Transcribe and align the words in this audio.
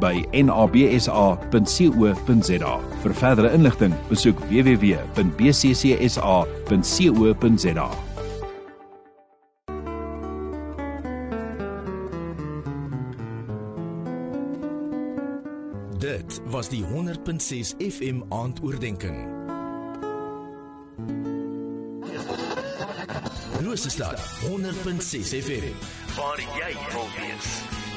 by 0.00 0.24
nabsa.co.za. 0.44 1.60
Vir 3.02 3.14
verdere 3.14 3.52
inligting, 3.54 3.94
besoek 4.08 4.38
www.bccsa.co.za. 4.50 5.08
Dit 15.98 16.40
was 16.50 16.68
die 16.68 16.84
100.6 16.84 17.74
FM 17.78 18.22
aandoordenking. 18.28 19.38
Rosestad 23.64 24.18
100.6 24.40 25.42
FM 25.42 25.74
waar 26.16 26.38
jy 26.38 26.72
wil 26.92 27.08
wees. 27.16 27.87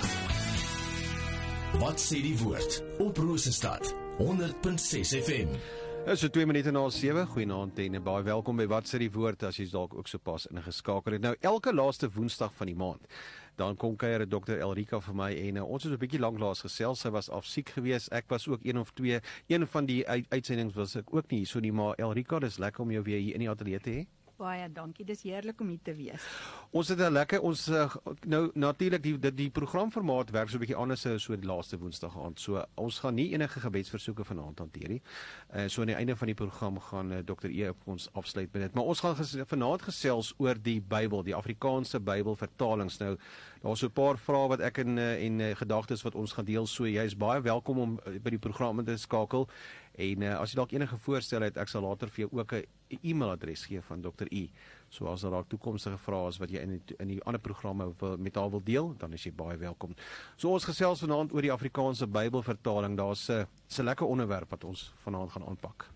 Wat 1.82 1.98
sê 1.98 2.20
die 2.22 2.36
woord 2.38 2.76
op 3.02 3.18
Rosestad 3.18 3.88
100.6 4.20 5.16
FM? 5.18 5.56
Dit 6.06 6.12
is 6.14 6.22
so 6.22 6.30
2 6.30 6.46
minute 6.46 6.70
na 6.72 6.84
7. 6.94 7.24
Goeienaand 7.32 7.80
en 7.82 7.98
baie 8.06 8.22
welkom 8.28 8.60
by 8.62 8.68
Wat 8.70 8.86
sê 8.86 9.00
die 9.02 9.10
woord 9.10 9.48
as 9.48 9.58
jy 9.58 9.66
dalk 9.72 9.96
ook 9.98 10.12
sopas 10.12 10.46
ingeskakel 10.52 11.18
het. 11.18 11.24
Nou 11.26 11.34
elke 11.42 11.74
laaste 11.74 12.12
Woensdag 12.14 12.54
van 12.54 12.70
die 12.70 12.78
maand 12.78 13.10
dan 13.58 13.80
kom 13.82 13.98
kuier 13.98 14.28
dokter 14.30 14.62
Elrika 14.62 15.02
vir 15.02 15.18
my 15.18 15.32
en 15.34 15.58
uh, 15.58 15.66
ons 15.66 15.84
het 15.84 15.94
'n 15.94 15.98
bietjie 16.06 16.22
lanklaas 16.22 16.62
gesels. 16.62 17.02
Sy 17.02 17.10
was 17.10 17.30
af 17.30 17.50
siek 17.50 17.74
geweest. 17.74 18.14
Ek 18.14 18.30
was 18.30 18.48
ook 18.48 18.62
een 18.62 18.78
of 18.78 18.94
twee. 18.94 19.20
Een 19.48 19.68
van 19.68 19.86
die 19.86 20.08
uit, 20.08 20.26
uitsendings 20.30 20.76
was 20.76 20.96
ek 20.96 21.10
ook 21.10 21.32
nie 21.32 21.40
hier 21.40 21.48
so 21.48 21.60
nie, 21.60 21.74
maar 21.74 21.98
Elrika, 21.98 22.40
dis 22.40 22.58
lekker 22.58 22.82
om 22.84 22.92
jou 22.92 23.04
weer 23.04 23.20
hier 23.20 23.34
in 23.34 23.40
die 23.40 23.50
ateljee 23.50 23.80
te 23.80 23.90
hê. 23.90 24.06
Baie 24.42 24.66
dankie. 24.74 25.06
Dis 25.06 25.22
heerlik 25.22 25.60
om 25.62 25.70
hier 25.70 25.82
te 25.86 25.94
wees. 25.94 26.24
Ons 26.74 26.90
het 26.90 27.00
'n 27.00 27.14
lekker 27.14 27.42
ons 27.42 27.68
uh, 27.68 27.96
nou 28.26 28.50
natuurlik 28.54 29.04
die 29.04 29.20
die, 29.20 29.34
die 29.34 29.50
programformaat 29.50 30.32
werk 30.32 30.50
so 30.50 30.56
'n 30.56 30.60
bietjie 30.60 30.76
anders 30.76 31.06
as 31.06 31.24
so 31.24 31.36
die 31.36 31.48
laaste 31.48 31.78
Woensdag 31.78 32.18
aand. 32.18 32.40
So 32.40 32.64
ons 32.76 33.00
gaan 33.00 33.14
nie 33.16 33.34
enige 33.34 33.60
gebedsversoeke 33.60 34.24
vanaand 34.24 34.60
hanteer 34.60 34.90
nie. 34.90 35.02
Uh 35.54 35.68
so 35.68 35.82
aan 35.82 35.88
die 35.88 35.96
einde 35.96 36.16
van 36.16 36.28
die 36.28 36.36
program 36.36 36.80
gaan 36.80 37.12
uh, 37.12 37.18
Dr. 37.18 37.50
E 37.50 37.70
op 37.70 37.78
ons 37.86 38.10
afsluit 38.14 38.54
met 38.54 38.62
dit. 38.62 38.74
Maar 38.74 38.84
ons 38.84 39.00
gaan 39.00 39.16
ges, 39.16 39.36
vanaand 39.46 39.82
gesels 39.82 40.34
oor 40.38 40.56
die 40.62 40.82
Bybel, 40.82 41.24
die 41.24 41.36
Afrikaanse 41.36 42.00
Bybelvertalings. 42.00 42.98
Nou 42.98 43.18
daar's 43.62 43.80
so 43.80 43.88
'n 43.88 43.92
paar 43.92 44.18
vrae 44.18 44.48
wat 44.48 44.60
ek 44.60 44.78
in 44.78 44.98
uh, 44.98 45.26
en 45.26 45.40
uh, 45.40 45.56
gedagtes 45.56 46.02
wat 46.02 46.16
ons 46.16 46.34
gaan 46.34 46.46
deel. 46.46 46.66
So 46.66 46.86
jy 46.86 47.04
is 47.04 47.18
baie 47.18 47.42
welkom 47.42 47.78
om 47.80 48.00
uh, 48.08 48.20
by 48.20 48.30
die 48.30 48.40
program 48.40 48.86
te 48.86 48.98
skakel. 48.98 49.50
En 49.96 50.22
uh, 50.22 50.40
as 50.40 50.52
jy 50.52 50.56
dalk 50.56 50.72
enige 50.72 50.98
voorstel 50.98 51.42
het, 51.42 51.58
ek 51.58 51.68
sal 51.68 51.84
later 51.84 52.10
vir 52.10 52.26
jou 52.26 52.40
ook 52.40 52.54
'n 52.54 52.66
e-mailadres 53.02 53.66
gee 53.66 53.82
van 53.82 54.02
Dr. 54.02 54.28
E. 54.30 54.50
So 54.90 55.08
as 55.08 55.22
daar 55.22 55.32
dalk 55.32 55.50
toekomstige 55.50 55.98
vrae 55.98 56.28
is 56.28 56.38
wat 56.38 56.50
jy 56.50 56.60
in 56.60 56.70
die, 56.70 56.96
in 57.00 57.08
die 57.08 57.24
ander 57.24 57.42
programme 57.42 57.92
wil 58.00 58.18
met 58.18 58.36
haar 58.36 58.50
wil 58.50 58.64
deel, 58.64 58.96
dan 58.98 59.14
is 59.14 59.24
jy 59.24 59.32
baie 59.32 59.58
welkom. 59.58 59.96
So 60.36 60.50
ons 60.50 60.66
gesels 60.66 61.00
vanaand 61.00 61.34
oor 61.34 61.42
die 61.42 61.52
Afrikaanse 61.52 62.08
Bybelvertaling. 62.08 62.98
Daar's 62.98 63.30
'n 63.30 63.48
'n 63.80 63.84
lekker 63.84 64.08
onderwerp 64.08 64.50
wat 64.50 64.64
ons 64.64 64.94
vanaand 65.04 65.32
gaan 65.32 65.48
aanpak. 65.48 65.90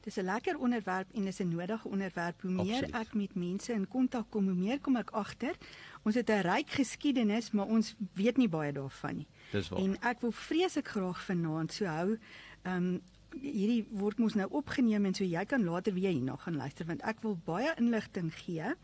Dis 0.00 0.16
'n 0.16 0.24
lekker 0.24 0.58
onderwerp 0.58 1.08
en 1.14 1.26
is 1.26 1.40
'n 1.40 1.48
nodige 1.48 1.88
onderwerp. 1.88 2.40
Hoe 2.40 2.50
meer 2.50 2.82
Absoluut. 2.82 2.94
ek 2.94 3.14
met 3.14 3.34
mense 3.34 3.72
in 3.72 3.88
kontak 3.88 4.30
kom, 4.30 4.44
hoe 4.44 4.54
meer 4.54 4.80
kom 4.80 4.96
ek 4.96 5.10
agter. 5.10 5.54
Ons 6.02 6.14
het 6.14 6.28
'n 6.30 6.40
ryk 6.40 6.70
geskiedenis, 6.70 7.50
maar 7.50 7.66
ons 7.66 7.94
weet 8.12 8.36
nie 8.36 8.48
baie 8.48 8.72
daarvan 8.72 9.16
nie. 9.16 9.26
Dis 9.50 9.68
waar. 9.68 9.80
En 9.80 10.00
ek 10.00 10.20
wil 10.20 10.32
vreeslik 10.32 10.88
graag 10.88 11.24
vanaand 11.24 11.72
so 11.72 11.84
hou. 11.84 12.18
Ehm 12.62 12.76
um, 12.76 13.02
hierdie 13.42 13.86
word 13.90 14.18
mos 14.18 14.34
nou 14.34 14.48
opgeneem 14.50 15.04
en 15.04 15.14
so 15.14 15.24
jy 15.24 15.44
kan 15.44 15.64
later 15.64 15.94
weer 15.94 16.10
hierna 16.10 16.36
gaan 16.36 16.56
luister 16.56 16.86
want 16.86 17.02
ek 17.02 17.22
wil 17.22 17.38
baie 17.44 17.74
inligting 17.76 18.32
gee. 18.34 18.74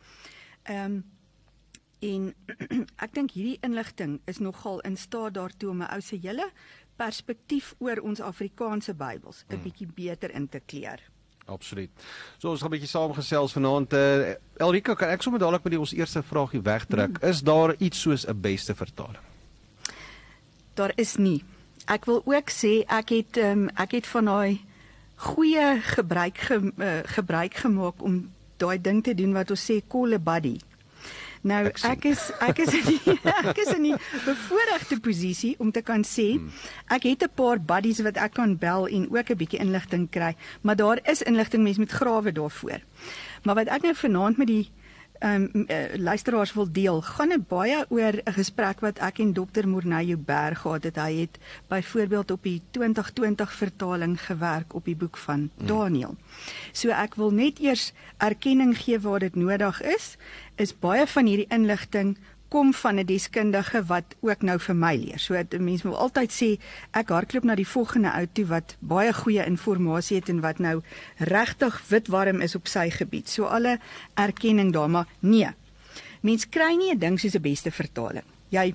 Ehm 0.64 0.84
um, 0.84 1.04
en 2.04 2.34
ek 3.04 3.14
dink 3.16 3.32
hierdie 3.32 3.58
inligting 3.64 4.18
is 4.28 4.38
nogal 4.38 4.82
in 4.84 4.96
staat 4.96 5.34
daartoe 5.38 5.70
om 5.70 5.82
'n 5.82 5.88
ou 5.94 6.00
se 6.00 6.18
hele 6.20 6.50
perspektief 6.96 7.74
oor 7.78 8.02
ons 8.02 8.20
Afrikaanse 8.20 8.94
Bybels 8.94 9.44
'n 9.48 9.62
bietjie 9.62 9.88
beter 9.94 10.30
in 10.34 10.48
te 10.48 10.60
kleur. 10.60 11.00
Absoluut. 11.46 11.90
So 12.38 12.50
ons 12.50 12.60
gaan 12.60 12.70
'n 12.70 12.76
bietjie 12.76 12.88
saamgesels 12.88 13.52
vanaand. 13.52 13.92
Uh, 13.92 14.34
Elrika, 14.56 14.94
kan 14.94 15.08
ek 15.08 15.22
sommer 15.22 15.40
dadelik 15.40 15.64
met 15.64 15.72
die 15.72 15.80
ons 15.80 15.92
eerste 15.92 16.22
vraagie 16.22 16.62
wegtrek? 16.62 17.18
Is 17.22 17.42
daar 17.42 17.74
iets 17.78 18.00
soos 18.00 18.26
'n 18.26 18.40
beste 18.40 18.74
vertaling? 18.74 19.22
Daar 20.74 20.92
is 20.96 21.16
nie. 21.16 21.44
Ek 21.86 22.04
wil 22.08 22.22
ook 22.24 22.50
sê 22.50 22.84
ek 22.88 23.10
het 23.12 23.36
um, 23.36 23.68
ek 23.76 23.98
het 23.98 24.06
van 24.06 24.24
daai 24.24 24.60
goeie 25.16 25.80
gebruik 25.80 26.38
ge, 26.38 26.60
uh, 26.78 27.00
gebruik 27.16 27.54
gemaak 27.54 28.02
om 28.02 28.30
daai 28.56 28.80
ding 28.80 29.02
te 29.04 29.14
doen 29.14 29.32
wat 29.36 29.50
ons 29.50 29.64
sê 29.70 29.82
call 29.88 30.16
a 30.16 30.18
buddy. 30.18 30.56
Nou 31.44 31.60
Ek 31.68 31.82
ek 31.84 32.06
is 32.08 32.22
ek 32.40 32.60
is 32.64 32.72
in 32.72 32.86
die, 32.88 33.16
ek 33.50 33.58
is 33.60 33.72
in 33.74 33.82
die 33.90 33.96
bevoordeelde 34.24 34.96
posisie 35.04 35.52
om 35.60 35.72
te 35.76 35.82
kan 35.84 36.04
sê 36.08 36.40
ek 36.88 37.04
het 37.04 37.26
'n 37.28 37.34
paar 37.36 37.60
buddies 37.60 38.00
wat 38.00 38.16
ek 38.16 38.32
kan 38.40 38.56
bel 38.56 38.88
en 38.88 39.10
ook 39.12 39.30
'n 39.30 39.36
bietjie 39.36 39.60
inligting 39.60 40.08
kry, 40.10 40.32
maar 40.62 40.76
daar 40.76 40.98
is 41.04 41.22
inligting 41.22 41.62
mens 41.62 41.78
met 41.78 41.92
grawe 41.92 42.32
daarvoor. 42.32 42.80
Maar 43.44 43.54
wat 43.54 43.68
ek 43.68 43.82
nou 43.82 43.94
vanaand 43.94 44.36
met 44.36 44.46
die 44.48 44.70
ehm 45.24 45.48
um, 45.52 45.64
uh, 45.68 45.76
luisteraars 45.96 46.52
wil 46.52 46.66
deel, 46.72 47.00
gaan 47.00 47.28
dit 47.32 47.46
baie 47.48 47.84
oor 47.88 48.14
'n 48.24 48.32
gesprek 48.32 48.80
wat 48.80 48.98
ek 48.98 49.18
en 49.18 49.32
dokter 49.32 49.68
Morneyo 49.68 50.16
Berg 50.16 50.60
gehad 50.60 50.84
het. 50.84 50.96
Hy 50.96 51.14
het 51.20 51.38
byvoorbeeld 51.68 52.30
op 52.30 52.42
die 52.42 52.62
2020 52.70 53.52
vertaling 53.52 54.20
gewerk 54.20 54.74
op 54.74 54.84
die 54.84 54.96
boek 54.96 55.16
van 55.16 55.50
Daniël. 55.56 56.16
So 56.72 56.88
ek 56.88 57.14
wil 57.14 57.30
net 57.30 57.58
eers 57.58 57.92
erkenning 58.18 58.76
gee 58.76 59.00
waar 59.00 59.18
dit 59.18 59.34
nodig 59.34 59.82
is. 59.82 60.16
Is 60.56 60.78
baie 60.78 61.06
van 61.06 61.26
hierdie 61.26 61.48
inligting 61.48 62.18
kom 62.54 62.74
van 62.74 62.98
'n 62.98 63.06
deskundige 63.06 63.84
wat 63.84 64.04
ook 64.20 64.42
nou 64.42 64.58
vir 64.58 64.76
my 64.76 64.94
leer. 64.96 65.18
So 65.18 65.34
'n 65.34 65.64
mens 65.64 65.82
wil 65.82 65.98
altyd 65.98 66.30
sê 66.32 66.60
ek 66.90 67.08
hardloop 67.08 67.44
na 67.44 67.54
die 67.54 67.66
volgende 67.66 68.10
ou 68.12 68.26
toe 68.32 68.46
wat 68.46 68.76
baie 68.78 69.12
goeie 69.12 69.44
inligting 69.44 70.08
het 70.08 70.28
en 70.28 70.40
wat 70.40 70.58
nou 70.58 70.82
regtig 71.18 71.82
wit 71.88 72.06
warm 72.08 72.40
is 72.40 72.54
op 72.54 72.66
sy 72.66 72.90
gebied. 72.90 73.28
So 73.28 73.44
alle 73.44 73.78
erkenning 74.14 74.72
daar, 74.72 74.90
maar 74.90 75.06
nee. 75.18 75.50
Mens 76.20 76.48
kry 76.48 76.76
nie 76.76 76.94
'n 76.94 76.98
ding 76.98 77.20
soos 77.20 77.34
'n 77.34 77.40
beste 77.40 77.70
vertaling. 77.70 78.24
Jy 78.48 78.74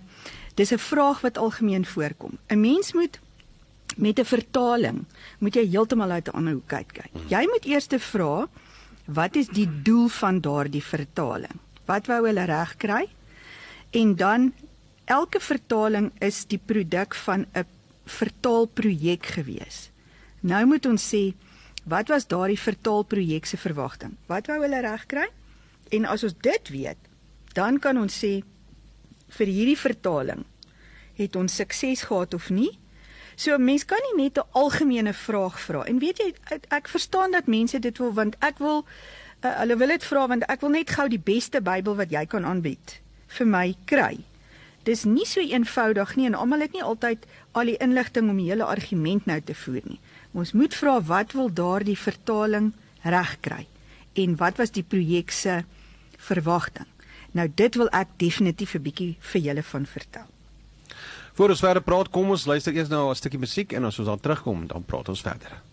dis 0.55 0.71
'n 0.71 0.77
vraag 0.77 1.21
wat 1.21 1.37
algemeen 1.37 1.85
voorkom. 1.85 2.37
'n 2.49 2.59
Mens 2.59 2.93
moet 2.93 3.19
met 3.97 4.19
'n 4.19 4.25
vertaling 4.25 5.05
moet 5.39 5.55
jy 5.55 5.69
heeltemal 5.69 6.11
uit 6.11 6.27
'n 6.27 6.35
ander 6.35 6.53
hoek 6.53 6.67
kyk 6.67 6.87
kyk. 6.93 7.11
Jy 7.27 7.47
moet 7.51 7.65
eers 7.65 7.85
te 7.85 7.99
vra 7.99 8.47
wat 9.05 9.35
is 9.35 9.47
die 9.47 9.81
doel 9.83 10.07
van 10.07 10.41
daardie 10.41 10.83
vertaling? 10.83 11.59
Wat 11.85 12.07
wou 12.07 12.25
hulle 12.25 12.45
reg 12.45 12.75
kry? 12.77 13.09
En 13.89 14.15
dan 14.15 14.53
elke 15.05 15.39
vertaling 15.39 16.11
is 16.21 16.45
die 16.45 16.61
produk 16.65 17.15
van 17.15 17.45
'n 17.53 17.65
vertaalprojek 18.05 19.25
gewees. 19.25 19.89
Nou 20.39 20.65
moet 20.65 20.85
ons 20.85 21.13
sê 21.13 21.33
wat 21.83 22.07
was 22.07 22.27
daardie 22.27 22.59
vertaalprojek 22.59 23.45
se 23.45 23.57
verwagting? 23.57 24.15
Wat 24.25 24.47
wou 24.47 24.61
hulle 24.61 24.81
regkry? 24.81 25.27
En 25.89 26.05
as 26.05 26.23
ons 26.23 26.33
dit 26.41 26.69
weet, 26.69 26.97
dan 27.53 27.79
kan 27.79 27.97
ons 27.97 28.19
sê 28.25 28.43
vir 29.27 29.47
hierdie 29.47 29.77
vertaling 29.77 30.45
het 31.13 31.35
ons 31.35 31.55
sukses 31.55 32.01
gehad 32.01 32.33
of 32.33 32.49
nie? 32.49 32.79
So 33.35 33.57
mens 33.57 33.85
kan 33.85 33.99
nie 34.03 34.23
net 34.23 34.37
'n 34.37 34.47
algemene 34.51 35.13
vraag 35.13 35.59
vra. 35.59 35.83
En 35.83 35.99
weet 35.99 36.17
jy, 36.17 36.33
ek 36.67 36.87
verstaan 36.87 37.31
dat 37.31 37.47
mense 37.47 37.79
dit 37.79 37.97
wil 37.97 38.13
want 38.13 38.35
ek 38.39 38.57
wil 38.57 38.85
uh, 39.43 39.57
hulle 39.59 39.77
wil 39.77 39.87
dit 39.87 40.03
vra 40.03 40.27
want 40.27 40.43
ek 40.43 40.61
wil 40.61 40.69
net 40.69 40.89
gou 40.89 41.07
die 41.07 41.19
beste 41.19 41.61
Bybel 41.61 41.95
wat 41.95 42.11
jy 42.11 42.25
kan 42.25 42.45
aanbied 42.45 43.01
vir 43.37 43.47
my 43.47 43.75
kry. 43.85 44.19
Dis 44.87 45.05
nie 45.05 45.25
so 45.27 45.41
eenvoudig 45.43 46.15
nie 46.17 46.25
en 46.29 46.37
almal 46.37 46.65
het 46.65 46.73
nie 46.73 46.83
altyd 46.83 47.25
al 47.57 47.69
die 47.71 47.77
inligting 47.83 48.29
om 48.29 48.37
die 48.39 48.49
hele 48.49 48.65
argument 48.65 49.27
nou 49.29 49.39
te 49.41 49.53
voer 49.53 49.83
nie. 49.85 49.99
Ons 50.33 50.53
moet 50.53 50.73
vra 50.73 50.99
wat 51.01 51.35
wil 51.37 51.49
daardie 51.53 51.97
vertaling 51.97 52.71
regkry 53.03 53.65
en 54.19 54.35
wat 54.39 54.57
was 54.57 54.73
die 54.73 54.83
projek 54.83 55.31
se 55.31 55.61
verwagting. 56.17 56.87
Nou 57.37 57.47
dit 57.47 57.75
wil 57.75 57.89
ek 57.93 58.17
definitief 58.17 58.75
'n 58.75 58.83
bietjie 58.83 59.15
vir 59.19 59.41
julle 59.41 59.63
van 59.63 59.85
vertel. 59.85 60.27
Voor 61.33 61.49
ons 61.49 61.59
verder 61.59 61.81
praat, 61.81 62.09
kom 62.09 62.29
ons 62.29 62.45
luister 62.45 62.73
eers 62.73 62.89
nou 62.89 63.09
'n 63.09 63.15
stukkie 63.15 63.39
musiek 63.39 63.73
en 63.73 63.85
as 63.85 63.99
ons 63.99 64.07
dan 64.07 64.19
terugkom, 64.19 64.67
dan 64.67 64.83
praat 64.83 65.09
ons 65.09 65.21
verder. 65.21 65.68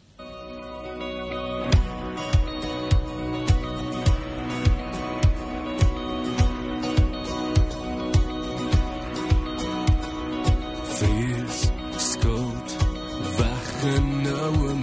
In 13.87 14.23
nou 14.23 14.76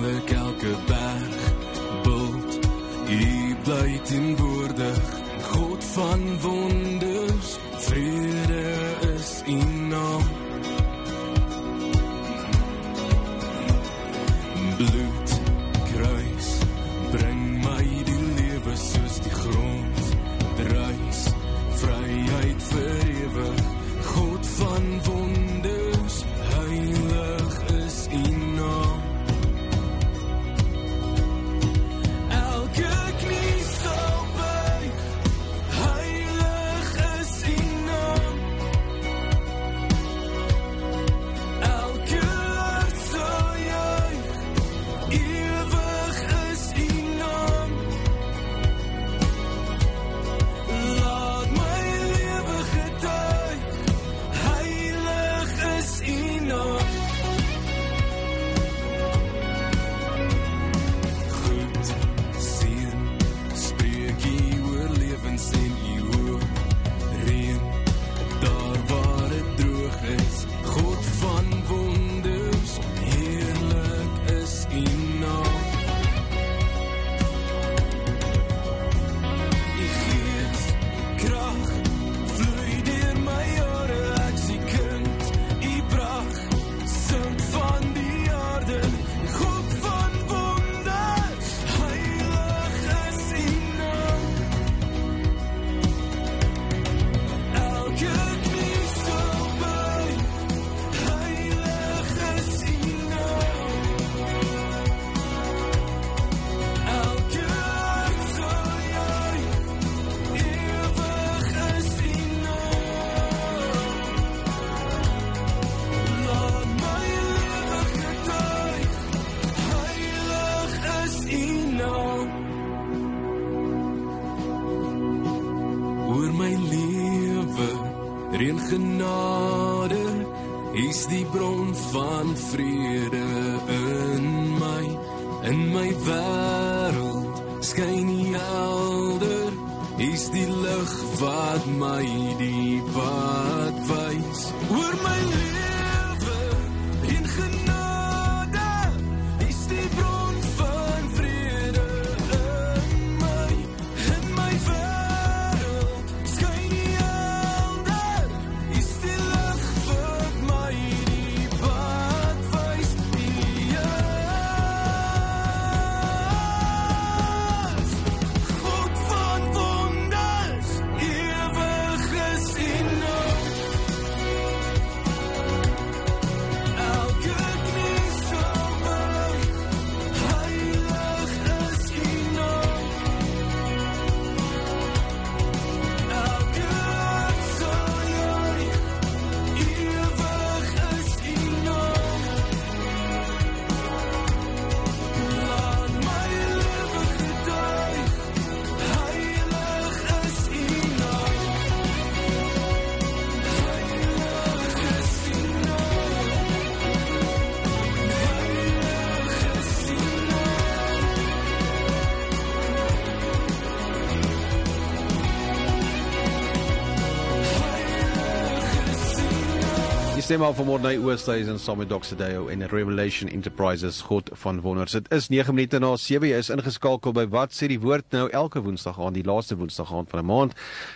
Die 220.34 220.40
stem 220.40 220.48
al 220.48 220.56
van 220.58 220.66
Morney 220.66 220.98
Oosthuizen 220.98 221.60
saam 221.62 221.78
met 221.78 221.90
Dr. 221.90 222.16
Deo 222.18 222.48
en 222.48 222.66
Revelation 222.68 223.30
Enterprises 223.30 224.00
God 224.02 224.30
van 224.34 224.62
Wonders. 224.62 224.92
Dit 224.92 225.12
is 225.14 225.28
9 225.30 225.54
minute 225.54 225.78
na 225.80 225.92
7 225.96 226.26
jy 226.26 226.40
is 226.42 226.50
ingeskakel 226.50 227.14
by 227.14 227.28
Wat 227.30 227.54
sê 227.54 227.70
die 227.70 227.78
woord 227.78 228.08
nou 228.18 228.24
elke 228.34 228.64
Woensdag 228.66 228.98
aan 228.98 229.14
die 229.14 229.22
laaste 229.28 229.60
Woensdag 229.60 229.92
aand 229.94 230.10
van 230.10 230.24
'n 230.24 230.26
maand. 230.26 230.56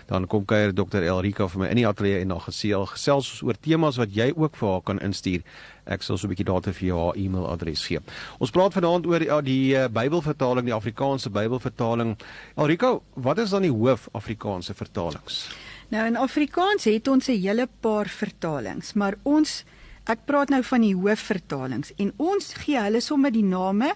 Dan 0.09 0.25
kom 0.27 0.45
kuier 0.45 0.73
Dr. 0.73 1.05
Elrika 1.05 1.47
vir 1.47 1.59
my 1.59 1.67
in 1.67 1.75
die 1.75 1.85
ateljee 1.87 2.21
en 2.21 2.33
dan 2.33 2.41
geseel 2.41 2.85
gesels 2.85 3.29
ons 3.29 3.43
oor 3.43 3.53
temas 3.61 4.01
wat 4.01 4.09
jy 4.15 4.33
ook 4.35 4.57
vir 4.57 4.69
haar 4.69 4.81
kan 4.81 4.99
instuur. 4.99 5.41
Ek 5.85 6.01
sal 6.01 6.17
so 6.17 6.25
'n 6.27 6.33
bietjie 6.33 6.53
later 6.53 6.73
vir 6.73 6.87
jou 6.87 7.05
haar 7.05 7.15
e-mailadres 7.15 7.85
gee. 7.85 7.99
Ons 8.39 8.51
praat 8.51 8.73
vanaand 8.73 9.05
oor 9.05 9.21
ja, 9.21 9.41
die 9.41 9.75
uh, 9.75 9.87
Bybelvertaling, 9.87 10.65
die 10.65 10.73
Afrikaanse 10.73 11.29
Bybelvertaling. 11.29 12.17
Elrika, 12.55 12.99
wat 13.13 13.37
is 13.37 13.49
dan 13.49 13.61
die 13.61 13.71
hoof 13.71 14.09
Afrikaanse 14.13 14.73
vertalings? 14.73 15.49
Nou 15.89 16.05
in 16.07 16.17
Afrikaans 16.19 16.83
het 16.89 17.07
ons 17.07 17.27
'n 17.29 17.39
hele 17.41 17.67
paar 17.81 18.07
vertalings, 18.07 18.93
maar 18.93 19.15
ons 19.23 19.63
ek 20.05 20.19
praat 20.25 20.49
nou 20.49 20.63
van 20.63 20.81
die 20.81 20.95
hoofvertalings 20.95 21.91
en 21.97 22.13
ons 22.17 22.53
gee 22.53 22.79
hulle 22.79 23.01
sommer 23.01 23.31
die 23.31 23.43
name 23.43 23.93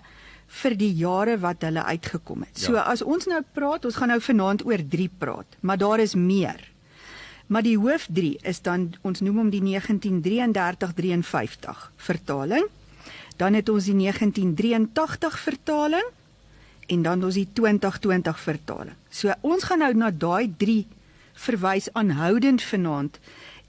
vir 0.47 0.75
die 0.75 0.93
jare 0.93 1.37
wat 1.39 1.61
hulle 1.61 1.83
uitgekom 1.83 2.41
het. 2.41 2.59
So 2.59 2.73
Ja. 2.73 2.81
as 2.81 3.01
ons 3.01 3.25
nou 3.25 3.41
praat, 3.53 3.85
ons 3.85 3.95
gaan 3.95 4.07
nou 4.07 4.19
vanaand 4.19 4.65
oor 4.65 4.77
3 4.89 5.09
praat, 5.17 5.45
maar 5.61 5.77
daar 5.77 5.99
is 5.99 6.15
meer. 6.15 6.69
Maar 7.47 7.61
die 7.63 7.77
hoof 7.77 8.07
3 8.13 8.37
is 8.43 8.61
dan 8.61 8.93
ons 9.01 9.19
noem 9.21 9.37
hom 9.37 9.49
die 9.49 9.61
1933-53 9.61 11.91
vertaling. 11.97 12.63
Dan 13.37 13.53
het 13.53 13.69
ons 13.69 13.85
die 13.85 13.93
1983 13.95 15.39
vertaling 15.39 16.03
en 16.87 17.01
dan 17.01 17.23
ons 17.23 17.33
die 17.33 17.47
2020 17.53 18.39
vertaling. 18.39 18.95
So 19.09 19.33
ons 19.41 19.63
gaan 19.63 19.79
nou 19.79 19.93
na 19.93 20.11
daai 20.11 20.53
3 20.57 20.85
verwys 21.41 21.89
aanhoudend 21.93 22.61
vanaand 22.61 23.19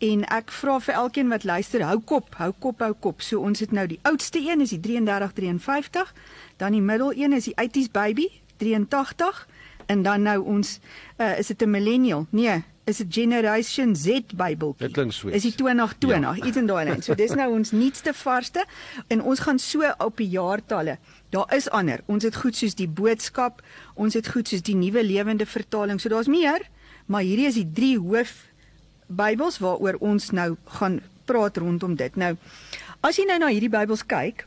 en 0.02 0.24
ek 0.34 0.50
vra 0.50 0.78
vir 0.82 0.96
elkeen 0.98 1.30
wat 1.30 1.44
luister, 1.46 1.84
hou 1.86 2.00
kop, 2.00 2.34
hou 2.40 2.50
kop, 2.58 2.80
hou 2.82 2.94
kop. 2.98 3.22
So 3.22 3.40
ons 3.46 3.62
het 3.62 3.72
nou 3.72 3.86
die 3.86 4.00
oudste 4.08 4.40
een 4.42 4.64
is 4.64 4.74
die 4.74 4.80
3353, 4.82 6.10
dan 6.58 6.74
die 6.74 6.82
middel 6.82 7.14
een 7.14 7.36
is 7.36 7.46
die 7.50 7.54
80s 7.54 7.92
baby 7.94 8.26
83 8.62 9.46
en 9.86 10.02
dan 10.02 10.26
nou 10.26 10.38
ons 10.56 10.78
uh, 11.18 11.38
is 11.38 11.46
dit 11.46 11.62
'n 11.62 11.70
millennial? 11.70 12.26
Nee, 12.30 12.62
is 12.84 12.98
'n 12.98 13.06
Generation 13.10 13.96
Z 13.96 14.06
Bybeltjie. 14.34 14.86
Dit 14.86 14.92
klink 14.92 15.12
sweet. 15.12 15.34
Is 15.34 15.42
die 15.42 15.54
2020 15.54 16.36
ja. 16.36 16.44
iets 16.44 16.56
in 16.56 16.66
daai 16.66 16.84
lyn. 16.84 17.02
So 17.02 17.14
dis 17.14 17.34
nou 17.34 17.52
ons 17.52 17.70
nuutste 17.70 18.14
varsste 18.14 18.64
en 19.06 19.22
ons 19.22 19.38
gaan 19.38 19.58
so 19.58 19.94
op 19.98 20.16
die 20.16 20.28
jaartalle. 20.28 20.98
Daar 21.30 21.54
is 21.54 21.70
ander. 21.70 22.00
Ons 22.06 22.24
het 22.24 22.36
goed 22.36 22.56
soos 22.56 22.74
die 22.74 22.88
boodskap, 22.88 23.62
ons 23.94 24.14
het 24.14 24.28
goed 24.28 24.48
soos 24.48 24.62
die 24.62 24.74
nuwe 24.74 25.04
lewende 25.04 25.46
vertaling. 25.46 26.00
So 26.00 26.08
daar's 26.08 26.26
meer, 26.26 26.68
maar 27.12 27.26
hierdie 27.26 27.48
is 27.50 27.60
die 27.60 27.68
drie 27.68 27.96
hoof 28.00 28.32
Bybels 29.12 29.58
waaroor 29.60 29.98
ons 30.00 30.30
nou 30.32 30.54
gaan 30.78 31.02
praat 31.28 31.58
rondom 31.60 31.98
dit. 32.00 32.14
Nou, 32.16 32.32
as 33.04 33.18
jy 33.20 33.26
nou 33.28 33.36
na 33.42 33.50
hierdie 33.52 33.72
Bybels 33.72 34.06
kyk, 34.08 34.46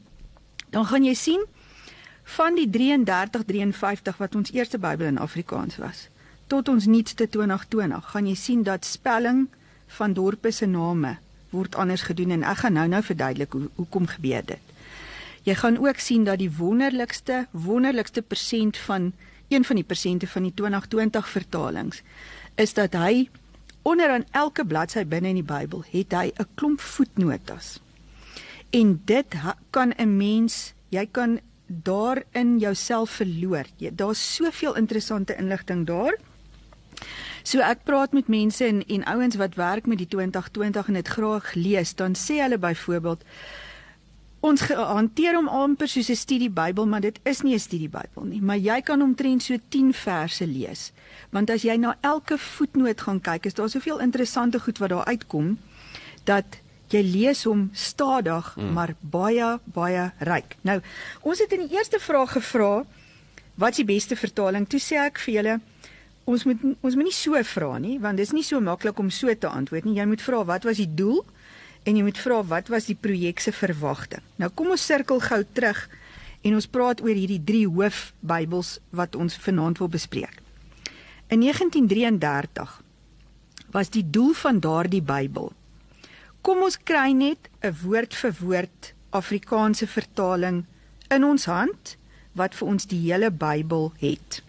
dan 0.74 0.86
gaan 0.88 1.04
jy 1.04 1.12
sien 1.18 1.44
van 2.38 2.56
die 2.56 2.68
33 2.70 3.44
53 3.44 4.22
wat 4.22 4.38
ons 4.38 4.54
eerste 4.56 4.80
Bybel 4.80 5.12
in 5.12 5.20
Afrikaans 5.20 5.76
was 5.82 6.08
tot 6.50 6.68
ons 6.68 6.88
nuutste 6.90 7.28
2020 7.30 8.06
gaan 8.10 8.26
jy 8.26 8.36
sien 8.38 8.62
dat 8.66 8.86
spelling 8.86 9.46
van 9.98 10.14
dorpe 10.18 10.50
se 10.54 10.66
name 10.66 11.16
word 11.54 11.76
anders 11.78 12.02
gedoen 12.08 12.34
en 12.34 12.46
ek 12.46 12.64
gaan 12.64 12.76
nou-nou 12.78 13.02
verduidelik 13.06 13.54
hoe 13.54 13.68
hoekom 13.78 14.06
gebeur 14.10 14.42
dit. 14.46 14.72
Jy 15.46 15.54
gaan 15.62 15.78
ook 15.82 16.02
sien 16.02 16.26
dat 16.26 16.38
die 16.42 16.50
wonderlikste 16.58 17.44
wonderlikste 17.50 18.22
persent 18.22 18.78
van 18.86 19.12
een 19.50 19.64
van 19.66 19.76
die 19.76 19.84
persente 19.84 20.26
van 20.30 20.46
die 20.46 20.54
2020 20.54 21.28
vertalings 21.28 22.02
is 22.54 22.74
dat 22.74 22.94
hy 22.94 23.28
onderaan 23.82 24.24
elke 24.30 24.64
bladsy 24.66 25.04
binne 25.04 25.32
in 25.32 25.40
die 25.40 25.46
Bybel 25.46 25.84
het 25.90 26.12
hy 26.12 26.30
'n 26.30 26.48
klomp 26.54 26.80
voetnotas. 26.80 27.80
En 28.70 29.00
dit 29.04 29.34
kan 29.70 29.92
'n 29.96 30.16
mens, 30.16 30.72
jy 30.88 31.06
kan 31.10 31.40
daarin 31.66 32.58
jouself 32.58 33.10
verloor. 33.10 33.64
Daar's 33.92 34.34
soveel 34.34 34.76
interessante 34.76 35.36
inligting 35.36 35.86
daar. 35.86 36.18
So 37.42 37.58
ek 37.58 37.84
praat 37.84 38.12
met 38.12 38.28
mense 38.28 38.64
en 38.64 38.86
en 38.86 39.04
ouens 39.04 39.36
wat 39.36 39.54
werk 39.54 39.86
met 39.86 39.98
die 39.98 40.08
2020 40.08 40.86
en 40.86 40.94
dit 40.94 41.08
graag 41.08 41.54
lees, 41.54 41.94
dan 41.94 42.14
sê 42.14 42.40
hulle 42.42 42.58
byvoorbeeld 42.58 43.24
ons 44.40 44.62
hanteer 44.72 45.36
hom 45.36 45.48
amper 45.48 45.88
soos 45.88 46.08
'n 46.10 46.16
studie 46.16 46.50
Bybel, 46.50 46.86
maar 46.86 47.00
dit 47.00 47.18
is 47.24 47.42
nie 47.42 47.54
'n 47.54 47.58
studie 47.60 47.88
Bybel 47.88 48.24
nie, 48.24 48.40
maar 48.40 48.56
jy 48.56 48.80
kan 48.80 49.02
omtrent 49.02 49.42
so 49.42 49.56
10 49.68 49.92
verse 49.92 50.46
lees. 50.46 50.92
Want 51.30 51.50
as 51.50 51.62
jy 51.62 51.76
na 51.76 51.96
elke 52.00 52.38
voetnoot 52.38 53.00
gaan 53.00 53.20
kyk, 53.20 53.46
is 53.46 53.54
daar 53.54 53.68
soveel 53.68 54.00
interessante 54.00 54.60
goed 54.60 54.78
wat 54.78 54.88
daar 54.88 55.04
uitkom 55.04 55.58
dat 56.24 56.44
jy 56.88 57.02
lees 57.02 57.44
hom 57.44 57.70
stadig, 57.72 58.56
mm. 58.56 58.72
maar 58.72 58.94
baie 59.00 59.58
baie 59.64 60.12
ryk. 60.18 60.56
Nou, 60.60 60.80
ons 61.20 61.38
het 61.38 61.52
in 61.52 61.66
die 61.66 61.76
eerste 61.76 61.98
vraag 61.98 62.32
gevra 62.32 62.84
wat 63.54 63.70
is 63.70 63.76
die 63.76 63.84
beste 63.84 64.16
vertaling? 64.16 64.66
Toe 64.68 64.80
sê 64.80 64.96
ek 64.96 65.18
vir 65.18 65.34
julle 65.34 65.60
ons 66.30 66.44
moet 66.44 66.62
ons 66.80 66.94
moet 66.94 67.08
nie 67.08 67.16
so 67.16 67.42
vra 67.42 67.78
nie, 67.78 67.98
want 67.98 68.16
dit 68.16 68.26
is 68.26 68.32
nie 68.32 68.44
so 68.46 68.60
maklik 68.60 68.98
om 68.98 69.10
so 69.10 69.34
te 69.34 69.48
antwoord 69.48 69.84
nie. 69.84 69.98
Jy 69.98 70.06
moet 70.06 70.22
vra 70.22 70.44
wat 70.44 70.64
was 70.68 70.80
die 70.82 70.90
doel? 70.94 71.24
En 71.84 71.96
jy 71.96 72.02
moet 72.04 72.18
vra 72.18 72.42
wat 72.44 72.68
was 72.68 72.88
die 72.90 72.98
projek 72.98 73.40
se 73.40 73.52
verwagting. 73.52 74.22
Nou 74.36 74.50
kom 74.54 74.72
ons 74.74 74.84
sirkel 74.84 75.20
gou 75.20 75.40
terug 75.52 75.88
en 76.42 76.56
ons 76.56 76.66
praat 76.66 77.00
oor 77.04 77.16
hierdie 77.16 77.42
drie 77.44 77.66
hoof 77.68 78.12
Bybels 78.20 78.78
wat 78.96 79.16
ons 79.16 79.36
vanaand 79.36 79.80
wil 79.80 79.90
bespreek. 79.92 80.40
In 81.30 81.44
1933 81.44 82.80
was 83.70 83.92
die 83.94 84.04
doel 84.10 84.32
van 84.34 84.60
daardie 84.60 85.02
Bybel. 85.02 85.52
Kom 86.40 86.62
ons 86.64 86.78
kry 86.78 87.12
net 87.12 87.48
'n 87.62 87.76
woord 87.82 88.14
vir 88.14 88.34
woord 88.40 88.94
Afrikaanse 89.10 89.86
vertaling 89.86 90.64
in 91.10 91.24
ons 91.24 91.44
hand 91.44 91.96
wat 92.32 92.54
vir 92.54 92.68
ons 92.68 92.86
die 92.86 93.00
hele 93.10 93.30
Bybel 93.30 93.92
het. 93.98 94.42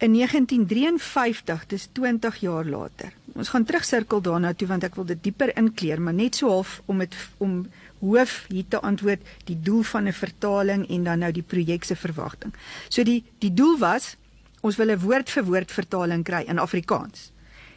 In 0.00 0.12
1953, 0.12 1.66
dis 1.66 1.88
20 1.92 2.36
jaar 2.40 2.64
later. 2.64 3.12
Ons 3.34 3.48
gaan 3.48 3.64
terugsirkel 3.64 4.20
daarna 4.20 4.52
toe 4.54 4.68
want 4.68 4.84
ek 4.84 4.96
wil 4.98 5.06
dit 5.06 5.22
dieper 5.22 5.52
inkleer, 5.56 6.00
maar 6.00 6.14
net 6.14 6.34
so 6.40 6.50
half 6.50 6.80
om 6.86 6.98
dit 6.98 7.14
om 7.38 7.66
hoof 8.00 8.44
hier 8.48 8.66
te 8.68 8.80
antwoord 8.80 9.22
die 9.48 9.58
doel 9.60 9.82
van 9.82 10.08
'n 10.08 10.12
vertaling 10.12 10.88
en 10.88 11.04
dan 11.04 11.18
nou 11.18 11.32
die 11.32 11.42
projek 11.42 11.84
se 11.84 11.96
verwagting. 11.96 12.52
So 12.88 13.02
die 13.02 13.24
die 13.38 13.54
doel 13.54 13.78
was 13.78 14.16
ons 14.60 14.76
wil 14.76 14.90
'n 14.90 14.98
woord 14.98 15.30
vir 15.30 15.44
woord 15.44 15.72
vertaling 15.72 16.24
kry 16.24 16.44
in 16.46 16.58
Afrikaans. 16.58 17.30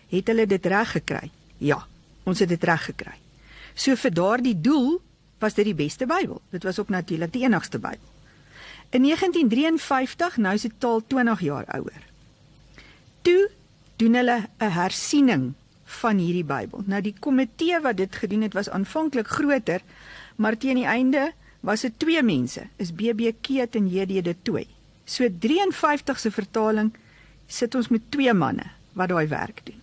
Het 0.10 0.27
hulle 0.27 0.45
dit 0.48 0.65
reg 0.65 0.91
gekry? 0.91 1.31
Ja, 1.57 1.86
ons 2.24 2.39
het 2.39 2.50
dit 2.50 2.63
reg 2.63 2.86
gekry. 2.86 3.17
So 3.74 3.95
vir 3.95 4.13
daardie 4.13 4.62
doel 4.62 5.01
was 5.39 5.53
dit 5.53 5.65
die 5.65 5.75
beste 5.75 6.05
Bybel. 6.05 6.41
Dit 6.50 6.63
was 6.63 6.79
ook 6.79 6.89
natuurlik 6.89 7.33
die 7.33 7.43
enigste 7.43 7.79
Bybel. 7.79 8.12
In 8.89 9.01
1953, 9.01 10.38
nou 10.38 10.53
is 10.53 10.62
dit 10.62 10.74
taal 10.77 11.01
20 11.07 11.39
jaar 11.39 11.65
ouer. 11.65 12.01
Toe 13.22 13.50
doen 14.03 14.19
hulle 14.19 14.38
'n 14.60 14.72
hersiening 14.75 15.53
van 16.01 16.17
hierdie 16.17 16.43
Bybel. 16.43 16.83
Nou 16.86 17.01
die 17.01 17.15
komitee 17.19 17.79
wat 17.79 17.98
dit 17.98 18.15
gedoen 18.15 18.41
het 18.41 18.53
was 18.53 18.69
aanvanklik 18.69 19.27
groter, 19.27 19.81
maar 20.36 20.57
teen 20.57 20.75
die 20.75 20.89
einde 20.89 21.31
was 21.60 21.81
dit 21.81 22.00
twee 22.00 22.24
mense, 22.24 22.67
is 22.77 22.91
BB 22.91 23.31
Keet 23.41 23.75
en 23.75 23.88
JD 23.88 24.24
de 24.24 24.36
Tooi. 24.41 24.67
So 25.05 25.27
53 25.39 26.19
se 26.19 26.31
vertaling 26.31 26.93
sit 27.48 27.75
ons 27.75 27.88
met 27.88 28.01
twee 28.10 28.33
manne 28.33 28.65
wat 28.93 29.10
daai 29.10 29.27
werk 29.27 29.62
doen. 29.63 29.81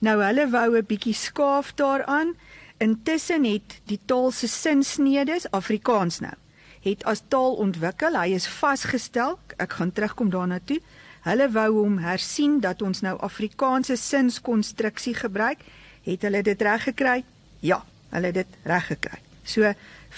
Nou 0.00 0.22
hulle 0.22 0.48
wou 0.50 0.76
'n 0.76 0.86
bietjie 0.86 1.14
skaaf 1.14 1.72
daaraan. 1.74 2.34
Intussen 2.78 3.44
het 3.44 3.80
die 3.84 4.00
taal 4.04 4.30
se 4.30 4.48
sinsnedes 4.48 5.50
Afrikaans 5.50 6.20
nou 6.20 6.34
het 6.80 7.04
as 7.04 7.22
taal 7.28 7.54
ontwikkel. 7.54 8.16
Hy 8.16 8.32
is 8.34 8.48
vasgestel. 8.48 9.38
Ek 9.56 9.72
gaan 9.72 9.92
terugkom 9.92 10.30
daarna 10.30 10.60
toe. 10.64 10.80
Hulle 11.26 11.50
wou 11.52 11.68
hom 11.82 11.98
hersien 11.98 12.60
dat 12.60 12.82
ons 12.82 13.02
nou 13.04 13.16
Afrikaanse 13.20 13.96
sinskonstruksie 13.96 15.14
gebruik. 15.14 15.60
Het 16.06 16.22
hulle 16.22 16.42
dit 16.42 16.62
reg 16.62 16.82
gekry? 16.88 17.24
Ja, 17.60 17.82
hulle 18.10 18.32
het 18.32 18.40
dit 18.40 18.56
reg 18.64 18.86
gekry. 18.86 19.20
So 19.44 19.72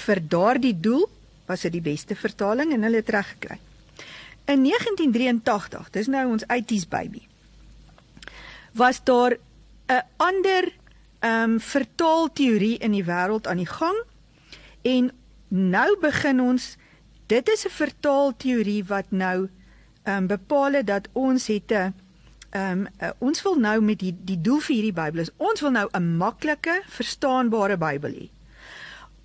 vir 0.07 0.21
daardie 0.29 0.75
doel 0.79 1.09
was 1.49 1.67
dit 1.67 1.73
die 1.73 1.85
beste 1.85 2.15
vertaling 2.15 2.73
en 2.73 2.87
hulle 2.87 3.03
het 3.03 3.11
reg 3.11 3.35
gekry. 3.35 3.59
In 4.51 4.63
1983, 4.67 5.91
dis 5.91 6.11
nou 6.11 6.27
ons 6.35 6.47
80s 6.47 6.89
baby. 6.89 7.23
Was 8.79 9.03
daar 9.05 9.39
'n 9.89 10.03
ander 10.17 10.73
ehm 11.23 11.51
um, 11.51 11.61
vertaalteorie 11.61 12.79
in 12.79 12.93
die 12.93 13.05
wêreld 13.05 13.47
aan 13.47 13.57
die 13.57 13.67
gang 13.67 13.99
en 14.83 15.11
nou 15.49 15.99
begin 16.01 16.41
ons 16.41 16.77
dit 17.27 17.49
is 17.49 17.65
'n 17.67 17.71
vertaalteorie 17.71 18.85
wat 18.85 19.11
nou 19.11 19.49
um, 20.05 20.27
bepaal 20.27 20.73
het 20.81 20.87
dat 20.87 21.09
ons 21.13 21.47
het 21.47 21.73
'n 21.73 21.95
ehm 22.51 22.79
um, 22.79 22.87
uh, 23.01 23.11
ons 23.19 23.43
wil 23.43 23.55
nou 23.55 23.81
met 23.81 23.99
die 23.99 24.15
die 24.25 24.41
doel 24.41 24.61
vir 24.61 24.75
hierdie 24.75 24.93
Bybel 24.93 25.21
is 25.21 25.31
ons 25.37 25.61
wil 25.61 25.71
nou 25.71 25.89
'n 25.93 26.17
maklike, 26.17 26.83
verstaanbare 26.87 27.77
Bybel 27.77 28.11
hê. 28.11 28.29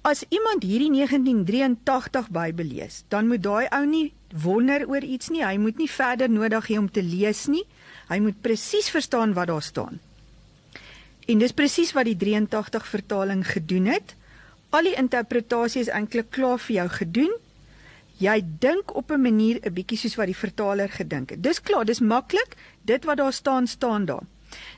As 0.01 0.24
iemand 0.29 0.63
hierdie 0.63 0.91
1983 0.91 2.29
Bybel 2.29 2.65
lees, 2.65 3.03
dan 3.07 3.27
moet 3.27 3.43
daai 3.43 3.67
ou 3.69 3.86
nie 3.86 4.13
wonder 4.31 4.88
oor 4.88 5.03
iets 5.03 5.29
nie. 5.29 5.43
Hy 5.46 5.57
moet 5.57 5.77
nie 5.77 5.89
verder 5.91 6.29
nodig 6.29 6.67
hê 6.67 6.77
om 6.77 6.91
te 6.91 7.03
lees 7.03 7.48
nie. 7.48 7.63
Hy 8.07 8.19
moet 8.19 8.41
presies 8.41 8.89
verstaan 8.89 9.34
wat 9.34 9.48
daar 9.48 9.62
staan. 9.62 10.00
En 11.27 11.38
dis 11.38 11.51
presies 11.51 11.91
wat 11.91 12.07
die 12.07 12.15
83 12.15 12.88
vertaling 12.88 13.43
gedoen 13.48 13.86
het. 13.91 14.15
Al 14.69 14.88
die 14.88 14.96
interpretasie 14.96 15.81
is 15.81 15.91
eintlik 15.91 16.31
klaar 16.31 16.60
vir 16.60 16.75
jou 16.75 16.88
gedoen. 16.89 17.34
Jy 18.18 18.42
dink 18.60 18.96
op 18.96 19.12
'n 19.12 19.22
manier 19.22 19.60
'n 19.62 19.74
bietjie 19.74 19.98
soos 19.98 20.16
wat 20.16 20.26
die 20.26 20.36
vertaler 20.36 20.90
gedink 20.90 21.30
het. 21.30 21.44
Dis 21.44 21.62
klaar, 21.62 21.86
dis 21.86 22.00
maklik. 22.00 22.56
Dit 22.82 23.06
wat 23.06 23.18
daar 23.18 23.34
staan, 23.34 23.68
staan 23.68 24.06
daar. 24.06 24.24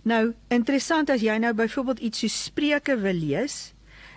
Nou, 0.03 0.33
interessant 0.47 1.09
as 1.09 1.21
jy 1.21 1.37
nou 1.37 1.53
byvoorbeeld 1.53 1.99
iets 1.99 2.19
soos 2.19 2.43
Spreuke 2.43 2.97
wil 2.97 3.13
lees, 3.13 3.73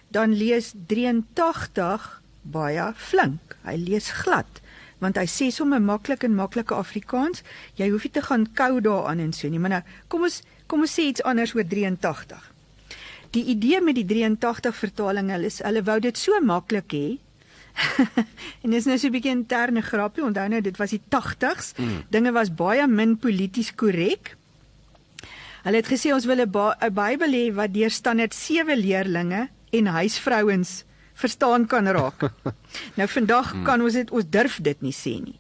dan 0.09 0.35
lees 0.35 0.73
83 0.87 2.23
baie 2.43 2.93
flink. 2.97 3.57
Hy 3.65 3.77
lees 3.77 4.11
glad 4.11 4.61
want 5.03 5.19
hy 5.19 5.27
sê 5.27 5.51
sommer 5.51 5.83
maklik 5.83 6.23
en 6.23 6.35
maklike 6.39 6.77
Afrikaans. 6.79 7.43
Jy 7.75 7.91
hoef 7.91 8.07
nie 8.07 8.15
te 8.15 8.23
gaan 8.23 8.47
kou 8.55 8.81
daaraan 8.85 9.19
en 9.19 9.33
so 9.35 9.51
nie, 9.51 9.59
maar 9.59 9.71
nou 9.77 9.83
kom 10.13 10.29
ons 10.29 10.43
kom 10.71 10.87
ons 10.87 10.95
sê 10.95 11.09
iets 11.11 11.25
anders 11.29 11.55
oor 11.57 11.67
83. 11.69 12.39
Die 13.35 13.45
idee 13.51 13.81
met 13.83 13.99
die 13.99 14.07
83 14.07 14.77
vertaling 14.77 15.33
hulle 15.33 15.51
is 15.51 15.59
hulle 15.65 15.83
wou 15.89 15.99
dit 16.01 16.19
so 16.19 16.39
maklik 16.41 16.95
hê. 16.95 17.07
en 18.63 18.71
dis 18.71 18.87
nou 18.87 18.99
so 18.99 19.09
'n 19.09 19.15
bietjie 19.15 19.33
interne 19.33 19.83
grappie. 19.83 20.25
Onthou 20.25 20.49
nou 20.49 20.61
dit 20.61 20.77
was 20.77 20.91
die 20.91 21.03
80s. 21.09 21.73
Mm. 21.77 22.05
Dinge 22.11 22.33
was 22.33 22.55
baie 22.55 22.87
min 22.87 23.17
polities 23.19 23.75
korrek. 23.75 24.37
Hulle 25.63 25.79
het 25.79 25.89
gesê 25.89 26.13
ons 26.13 26.27
wil 26.27 26.43
'n 26.43 26.51
ba 26.51 26.77
Bybel 26.91 27.33
hê 27.33 27.55
wat 27.55 27.75
deur 27.75 27.91
standaard 27.91 28.35
7 28.35 28.77
leerlinge 28.77 29.49
en 29.71 29.87
huisvrouens 29.87 30.85
verstaan 31.15 31.67
kan 31.67 31.87
raak. 31.87 32.33
nou 32.99 33.09
vandag 33.09 33.55
mm. 33.55 33.65
kan 33.65 33.81
ons 33.81 33.93
dit 33.93 34.11
ons 34.11 34.25
durf 34.31 34.59
dit 34.61 34.81
nie 34.83 34.95
sê 34.95 35.21
nie. 35.23 35.39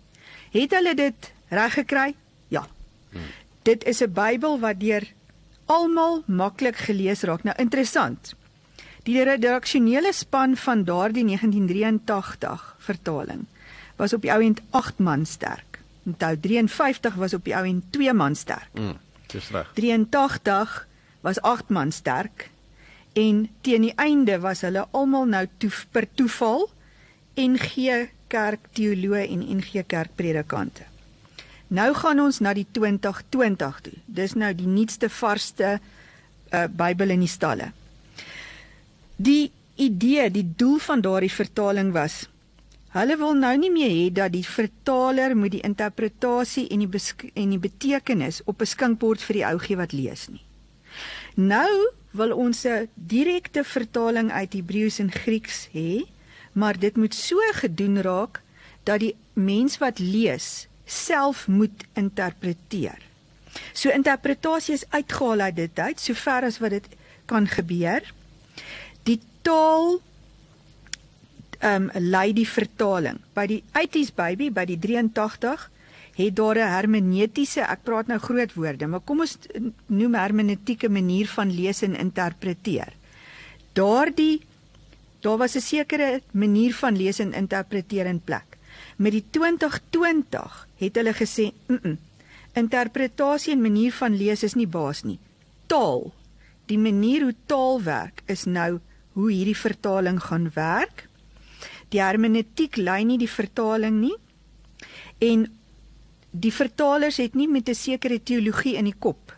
Het 0.52 0.70
hulle 0.70 0.94
dit 0.94 1.32
reg 1.48 1.74
gekry? 1.74 2.14
Ja. 2.48 2.66
Mm. 3.12 3.20
Dit 3.62 3.84
is 3.84 4.02
'n 4.02 4.12
Bybel 4.12 4.58
wat 4.60 4.80
deur 4.80 5.04
almal 5.66 6.22
maklik 6.26 6.76
gelees 6.76 7.22
raak. 7.22 7.42
Nou 7.42 7.54
interessant. 7.58 8.34
Die 9.02 9.22
redaksionele 9.26 10.12
span 10.14 10.56
van 10.56 10.84
daardie 10.84 11.24
1983 11.24 12.74
vertaling 12.78 13.46
was 13.96 14.12
op 14.12 14.22
die 14.22 14.30
ou 14.32 14.40
end 14.42 14.60
8 14.70 14.98
man 14.98 15.26
sterk. 15.26 15.80
Onthou 16.06 16.36
53 16.40 17.14
was 17.14 17.34
op 17.34 17.44
die 17.44 17.54
ou 17.54 17.64
end 17.66 17.90
2 17.90 18.14
man 18.14 18.34
sterk. 18.38 18.70
Mm. 18.72 18.96
Dis 19.26 19.50
reg. 19.50 19.70
83 19.74 20.86
was 21.20 21.40
8 21.40 21.68
man 21.68 21.92
sterk 21.92 22.48
en 23.12 23.48
teen 23.60 23.88
die 23.88 23.94
einde 23.96 24.38
was 24.40 24.62
hulle 24.66 24.86
almal 24.90 25.26
nou 25.28 25.44
toe 25.58 25.70
per 25.90 26.06
toeval 26.14 26.68
NG 27.36 28.08
Kerk 28.32 28.70
teoloë 28.72 29.26
en 29.28 29.42
NG 29.58 29.82
Kerk 29.86 30.14
predikante. 30.16 30.86
Nou 31.72 31.90
gaan 31.96 32.20
ons 32.20 32.38
na 32.44 32.52
die 32.56 32.66
2020 32.70 33.80
toe. 33.84 33.92
Dis 34.06 34.34
nou 34.36 34.52
die 34.56 34.68
nuutste 34.68 35.08
varsste 35.12 35.78
uh, 35.78 36.64
Bybel 36.68 37.12
in 37.16 37.24
die 37.24 37.30
stalle. 37.30 37.72
Die 39.16 39.52
idee, 39.76 40.30
die 40.30 40.46
doel 40.56 40.78
van 40.78 41.00
daardie 41.00 41.32
vertaling 41.32 41.92
was 41.92 42.26
hulle 42.92 43.16
wil 43.16 43.32
nou 43.32 43.52
nie 43.56 43.70
meer 43.72 43.88
hê 43.88 44.08
dat 44.12 44.34
die 44.34 44.44
vertaler 44.44 45.32
moet 45.36 45.54
die 45.54 45.62
interpretasie 45.64 46.66
en 46.74 46.82
die 46.84 47.00
en 47.40 47.54
die 47.54 47.60
betekenis 47.60 48.42
op 48.44 48.60
'n 48.60 48.68
skinkbord 48.68 49.22
vir 49.22 49.34
die 49.34 49.46
ou 49.48 49.58
gee 49.58 49.76
wat 49.76 49.92
lees 49.92 50.28
nie. 50.28 50.44
Nou 51.36 51.72
wil 52.12 52.32
ons 52.36 52.66
'n 52.66 52.88
direkte 52.94 53.64
vertaling 53.64 54.30
uit 54.30 54.52
Hebreëus 54.52 54.98
en 54.98 55.10
Grieks 55.10 55.68
hê, 55.72 56.04
maar 56.52 56.78
dit 56.78 56.96
moet 56.96 57.14
so 57.14 57.36
gedoen 57.52 58.02
raak 58.02 58.42
dat 58.84 59.00
die 59.00 59.16
mens 59.32 59.78
wat 59.78 59.98
lees 59.98 60.68
self 60.84 61.48
moet 61.48 61.84
interpreteer. 61.94 62.98
So 63.72 63.90
interpretasie 63.90 64.74
is 64.74 64.84
uitgehaal 64.90 65.40
uit 65.40 65.56
dit 65.56 65.78
uit, 65.78 66.00
sover 66.00 66.44
as 66.44 66.58
wat 66.58 66.70
dit 66.70 66.88
kan 67.26 67.46
gebeur. 67.46 68.02
Die 69.42 69.50
taal 69.50 70.00
ehm 71.62 71.90
um, 71.94 72.08
lei 72.10 72.32
die 72.34 72.46
vertaling. 72.46 73.18
By 73.34 73.46
die 73.46 73.62
80s 73.74 74.14
baby 74.14 74.50
by 74.50 74.64
die 74.66 74.78
83 74.78 75.68
het 76.16 76.36
daar 76.36 76.58
'n 76.58 76.72
hermeneutiese, 76.74 77.60
ek 77.60 77.82
praat 77.82 78.06
nou 78.06 78.18
groot 78.18 78.54
woorde, 78.54 78.86
maar 78.86 79.00
kom 79.00 79.20
ons 79.20 79.38
noem 79.86 80.14
hermeneutieke 80.14 80.88
manier 80.88 81.26
van 81.26 81.50
lees 81.50 81.82
en 81.82 81.96
interpreteer. 81.96 82.92
Daardie 83.72 84.42
daar 85.20 85.38
was 85.38 85.56
'n 85.56 85.60
sekere 85.60 86.22
manier 86.32 86.74
van 86.74 86.96
lees 86.96 87.18
en 87.18 87.32
interpreteer 87.32 88.06
in 88.06 88.20
plek. 88.20 88.58
Met 88.96 89.12
die 89.12 89.24
2020 89.30 90.68
het 90.76 90.94
hulle 90.94 91.14
gesê, 91.14 91.52
"Mm, 91.66 91.78
-mm 91.82 91.98
interpretasie 92.52 93.52
en 93.52 93.62
manier 93.62 93.92
van 93.92 94.16
lees 94.16 94.42
is 94.42 94.54
nie 94.54 94.68
baas 94.68 95.02
nie. 95.06 95.18
Taal, 95.66 96.10
die 96.68 96.78
manier 96.78 97.24
hoe 97.26 97.34
taal 97.46 97.80
werk 97.82 98.22
is 98.32 98.44
nou 98.44 98.80
hoe 99.12 99.30
hierdie 99.30 99.56
vertaling 99.56 100.20
gaan 100.22 100.50
werk." 100.54 101.08
Die 101.88 102.00
hermeneutiek 102.00 102.76
lei 102.76 103.04
nie 103.04 103.18
die 103.18 103.30
vertaling 103.30 104.00
nie. 104.00 104.16
En 105.18 105.46
die 106.30 106.52
vertalers 106.52 107.16
het 107.16 107.34
nie 107.34 107.48
met 107.48 107.68
'n 107.68 107.74
sekere 107.74 108.22
teologie 108.22 108.76
in 108.76 108.84
die 108.84 108.98
kop 108.98 109.36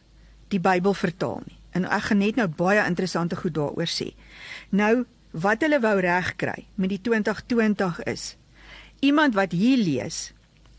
die 0.48 0.60
Bybel 0.60 0.94
vertaal 0.94 1.42
nie. 1.46 1.58
En 1.72 1.84
ek 1.84 2.02
gaan 2.02 2.18
net 2.18 2.36
nou 2.36 2.46
baie 2.48 2.86
interessante 2.86 3.36
goed 3.36 3.54
daaroor 3.54 3.90
sê. 3.90 4.14
Nou 4.70 5.04
wat 5.30 5.60
hulle 5.60 5.80
wou 5.80 6.00
regkry 6.00 6.66
met 6.74 6.88
die 6.88 7.00
2020 7.00 8.02
is 8.06 8.36
iemand 9.00 9.34
wat 9.34 9.52
hier 9.52 9.76
lees 9.76 10.32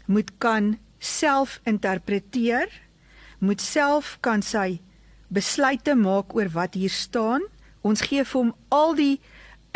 moet 0.06 0.32
kan 0.38 0.78
self 1.00 1.60
interpreteer, 1.64 2.70
moet 3.40 3.62
self 3.62 4.18
kan 4.22 4.42
sy 4.42 4.80
besluite 5.28 5.96
maak 5.96 6.34
oor 6.36 6.50
wat 6.54 6.78
hier 6.78 6.94
staan. 6.94 7.44
Ons 7.86 8.02
gee 8.08 8.24
vir 8.26 8.40
hom 8.42 8.54
al 8.74 8.96
die 8.98 9.20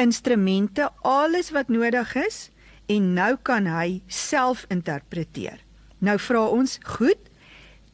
instrumente, 0.01 0.89
alles 1.05 1.51
wat 1.53 1.69
nodig 1.69 2.15
is 2.17 2.47
en 2.89 3.13
nou 3.13 3.35
kan 3.45 3.67
hy 3.69 3.99
self 4.07 4.65
interpreteer. 4.73 5.59
Nou 6.01 6.15
vra 6.21 6.45
ons, 6.49 6.79
goed, 6.95 7.29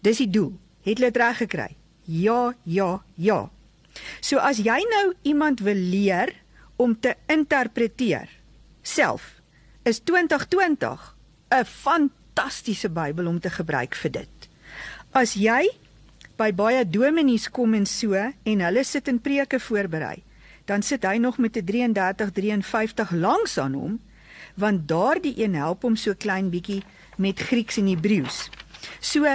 dis 0.05 0.21
die 0.23 0.29
doel. 0.31 0.53
Het 0.85 0.99
hulle 0.99 1.11
dit 1.11 1.19
reg 1.19 1.41
gekry? 1.41 1.69
Ja, 2.05 2.53
ja, 2.63 3.01
ja. 3.17 3.39
So 4.21 4.39
as 4.39 4.61
jy 4.63 4.77
nou 4.91 5.05
iemand 5.25 5.63
wil 5.65 5.79
leer 5.79 6.31
om 6.77 6.93
te 6.99 7.15
interpreteer 7.31 8.29
self, 8.85 9.41
is 9.83 9.99
2020 9.99 11.15
'n 11.51 11.65
fantastiese 11.65 12.89
Bybel 12.89 13.27
om 13.27 13.39
te 13.39 13.49
gebruik 13.49 13.95
vir 13.95 14.11
dit. 14.11 14.49
As 15.11 15.33
jy 15.33 15.69
by 16.37 16.51
baie 16.53 16.83
dominees 16.89 17.49
kom 17.49 17.73
en 17.73 17.85
so 17.85 18.13
en 18.15 18.65
hulle 18.67 18.83
sit 18.83 19.07
in 19.07 19.19
preke 19.19 19.59
voorberei, 19.59 20.23
dan 20.65 20.81
sit 20.81 21.03
hy 21.03 21.17
nog 21.17 21.37
met 21.37 21.57
'n 21.57 21.65
33 21.65 22.31
53 22.31 23.11
langs 23.11 23.57
aan 23.57 23.73
hom 23.73 23.99
want 24.55 24.87
daardie 24.87 25.35
een 25.43 25.55
help 25.55 25.81
hom 25.81 25.95
so 25.95 26.13
klein 26.17 26.49
bietjie 26.49 26.83
met 27.17 27.39
Grieks 27.39 27.77
en 27.77 27.87
Hebreëus. 27.87 28.49
So 28.99 29.27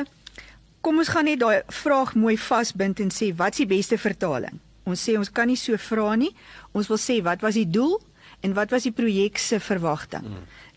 kom 0.80 0.98
ons 0.98 1.12
gaan 1.12 1.28
net 1.28 1.40
daai 1.40 1.62
vraag 1.68 2.14
mooi 2.14 2.36
vasbind 2.40 3.00
en 3.00 3.12
sê 3.12 3.30
wat's 3.36 3.60
die 3.60 3.68
beste 3.68 3.98
vertaling? 4.00 4.60
Ons 4.88 5.04
sê 5.04 5.16
ons 5.18 5.32
kan 5.32 5.46
nie 5.46 5.58
so 5.60 5.76
vra 5.76 6.14
nie. 6.16 6.32
Ons 6.72 6.88
wil 6.88 7.00
sê 7.00 7.20
wat 7.22 7.44
was 7.44 7.58
die 7.58 7.68
doel 7.68 7.98
en 8.40 8.56
wat 8.56 8.72
was 8.72 8.88
die 8.88 8.94
projek 8.96 9.38
se 9.38 9.60
verwagting? 9.60 10.24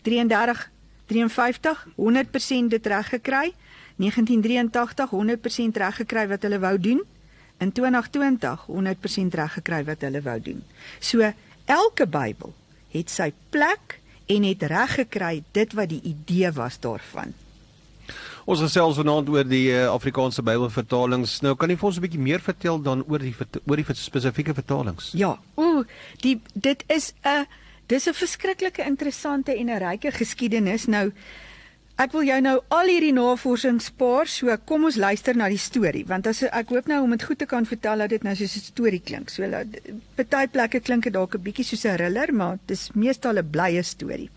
33 0.04 0.70
53 1.08 1.86
100% 1.96 2.72
dit 2.72 2.86
reg 2.86 3.08
gekry. 3.08 3.52
1983 3.96 5.10
100% 5.10 5.76
reg 5.76 5.96
gekry 5.96 6.26
wat 6.28 6.42
hulle 6.42 6.58
wou 6.58 6.78
doen. 6.80 7.02
In 7.62 7.72
2020 7.72 8.66
100% 8.66 9.38
reg 9.38 9.52
gekry 9.52 9.84
wat 9.84 10.00
hulle 10.00 10.22
wou 10.22 10.40
doen. 10.40 10.64
So 10.98 11.32
elke 11.64 12.06
Bybel 12.06 12.54
het 12.94 13.10
sy 13.10 13.32
plek 13.50 14.00
en 14.26 14.42
het 14.42 14.62
reg 14.62 14.98
gekry 14.98 15.42
dit 15.52 15.72
wat 15.72 15.88
die 15.88 16.02
idee 16.02 16.52
was 16.52 16.80
daarvan. 16.80 17.34
Ons 18.44 18.60
gesels 18.60 18.98
vanaand 19.00 19.28
oor 19.32 19.46
die 19.48 19.70
uh, 19.72 19.86
Afrikaanse 19.88 20.42
Bybelvertalings. 20.44 21.38
Nou 21.44 21.54
kan 21.56 21.70
jy 21.72 21.78
vir 21.80 21.88
ons 21.88 21.96
'n 21.96 22.04
bietjie 22.04 22.20
meer 22.20 22.42
vertel 22.44 22.80
dan 22.82 23.04
oor 23.08 23.18
die 23.18 23.34
oor 23.64 23.80
die 23.80 23.86
spesifieke 23.96 24.54
vertalings? 24.54 25.12
Ja, 25.16 25.38
ooh, 25.54 25.84
die 26.20 26.40
dit 26.52 26.84
is 26.86 27.14
'n 27.24 27.46
dis 27.86 28.06
'n 28.08 28.12
verskriklike 28.12 28.84
interessante 28.84 29.56
en 29.56 29.70
'n 29.70 29.78
ryke 29.78 30.12
geskiedenis. 30.12 30.86
Nou 30.86 31.12
ek 31.96 32.12
wil 32.12 32.26
jou 32.26 32.40
nou 32.42 32.54
al 32.74 32.90
hierdie 32.90 33.12
navorsing 33.14 33.80
spaar, 33.82 34.26
so 34.26 34.54
kom 34.66 34.84
ons 34.84 34.96
luister 34.98 35.36
na 35.38 35.48
die 35.48 35.60
storie, 35.60 36.04
want 36.08 36.26
as 36.26 36.42
ek 36.42 36.72
hoop 36.74 36.88
nou 36.90 37.02
om 37.04 37.10
dit 37.14 37.22
goed 37.22 37.38
te 37.38 37.46
kan 37.46 37.66
vertel 37.66 38.02
dat 38.02 38.10
dit 38.10 38.22
nou 38.26 38.34
soos 38.34 38.56
'n 38.56 38.66
storie 38.72 39.00
klink. 39.00 39.30
So 39.30 39.42
party 40.16 40.46
plekke 40.46 40.80
klink 40.80 41.04
dit 41.04 41.12
dalk 41.12 41.34
'n 41.34 41.42
bietjie 41.42 41.64
soos 41.64 41.84
'n 41.84 41.96
thriller, 41.96 42.34
maar 42.34 42.58
dit 42.66 42.76
is 42.76 42.90
meestal 42.94 43.38
'n 43.38 43.50
blye 43.50 43.82
storie. 43.82 44.30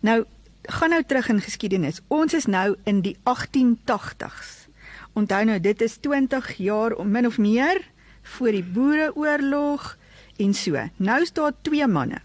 Nou 0.00 0.24
gaan 0.68 0.90
nou 0.90 1.02
terug 1.02 1.28
in 1.28 1.40
geskiedenis. 1.40 2.00
Ons 2.08 2.34
is 2.34 2.46
nou 2.46 2.76
in 2.84 3.00
die 3.00 3.16
1880s. 3.24 4.68
Onthou 5.12 5.44
nou, 5.44 5.60
dit 5.60 5.80
is 5.82 5.96
20 5.96 6.52
jaar 6.56 6.92
om 6.92 7.10
min 7.10 7.26
of 7.26 7.38
meer 7.38 7.82
voor 8.22 8.50
die 8.50 8.64
Boereoorlog 8.64 9.96
en 10.36 10.54
so. 10.54 10.88
Nou 10.96 11.22
is 11.22 11.32
daar 11.32 11.52
twee 11.62 11.86
manne. 11.86 12.20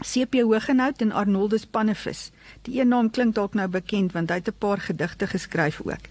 CP 0.00 0.40
Hogenhout 0.40 1.00
en 1.00 1.12
Arnoldus 1.12 1.66
Pannevis. 1.66 2.30
Die 2.62 2.80
een 2.80 2.88
naam 2.88 3.10
klink 3.10 3.34
dalk 3.34 3.54
nou 3.54 3.68
bekend 3.68 4.12
want 4.12 4.30
hy 4.30 4.40
het 4.40 4.48
'n 4.48 4.58
paar 4.58 4.80
gedigte 4.80 5.26
geskryf 5.26 5.80
ook. 5.84 6.04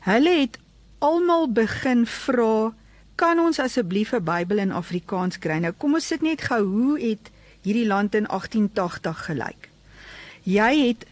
Hulle 0.00 0.34
het 0.40 0.58
almal 0.98 1.48
begin 1.52 2.06
vra, 2.06 2.72
kan 3.14 3.38
ons 3.38 3.58
asseblief 3.58 4.12
'n 4.12 4.24
Bybel 4.24 4.58
in 4.58 4.72
Afrikaans 4.72 5.38
kry? 5.38 5.58
Nou 5.58 5.72
kom 5.72 5.94
ons 5.94 6.06
sit 6.06 6.22
net 6.22 6.42
gou, 6.42 6.62
hoe 6.64 7.00
het 7.00 7.30
hierdie 7.62 7.86
land 7.86 8.14
in 8.14 8.26
1880 8.26 9.24
gelyk? 9.24 9.68
Jy 10.42 10.86
het 10.86 11.06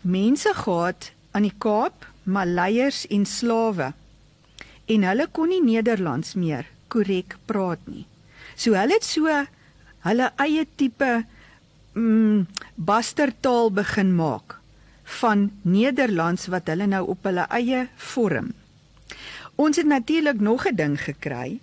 mense 0.00 0.54
gehad 0.54 1.12
aan 1.30 1.42
die 1.42 1.54
Kaap, 1.58 2.06
Maleiers 2.22 3.06
en 3.06 3.26
slawe. 3.26 3.92
En 4.86 5.02
hulle 5.02 5.26
kon 5.32 5.48
nie 5.48 5.62
Nederlands 5.62 6.34
meer 6.34 6.66
korrek 6.88 7.36
praat 7.44 7.78
nie. 7.84 8.06
So 8.56 8.74
hulle 8.74 8.94
het 8.94 9.04
so 9.04 9.46
hulle 10.06 10.32
eie 10.36 10.66
tipe 10.76 11.24
mm 11.96 12.46
bastertaal 12.74 13.70
begin 13.72 14.14
maak 14.14 14.58
van 15.20 15.50
Nederlands 15.62 16.46
wat 16.52 16.68
hulle 16.68 16.86
nou 16.86 17.06
op 17.08 17.24
hulle 17.24 17.46
eie 17.48 17.86
vorm. 17.96 18.52
Ons 19.54 19.76
het 19.80 19.86
natuurlik 19.86 20.40
nog 20.40 20.66
'n 20.68 20.74
ding 20.76 21.00
gekry. 21.00 21.58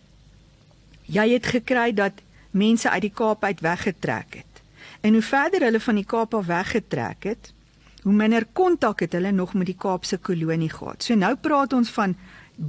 Jy 1.06 1.30
het 1.30 1.46
gekry 1.46 1.94
dat 1.94 2.14
mense 2.52 2.90
uit 2.90 3.02
die 3.02 3.14
Kaap 3.14 3.44
uit 3.44 3.60
weggetrek 3.60 4.34
het. 4.34 4.54
En 5.02 5.14
hoe 5.14 5.22
verder 5.22 5.62
hulle 5.62 5.80
van 5.80 5.96
die 5.96 6.06
Kaap 6.06 6.34
af 6.34 6.46
weggetrek 6.46 7.24
het, 7.24 7.54
hoe 8.02 8.14
minder 8.14 8.46
kontak 8.54 9.00
het 9.00 9.12
hulle 9.12 9.32
nog 9.32 9.54
met 9.54 9.66
die 9.66 9.78
Kaapse 9.78 10.18
kolonie 10.18 10.70
gehad. 10.70 11.04
So 11.04 11.16
nou 11.16 11.36
praat 11.36 11.74
ons 11.74 11.90
van 11.90 12.16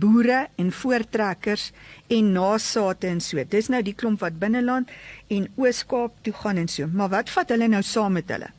boere 0.01 0.47
en 0.61 0.71
voortrekkers 0.73 1.71
en 2.13 2.33
nasate 2.35 3.09
en 3.11 3.21
so. 3.25 3.43
Dis 3.51 3.71
nou 3.73 3.83
die 3.85 3.97
klomp 3.97 4.23
wat 4.25 4.39
binneland 4.41 4.91
en 5.33 5.49
Oos-Kaap 5.61 6.21
toe 6.27 6.35
gaan 6.43 6.61
en 6.63 6.71
so. 6.71 6.89
Maar 6.93 7.13
wat 7.19 7.33
vat 7.35 7.55
hulle 7.55 7.69
nou 7.71 7.83
saam 7.83 8.19
met 8.19 8.31
hulle? 8.35 8.51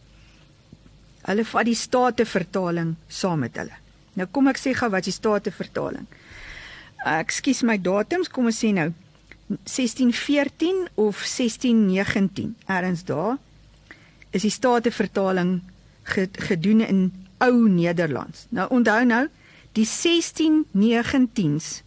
Hulle 1.26 1.46
vat 1.50 1.66
die 1.68 1.78
state 1.78 2.26
vertaling 2.30 2.96
saam 3.08 3.46
met 3.46 3.58
hulle. 3.58 3.82
Nou 4.16 4.28
kom 4.32 4.48
ek 4.52 4.62
sê 4.62 4.76
gou 4.78 4.90
wat 4.94 5.08
die 5.08 5.16
state 5.16 5.52
vertaling. 5.52 6.06
Ek 7.06 7.34
skuis 7.34 7.62
my 7.68 7.76
datums, 7.78 8.32
kom 8.32 8.48
ons 8.50 8.62
sê 8.64 8.72
nou 8.74 8.92
1614 9.48 10.88
of 10.98 11.20
1619 11.22 12.56
ergens 12.66 13.04
daar 13.06 13.36
is 14.34 14.42
die 14.42 14.54
state 14.54 14.92
vertaling 14.92 15.60
gedoen 16.48 16.82
in 16.82 17.02
ou 17.38 17.68
Nederlands. 17.70 18.48
Nou 18.50 18.68
onthou 18.74 19.04
nou, 19.06 19.26
Die 19.76 19.88
1619s 19.88 21.84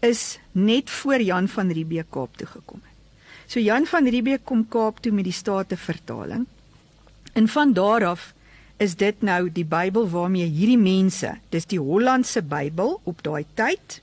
is 0.00 0.38
net 0.52 0.90
voor 0.90 1.22
Jan 1.22 1.48
van 1.48 1.70
Riebeeck 1.70 2.10
Kaap 2.10 2.36
toe 2.36 2.46
gekom 2.50 2.80
het. 2.82 2.96
So 3.46 3.60
Jan 3.60 3.86
van 3.86 4.08
Riebeeck 4.10 4.44
kom 4.44 4.64
Kaap 4.68 4.98
toe 5.02 5.12
met 5.14 5.24
die 5.28 5.34
state 5.34 5.76
vertaling. 5.76 6.46
En 7.32 7.48
van 7.48 7.72
daar 7.72 8.04
af 8.04 8.32
is 8.82 8.96
dit 8.96 9.22
nou 9.22 9.50
die 9.52 9.64
Bybel 9.64 10.08
waarmee 10.10 10.48
hierdie 10.48 10.80
mense, 10.80 11.36
dis 11.52 11.68
die 11.68 11.78
Hollandse 11.78 12.42
Bybel 12.42 13.00
op 13.04 13.22
daai 13.22 13.44
tyd. 13.54 14.00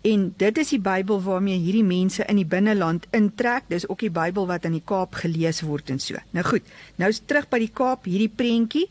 En 0.00 0.30
dit 0.40 0.58
is 0.58 0.70
die 0.72 0.80
Bybel 0.80 1.20
waarmee 1.20 1.58
hierdie 1.60 1.84
mense 1.84 2.24
in 2.24 2.38
die 2.40 2.48
binneland 2.48 3.04
intrek. 3.12 3.66
Dis 3.68 3.88
ook 3.88 4.00
die 4.00 4.12
Bybel 4.14 4.46
wat 4.48 4.64
in 4.64 4.78
die 4.78 4.84
Kaap 4.84 5.18
gelees 5.20 5.60
word 5.66 5.90
en 5.92 6.00
so. 6.00 6.16
Nou 6.32 6.46
goed, 6.46 6.64
nou 6.96 7.10
is 7.12 7.20
terug 7.20 7.50
by 7.52 7.60
die 7.60 7.72
Kaap 7.74 8.08
hierdie 8.08 8.32
prentjie. 8.32 8.86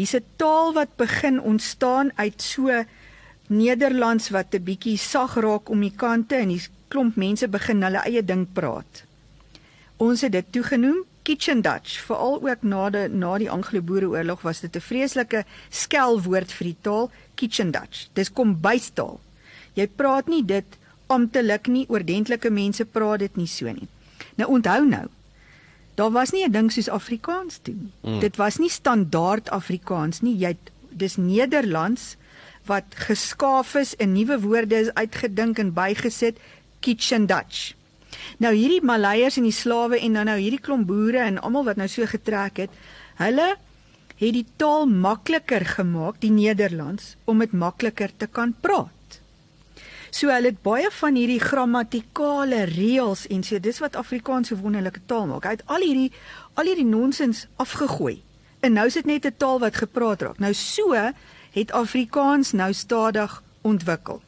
Hier's 0.00 0.16
'n 0.16 0.24
taal 0.40 0.72
wat 0.72 0.96
begin 0.96 1.40
ontstaan 1.40 2.10
uit 2.16 2.42
so 2.42 2.84
Nederlands 3.48 4.30
wat 4.30 4.54
'n 4.54 4.64
bietjie 4.64 4.96
sag 4.96 5.34
raak 5.34 5.68
om 5.68 5.80
die 5.80 5.92
kante 5.96 6.36
en 6.36 6.48
die 6.48 6.62
klomp 6.88 7.16
mense 7.16 7.48
begin 7.48 7.82
hulle 7.82 8.00
eie 8.08 8.24
ding 8.24 8.46
praat. 8.52 9.04
Ons 9.96 10.20
het 10.20 10.32
dit 10.32 10.46
toegenoem 10.52 11.04
Kitchen 11.22 11.60
Dutch, 11.60 12.00
veral 12.00 12.40
ook 12.48 12.62
na 12.62 12.90
die 12.90 13.08
na 13.08 13.38
die 13.38 13.50
Anglo-Boereoorlog 13.50 14.40
was 14.42 14.60
dit 14.60 14.76
'n 14.76 14.80
vreeslike 14.80 15.44
skelwoord 15.68 16.52
vir 16.52 16.64
die 16.64 16.76
taal 16.80 17.10
Kitchen 17.34 17.70
Dutch. 17.70 18.08
Dis 18.12 18.32
kombuistaal. 18.32 19.20
Jy 19.74 19.86
praat 19.86 20.26
nie 20.28 20.44
dit 20.44 20.78
amptelik 21.06 21.66
nie, 21.66 21.86
oordentlike 21.88 22.50
mense 22.50 22.84
praat 22.84 23.18
dit 23.18 23.36
nie 23.36 23.46
so 23.46 23.66
nie. 23.66 23.88
Nou 24.36 24.48
onthou 24.50 24.84
nou, 24.86 25.08
daar 26.00 26.12
was 26.16 26.32
nie 26.32 26.44
'n 26.44 26.52
ding 26.52 26.72
soos 26.72 26.88
Afrikaans 26.88 27.58
toe 27.62 27.74
nie. 27.74 27.92
Mm. 28.02 28.20
Dit 28.20 28.36
was 28.36 28.56
nie 28.56 28.70
standaard 28.70 29.50
Afrikaans 29.50 30.20
nie. 30.20 30.36
Jy 30.36 30.56
dis 30.90 31.16
Nederlands 31.16 32.16
wat 32.64 32.84
geskaaf 32.94 33.74
is 33.74 33.96
en 33.96 34.12
nuwe 34.12 34.40
woorde 34.40 34.76
is 34.80 34.94
uitgedink 34.94 35.58
en 35.58 35.72
bygesit 35.72 36.38
Kitchen 36.80 37.26
Dutch. 37.26 37.74
Nou 38.38 38.54
hierdie 38.54 38.82
Maleiers 38.82 39.36
en 39.36 39.46
die 39.48 39.54
slawe 39.54 40.00
en 40.00 40.12
dan 40.12 40.30
nou 40.30 40.38
hierdie 40.38 40.60
klomp 40.60 40.86
boere 40.86 41.18
en 41.18 41.38
almal 41.38 41.64
wat 41.64 41.76
nou 41.76 41.88
so 41.88 42.06
getrek 42.06 42.56
het, 42.56 42.70
hulle 43.20 43.56
het 44.20 44.32
die 44.36 44.46
taal 44.56 44.86
makliker 44.86 45.64
gemaak, 45.64 46.20
die 46.20 46.30
Nederlands, 46.30 47.16
om 47.24 47.38
dit 47.38 47.52
makliker 47.52 48.10
te 48.16 48.26
kan 48.26 48.54
praat. 48.60 48.99
So 50.10 50.28
hulle 50.28 50.50
het 50.50 50.62
baie 50.62 50.90
van 50.90 51.14
hierdie 51.14 51.40
grammatikale 51.40 52.64
reëls 52.70 53.26
en 53.30 53.44
so 53.46 53.58
dis 53.62 53.78
wat 53.78 53.96
Afrikaans 53.96 54.50
so 54.50 54.58
wonderlike 54.58 55.00
taal 55.06 55.26
maak. 55.30 55.46
Hy 55.46 55.54
het 55.58 55.66
al 55.66 55.84
hierdie 55.86 56.10
al 56.58 56.66
hierdie 56.66 56.88
nonsens 56.88 57.46
afgegooi. 57.56 58.20
En 58.60 58.74
nou 58.76 58.86
is 58.86 58.98
dit 58.98 59.06
net 59.06 59.26
'n 59.26 59.34
taal 59.36 59.58
wat 59.58 59.76
gepraat 59.76 60.22
raak. 60.22 60.38
Nou 60.38 60.52
so 60.54 60.94
het 61.52 61.72
Afrikaans 61.72 62.52
nou 62.52 62.72
stadig 62.72 63.42
ontwikkel. 63.62 64.22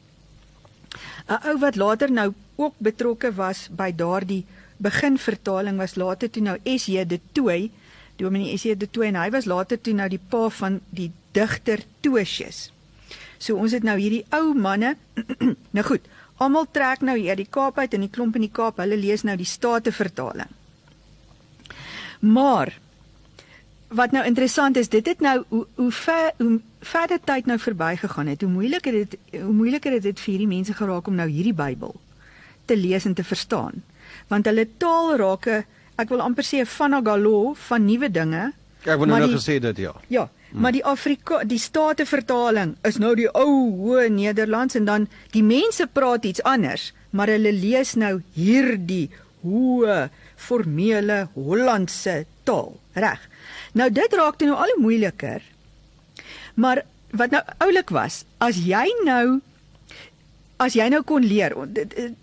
'n 1.27 1.39
Ou 1.47 1.59
wat 1.59 1.75
later 1.75 2.11
nou 2.11 2.33
ook 2.55 2.73
betrokke 2.77 3.33
was 3.33 3.69
by 3.71 3.91
daardie 3.95 4.45
beginvertaling 4.77 5.77
was 5.77 5.95
later 5.95 6.29
toe 6.29 6.43
nou 6.43 6.57
S.J. 6.63 7.05
de 7.05 7.19
Tooy, 7.31 7.71
Dominee 8.15 8.57
S.J. 8.57 8.77
de 8.77 8.89
Tooy 8.89 9.05
en 9.05 9.15
hy 9.15 9.29
was 9.29 9.45
later 9.45 9.81
toe 9.81 9.93
nou 9.93 10.09
die 10.09 10.19
pa 10.29 10.49
van 10.49 10.81
die 10.89 11.11
digter 11.31 11.79
Tosius. 12.01 12.72
So 13.43 13.59
ons 13.59 13.75
het 13.75 13.83
nou 13.83 13.97
hierdie 13.99 14.23
ou 14.31 14.53
manne. 14.55 14.95
nou 15.75 15.85
goed, 15.85 16.05
almal 16.43 16.69
trek 16.71 17.03
nou 17.03 17.17
hier 17.19 17.35
die 17.39 17.49
Kaap 17.49 17.81
uit 17.81 17.97
in 17.97 18.05
die 18.07 18.11
klomp 18.13 18.37
in 18.39 18.47
die 18.47 18.53
Kaap. 18.53 18.79
Hulle 18.79 18.99
lees 18.99 19.25
nou 19.27 19.35
die 19.39 19.49
Statevertaling. 19.49 20.51
Maar 22.23 22.71
wat 23.93 24.13
nou 24.15 24.23
interessant 24.25 24.77
is, 24.79 24.89
dit 24.89 25.05
het 25.05 25.19
nou 25.21 25.43
hoe 25.49 25.65
hoe 25.75 25.91
ver 25.91 26.31
hoe 26.39 26.61
verder 26.83 27.19
tyd 27.23 27.45
nou 27.45 27.59
verbygegaan 27.59 28.31
het, 28.31 28.41
hoe 28.41 28.51
moeiliker 28.51 28.95
dit 29.03 29.17
hoe 29.35 29.53
moeiliker 29.53 29.91
het 29.97 30.07
dit 30.07 30.19
vir 30.19 30.31
hierdie 30.31 30.49
mense 30.49 30.73
geraak 30.73 31.07
om 31.07 31.19
nou 31.19 31.27
hierdie 31.29 31.55
Bybel 31.55 31.93
te 32.65 32.77
lees 32.79 33.05
en 33.05 33.13
te 33.13 33.23
verstaan. 33.27 33.83
Want 34.31 34.47
hulle 34.49 34.65
taal 34.79 35.17
raak 35.19 35.47
'n 35.47 35.65
ek 35.97 36.09
wil 36.09 36.21
amper 36.21 36.43
sê 36.43 36.63
'n 36.63 36.65
vanagalo 36.65 37.53
van 37.67 37.85
nuwe 37.85 38.09
dinge. 38.11 38.53
Ek 38.83 38.97
wou 38.97 39.05
nou 39.05 39.19
nou 39.19 39.31
gesê 39.35 39.59
dit 39.59 39.77
ja. 39.77 39.93
Ja, 40.07 40.29
hmm. 40.53 40.61
maar 40.61 40.71
die 40.71 40.85
Afrika 40.85 41.41
die 41.43 41.59
state 41.59 42.05
vertaling 42.05 42.75
is 42.87 42.97
nou 43.01 43.15
die 43.17 43.29
ou 43.33 43.71
hoë 43.81 44.07
Nederlands 44.13 44.77
en 44.79 44.85
dan 44.85 45.07
die 45.33 45.43
mense 45.43 45.87
praat 45.91 46.25
iets 46.25 46.43
anders, 46.47 46.93
maar 47.09 47.27
hulle 47.33 47.51
lees 47.51 47.95
nou 47.99 48.21
hierdie 48.37 49.09
hoë 49.43 50.07
formele 50.39 51.27
Hollandse 51.35 52.23
taal, 52.47 52.77
reg? 52.93 53.19
Nou 53.73 53.89
dit 53.91 54.13
raak 54.13 54.37
toe 54.37 54.47
nou 54.47 54.59
al 54.59 54.71
hoe 54.75 54.83
moeiliker. 54.85 55.41
Maar 56.55 56.83
wat 57.11 57.33
nou 57.33 57.41
oulik 57.65 57.89
was, 57.93 58.23
as 58.37 58.61
jy 58.61 58.85
nou 59.05 59.41
as 60.63 60.77
jy 60.77 60.85
nou 60.93 61.01
kon 61.03 61.25
leer, 61.25 61.55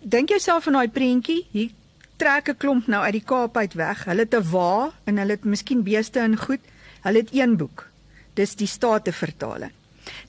dink 0.01 0.31
jouself 0.33 0.65
van 0.65 0.79
daai 0.79 0.89
prentjie, 0.95 1.43
hier 1.53 1.75
trek 2.21 2.49
'n 2.49 2.57
klomp 2.57 2.87
nou 2.87 3.03
uit 3.03 3.17
die 3.19 3.25
Kaap 3.25 3.57
uit 3.57 3.75
weg. 3.75 4.05
Hulle 4.05 4.25
het 4.25 4.35
'n 4.35 4.51
wa 4.51 4.93
en 5.05 5.19
hulle 5.19 5.37
het 5.37 5.45
miskien 5.45 5.83
beeste 5.83 6.21
en 6.21 6.37
goed. 6.37 6.61
Hulle 7.03 7.19
het 7.19 7.33
een 7.33 7.57
boek. 7.57 7.90
Dis 8.35 8.57
die 8.57 8.69
Statevertaling. 8.71 9.73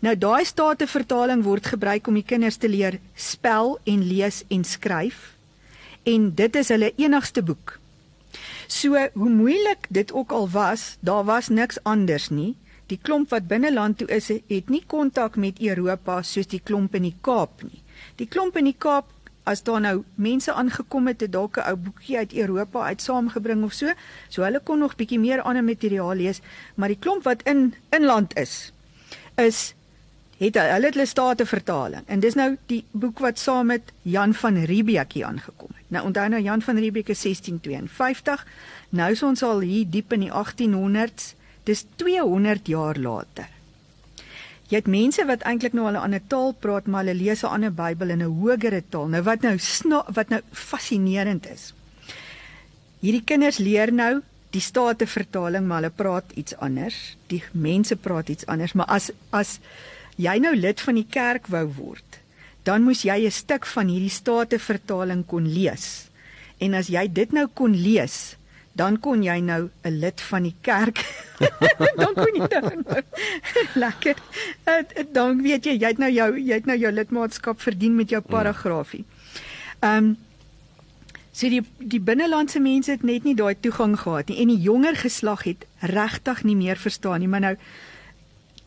Nou 0.02 0.16
daai 0.18 0.46
Statevertaling 0.46 1.44
word 1.46 1.72
gebruik 1.74 2.08
om 2.08 2.18
die 2.20 2.26
kinders 2.28 2.58
te 2.62 2.70
leer 2.70 3.00
spel 3.16 3.78
en 3.86 4.04
lees 4.08 4.44
en 4.50 4.66
skryf. 4.68 5.32
En 6.04 6.32
dit 6.36 6.56
is 6.56 6.72
hulle 6.74 6.94
enigste 6.98 7.44
boek. 7.46 7.78
So 8.68 8.98
hoe 9.14 9.30
moeilik 9.30 9.88
dit 9.90 10.12
ook 10.12 10.32
al 10.32 10.50
was, 10.50 10.98
daar 11.00 11.24
was 11.28 11.50
niks 11.50 11.80
anders 11.84 12.30
nie. 12.30 12.56
Die 12.88 13.00
klomp 13.00 13.32
wat 13.32 13.48
binne 13.48 13.72
land 13.72 14.02
toe 14.02 14.08
is, 14.12 14.28
het 14.28 14.70
nie 14.70 14.84
kontak 14.88 15.38
met 15.40 15.62
Europa 15.62 16.22
soos 16.28 16.50
die 16.52 16.62
klomp 16.64 16.96
in 16.96 17.08
die 17.08 17.18
Kaap 17.24 17.64
nie. 17.64 17.80
Die 18.20 18.28
klomp 18.28 18.58
in 18.60 18.68
die 18.68 18.78
Kaap 18.78 19.08
as 19.44 19.64
daar 19.64 19.82
nou 19.82 20.04
mense 20.16 20.54
aangekom 20.54 21.08
het, 21.08 21.22
het 21.22 21.32
dalk 21.32 21.58
'n 21.58 21.68
ou 21.70 21.76
boekie 21.76 22.18
uit 22.18 22.34
Europa 22.34 22.84
uit 22.84 23.02
saamgebring 23.02 23.64
of 23.64 23.74
so, 23.74 23.94
so 24.30 24.44
hulle 24.44 24.60
kon 24.60 24.80
nog 24.80 24.96
bietjie 24.96 25.20
meer 25.20 25.42
ander 25.42 25.64
materiaal 25.64 26.14
lees, 26.14 26.42
maar 26.76 26.88
die 26.88 27.00
klomp 27.00 27.24
wat 27.24 27.44
in 27.44 27.74
inland 27.90 28.38
is, 28.38 28.72
is 29.36 29.74
het 30.38 30.56
hulle 30.56 30.86
het 30.86 30.94
hulle 30.94 31.06
state 31.06 31.46
vertaling 31.46 32.04
en 32.08 32.20
dis 32.20 32.36
nou 32.36 32.58
die 32.66 32.84
boek 32.92 33.20
wat 33.20 33.40
saam 33.40 33.66
met 33.66 33.92
Jan 34.02 34.34
van 34.34 34.64
Riebeeck 34.64 35.14
hier 35.14 35.26
aangekom 35.26 35.70
het. 35.76 35.86
Nou 35.88 36.06
onthou 36.06 36.30
nou 36.30 36.42
Jan 36.42 36.62
van 36.62 36.78
Riebeeck 36.78 37.10
is 37.10 37.22
1652. 37.22 38.46
Nou 38.90 39.12
is 39.12 39.24
ons 39.24 39.44
al 39.44 39.60
hier 39.60 39.86
diep 39.90 40.14
in 40.14 40.20
die 40.20 40.32
1800s. 40.32 41.34
Dis 41.64 41.86
200 41.96 42.68
jaar 42.68 42.98
later. 42.98 43.50
Jy 44.72 44.80
het 44.80 44.88
mense 44.88 45.24
wat 45.28 45.42
eintlik 45.44 45.74
nou 45.76 45.86
al 45.88 45.98
'n 46.00 46.06
ander 46.08 46.22
taal 46.28 46.54
praat, 46.54 46.88
maar 46.88 47.04
hulle 47.04 47.20
lees 47.20 47.44
'n 47.44 47.54
ander 47.56 47.74
Bybel 47.74 48.10
in 48.10 48.22
'n 48.24 48.36
hogere 48.40 48.84
taal. 48.90 49.08
Nou 49.08 49.22
wat 49.22 49.42
nou 49.42 49.58
wat 50.14 50.30
nou 50.30 50.42
fascinerend 50.52 51.46
is. 51.46 51.74
Hierdie 53.02 53.24
kinders 53.26 53.58
leer 53.58 53.92
nou 53.92 54.22
die 54.52 54.62
state 54.62 55.08
vertaling, 55.08 55.68
maar 55.68 55.82
hulle 55.82 55.94
praat 55.96 56.32
iets 56.36 56.56
anders. 56.56 57.18
Die 57.28 57.44
mense 57.52 57.96
praat 57.96 58.30
iets 58.30 58.46
anders, 58.46 58.74
maar 58.74 58.86
as 58.86 59.12
as 59.30 59.60
jy 60.16 60.38
nou 60.40 60.56
lid 60.56 60.82
van 60.82 60.96
die 60.96 61.08
kerk 61.10 61.48
wou 61.48 61.68
word, 61.68 62.20
dan 62.64 62.84
moes 62.84 63.02
jy 63.04 63.26
'n 63.26 63.32
stuk 63.32 63.66
van 63.66 63.88
hierdie 63.88 64.10
state 64.10 64.60
vertaling 64.60 65.26
kon 65.26 65.54
lees. 65.54 66.08
En 66.60 66.74
as 66.74 66.88
jy 66.88 67.08
dit 67.12 67.32
nou 67.32 67.48
kon 67.54 67.76
lees, 67.76 68.36
dan 68.74 69.00
kon 69.00 69.24
jy 69.24 69.40
nou 69.40 69.70
'n 69.84 70.00
lid 70.00 70.22
van 70.22 70.44
die 70.44 70.56
kerk. 70.62 71.06
dan 72.04 72.14
kon 72.14 72.34
jy 72.34 72.48
dan 72.48 72.84
nou 72.88 73.02
lekker. 73.84 74.16
Dan 75.12 75.42
weet 75.42 75.66
jy, 75.66 75.78
jy 75.78 75.88
het 75.88 75.98
nou 75.98 76.12
jou 76.12 76.40
jy 76.40 76.54
het 76.54 76.66
nou 76.66 76.78
jou 76.78 76.92
lidmaatskap 76.92 77.62
verdien 77.62 77.96
met 77.96 78.10
jou 78.10 78.22
paragraafie. 78.22 79.06
Ehm 79.80 79.98
um, 79.98 80.18
So 81.32 81.48
die 81.48 81.62
die 81.80 82.02
binnelandse 82.04 82.60
mense 82.60 82.92
het 82.92 83.04
net 83.08 83.24
nie 83.24 83.36
daai 83.40 83.56
toegang 83.56 83.96
gehad 84.00 84.28
nie 84.28 84.42
en 84.44 84.50
die 84.52 84.60
jonger 84.60 84.98
geslag 85.00 85.46
het 85.48 85.64
regtig 85.80 86.44
nie 86.44 86.58
meer 86.60 86.76
verstaan 86.76 87.24
nie, 87.24 87.30
maar 87.32 87.42
nou 87.46 87.56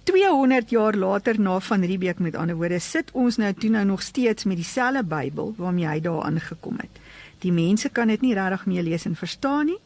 200 0.09 0.73
jaar 0.73 0.97
later 0.97 1.41
na 1.41 1.59
van 1.61 1.85
Riebeeck 1.85 2.19
met 2.19 2.37
ander 2.37 2.57
woorde 2.57 2.81
sit 2.81 3.13
ons 3.13 3.37
nou 3.37 3.53
toe 3.53 3.71
nou 3.71 3.85
nog 3.85 4.03
steeds 4.03 4.45
met 4.45 4.57
dieselfde 4.57 5.05
Bybel 5.05 5.55
waarmee 5.57 5.87
hy 5.87 6.01
daar 6.01 6.23
aangekom 6.25 6.81
het. 6.81 7.01
Die 7.45 7.53
mense 7.53 7.89
kan 7.89 8.09
dit 8.09 8.21
nie 8.21 8.35
regtig 8.35 8.67
meer 8.67 8.83
lees 8.83 9.05
en 9.05 9.17
verstaan 9.17 9.67
nie. 9.67 9.81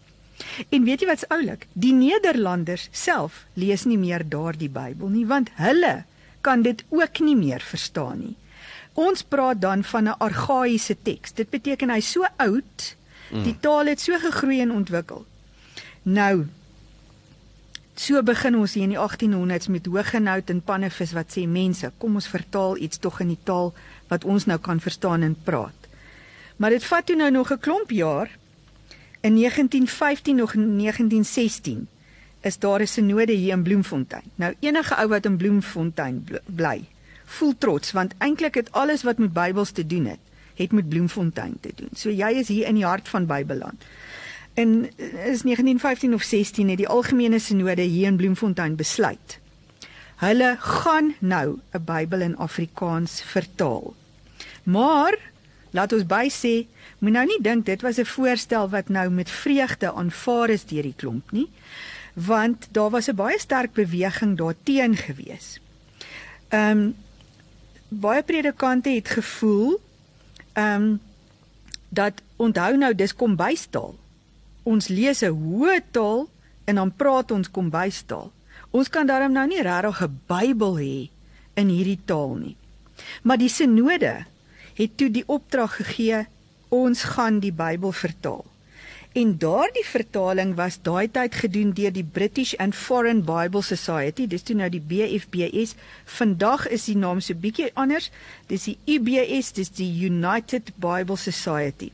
En 0.69 0.85
weet 0.85 1.01
jy 1.01 1.07
wat's 1.07 1.27
oulik? 1.29 1.67
Die 1.73 1.93
Nederlanders 1.93 2.89
self 2.93 3.45
lees 3.55 3.85
nie 3.85 3.99
meer 3.99 4.25
daardie 4.29 4.71
Bybel 4.71 5.09
nie 5.09 5.27
want 5.27 5.51
hulle 5.59 6.05
kan 6.41 6.63
dit 6.63 6.85
ook 6.89 7.21
nie 7.21 7.37
meer 7.37 7.61
verstaan 7.61 8.19
nie. 8.19 8.37
Ons 8.99 9.23
praat 9.23 9.61
dan 9.61 9.85
van 9.85 10.09
'n 10.09 10.19
argaïese 10.19 10.97
teks. 11.03 11.33
Dit 11.33 11.51
beteken 11.51 11.91
hy's 11.91 12.11
so 12.11 12.27
oud, 12.37 12.97
die 13.31 13.55
mm. 13.55 13.61
taal 13.61 13.87
het 13.87 14.01
so 14.01 14.19
gegroei 14.19 14.61
en 14.61 14.73
ontwikkel. 14.73 15.27
Nou 16.03 16.47
So 17.99 18.23
begin 18.23 18.55
ons 18.55 18.77
hier 18.79 18.85
in 18.87 18.93
die 18.95 18.99
1800s 19.01 19.67
met 19.75 19.87
Hoogenout 19.91 20.51
en 20.53 20.61
Pannevis 20.63 21.13
wat 21.17 21.33
sê 21.35 21.49
mense, 21.51 21.89
kom 21.99 22.15
ons 22.15 22.29
vertaal 22.31 22.77
iets 22.79 23.01
tog 23.03 23.19
in 23.25 23.33
die 23.33 23.41
taal 23.43 23.73
wat 24.07 24.23
ons 24.25 24.47
nou 24.47 24.59
kan 24.63 24.79
verstaan 24.79 25.27
en 25.27 25.35
praat. 25.35 25.89
Maar 26.63 26.77
dit 26.77 26.87
vat 26.87 27.07
toe 27.07 27.17
nou 27.19 27.31
nog 27.31 27.51
'n 27.51 27.59
klomp 27.59 27.91
jaar. 27.91 28.31
In 29.21 29.35
1915 29.35 30.37
nog 30.37 30.53
1916 30.53 31.89
is 32.41 32.59
daar 32.59 32.81
'n 32.81 32.87
sinode 32.87 33.33
hier 33.33 33.53
in 33.53 33.63
Bloemfontein. 33.63 34.23
Nou 34.35 34.55
enige 34.61 34.97
ou 34.97 35.09
wat 35.09 35.25
in 35.25 35.37
Bloemfontein 35.37 36.27
bly, 36.45 36.85
voel 37.25 37.55
trots 37.59 37.93
want 37.93 38.15
eintlik 38.19 38.55
het 38.55 38.73
alles 38.73 39.03
wat 39.03 39.19
met 39.19 39.33
Bybels 39.33 39.71
te 39.71 39.87
doen 39.87 40.05
het, 40.05 40.19
het 40.55 40.73
met 40.73 40.89
Bloemfontein 40.89 41.57
te 41.61 41.71
doen. 41.75 41.89
So 41.93 42.11
jy 42.11 42.31
is 42.31 42.49
hier 42.49 42.67
in 42.67 42.75
die 42.75 42.85
hart 42.85 43.09
van 43.09 43.27
Bybelland. 43.27 43.85
In 44.55 44.85
is 44.99 45.43
1915 45.43 46.15
of 46.15 46.23
16 46.23 46.69
het 46.69 46.77
die 46.77 46.89
algemene 46.89 47.39
sinode 47.39 47.83
hier 47.83 48.07
in 48.07 48.17
Bloemfontein 48.17 48.77
besluit. 48.77 49.39
Hulle 50.17 50.57
gaan 50.59 51.15
nou 51.19 51.59
'n 51.73 51.85
Bybel 51.85 52.21
in 52.21 52.37
Afrikaans 52.37 53.23
vertaal. 53.23 53.95
Maar 54.63 55.19
laat 55.71 55.93
ons 55.93 56.07
by 56.07 56.29
sê, 56.31 56.67
moet 56.99 57.13
nou 57.13 57.25
nie 57.27 57.43
dink 57.43 57.67
dit 57.67 57.83
was 57.83 57.99
'n 57.99 58.05
voorstel 58.05 58.69
wat 58.69 58.89
nou 58.89 59.11
met 59.11 59.31
vreugde 59.31 59.93
aanvaar 59.93 60.51
is 60.51 60.65
deur 60.65 60.83
die 60.83 60.95
klomp 60.97 61.31
nie, 61.31 61.49
want 62.15 62.69
daar 62.71 62.91
was 62.91 63.09
'n 63.09 63.15
baie 63.15 63.39
sterk 63.39 63.73
beweging 63.73 64.37
daarteen 64.37 64.97
gewees. 64.97 65.61
Ehm 66.49 66.79
um, 66.79 66.97
baie 67.89 68.23
predikante 68.23 68.91
het 68.91 69.09
gevoel 69.09 69.81
ehm 70.53 70.83
um, 70.83 71.01
dat 71.89 72.13
onthou 72.37 72.77
nou 72.77 72.95
dis 72.95 73.15
kombuistaal. 73.15 73.95
Ons 74.63 74.89
lees 74.89 75.23
'n 75.23 75.33
hoë 75.33 75.81
taal 75.91 76.29
en 76.65 76.75
dan 76.75 76.93
praat 76.97 77.31
ons 77.31 77.51
kombuistaal. 77.51 78.33
Ons 78.71 78.89
kan 78.89 79.07
daarom 79.07 79.33
nou 79.33 79.47
nie 79.47 79.63
regtig 79.63 80.03
'n 80.03 80.21
Bybel 80.27 80.79
hê 80.79 81.11
in 81.55 81.69
hierdie 81.69 82.01
taal 82.05 82.35
nie. 82.35 82.57
Maar 83.23 83.39
die 83.39 83.49
sinode 83.49 84.25
het 84.75 84.97
toe 84.97 85.11
die 85.11 85.25
opdrag 85.27 85.77
gegee 85.77 86.27
ons 86.69 87.03
gaan 87.15 87.41
die 87.41 87.53
Bybel 87.53 87.93
vertaal. 87.93 88.45
En 89.17 89.39
daardie 89.41 89.87
vertaling 89.89 90.55
was 90.55 90.77
daai 90.85 91.09
tyd 91.11 91.35
gedoen 91.35 91.73
deur 91.75 91.93
die 91.93 92.05
British 92.05 92.55
and 92.61 92.77
Foreign 92.77 93.25
Bible 93.25 93.63
Society, 93.63 94.27
dis 94.29 94.45
toe 94.47 94.55
nou 94.59 94.69
die 94.71 94.83
BFBS. 94.85 95.75
Vandag 96.19 96.69
is 96.69 96.85
die 96.91 96.97
naam 96.97 97.23
so 97.25 97.35
bietjie 97.35 97.71
anders. 97.75 98.11
Dis 98.53 98.69
die 98.69 98.77
UBS, 98.87 99.55
dis 99.57 99.73
die 99.81 99.89
United 100.07 100.75
Bible 100.77 101.17
Society. 101.17 101.91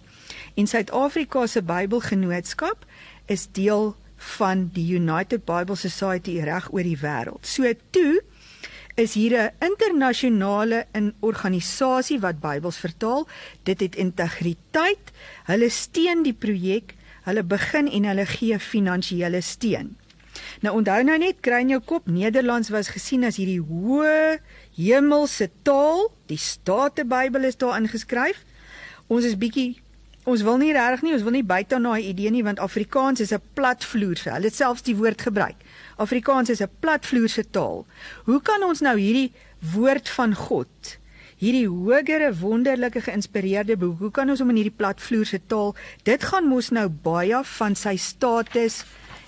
In 0.55 0.67
Suid-Afrika 0.67 1.47
se 1.47 1.63
Bybelgenootskap 1.63 2.85
is 3.31 3.47
deel 3.57 3.95
van 4.37 4.69
die 4.75 4.87
United 4.99 5.45
Bible 5.47 5.77
Society 5.77 6.41
reg 6.43 6.69
oor 6.73 6.85
die 6.87 6.99
wêreld. 6.99 7.47
So 7.47 7.71
toe 7.95 8.21
is 8.95 9.15
hier 9.15 9.35
'n 9.39 9.65
internasionale 9.65 10.87
organisasie 11.21 12.21
wat 12.21 12.41
Bybels 12.41 12.77
vertaal. 12.77 13.27
Dit 13.63 13.81
het 13.81 13.97
integriteit. 13.97 15.11
Hulle 15.45 15.69
steun 15.69 16.23
die 16.23 16.33
projek. 16.33 16.95
Hulle 17.23 17.43
begin 17.43 17.91
en 17.91 18.05
hulle 18.05 18.27
gee 18.27 18.59
finansiële 18.59 19.41
steun. 19.41 19.97
Nou 20.61 20.77
onthou 20.77 21.03
nou 21.03 21.19
net 21.19 21.41
kry 21.41 21.61
in 21.61 21.69
jou 21.69 21.81
kop 21.81 22.07
Nederlands 22.07 22.69
was 22.69 22.89
gesien 22.89 23.25
as 23.25 23.37
hierdie 23.37 23.61
hoë 23.61 24.39
hemelse 24.77 25.51
taal. 25.63 26.13
Die 26.27 26.39
Statebybel 26.39 27.45
is 27.45 27.57
daar 27.57 27.81
ingeskryf. 27.81 28.45
Ons 29.07 29.25
is 29.25 29.39
bietjie 29.39 29.85
Ons 30.25 30.41
wil 30.41 30.57
nie 30.57 30.73
regtig 30.73 31.03
nie, 31.05 31.13
ons 31.13 31.23
wil 31.23 31.35
nie 31.37 31.45
buite 31.45 31.79
na 31.79 31.97
'n 31.97 32.01
idee 32.01 32.31
nie 32.31 32.43
want 32.43 32.59
Afrikaans 32.59 33.21
is 33.21 33.33
'n 33.33 33.43
platvloerse. 33.55 34.31
Hulle 34.31 34.49
het 34.49 34.55
selfs 34.55 34.83
die 34.83 34.97
woord 34.97 35.21
gebruik. 35.21 35.57
Afrikaans 35.97 36.51
is 36.51 36.61
'n 36.61 36.71
platvloerse 36.81 37.45
taal. 37.51 37.87
Hoe 38.25 38.41
kan 38.43 38.63
ons 38.63 38.81
nou 38.81 38.99
hierdie 38.99 39.33
woord 39.75 40.09
van 40.09 40.35
God, 40.35 40.99
hierdie 41.39 41.69
hogere 41.69 42.35
wonderlike 42.35 43.01
geïnspireerde 43.01 43.77
boek, 43.77 43.99
hoe 43.99 44.11
kan 44.11 44.31
ons 44.31 44.39
hom 44.39 44.51
in 44.51 44.57
hierdie 44.57 44.77
platvloerse 44.77 45.41
taal? 45.47 45.75
Dit 46.03 46.25
gaan 46.25 46.49
mos 46.49 46.71
nou 46.71 46.89
baie 46.89 47.45
van 47.45 47.75
sy 47.75 47.97
status 47.97 48.85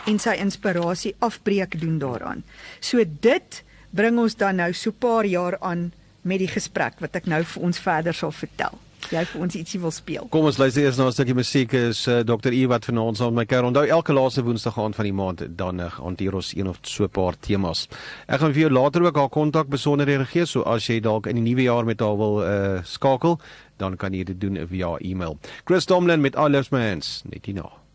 en 0.07 0.19
sy 0.19 0.37
inspirasie 0.39 1.15
afbreek 1.19 1.81
doen 1.81 1.99
daaraan. 1.99 2.45
So 2.81 3.05
dit 3.21 3.63
bring 3.91 4.19
ons 4.19 4.35
dan 4.35 4.57
nou 4.57 4.73
so 4.73 4.91
paar 4.91 5.25
jaar 5.25 5.59
aan 5.61 5.93
met 6.23 6.39
die 6.39 6.51
gesprek 6.51 7.01
wat 7.01 7.17
ek 7.17 7.27
nou 7.27 7.45
vir 7.45 7.63
ons 7.63 7.79
verder 7.79 8.15
sal 8.15 8.33
vertel 8.33 8.79
jy 9.11 9.23
vir 9.31 9.43
ons 9.43 9.57
ietsie 9.59 9.81
wil 9.81 9.93
speel. 9.95 10.27
Kom 10.33 10.49
ons 10.49 10.59
luister 10.59 10.83
eers 10.83 10.99
na 10.99 11.07
'n 11.07 11.13
stukkie 11.13 11.35
musiek 11.35 11.73
is 11.75 12.07
uh, 12.09 12.23
Dr. 12.27 12.53
E 12.53 12.67
wat 12.67 12.85
vir 12.85 12.99
ons 12.99 13.21
aan 13.21 13.35
my 13.35 13.45
kerel. 13.45 13.71
Onthou 13.71 13.87
elke 13.87 14.13
laaste 14.13 14.43
woensdag 14.43 14.79
aand 14.79 14.97
van 14.97 15.05
die 15.05 15.13
maand 15.13 15.47
dan 15.57 15.81
uh, 15.81 15.91
hanteer 15.91 16.35
ons 16.35 16.55
een 16.57 16.69
of 16.69 16.79
so 16.83 17.05
'n 17.05 17.09
paar 17.11 17.35
temas. 17.39 17.89
Ek 18.27 18.41
gaan 18.41 18.53
vir 18.53 18.69
jou 18.69 18.71
later 18.71 19.03
ook 19.03 19.17
haar 19.17 19.29
kontak 19.29 19.69
besonderhede 19.69 20.27
gee 20.27 20.47
so 20.47 20.63
as 20.63 20.87
jy 20.87 21.01
dalk 21.01 21.27
in 21.27 21.37
die 21.37 21.55
nuwe 21.55 21.63
jaar 21.63 21.85
met 21.85 22.01
haar 22.01 22.17
wil 22.17 22.43
uh, 22.43 22.83
skakel, 22.85 23.39
dan 23.79 23.97
kan 23.97 24.13
jy 24.13 24.25
dit 24.25 24.41
doen 24.41 24.67
via 24.69 24.97
e-mail. 25.01 25.39
Chris 25.65 25.85
Tomlin 25.85 26.21
met 26.21 26.35
I 26.35 26.49
Love 26.49 26.69
My 26.73 26.89
Hands 26.89 27.23
net 27.25 27.47
hierna. 27.47 27.86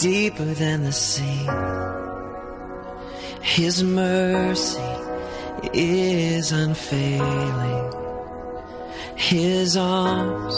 Deeper 0.00 0.54
than 0.54 0.82
the 0.84 0.92
sea. 0.92 1.46
His 3.42 3.82
mercy 3.84 4.92
is 5.74 6.52
unfailing. 6.52 7.92
His 9.16 9.76
arms 9.76 10.54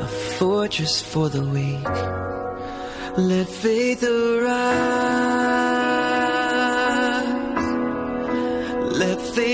a 0.00 0.06
fortress 0.38 1.02
for 1.02 1.28
the 1.28 1.42
weak. 1.42 1.96
Let 3.16 3.48
faith 3.48 4.02
arise. 4.04 4.84
Let 9.00 9.20
faith 9.34 9.53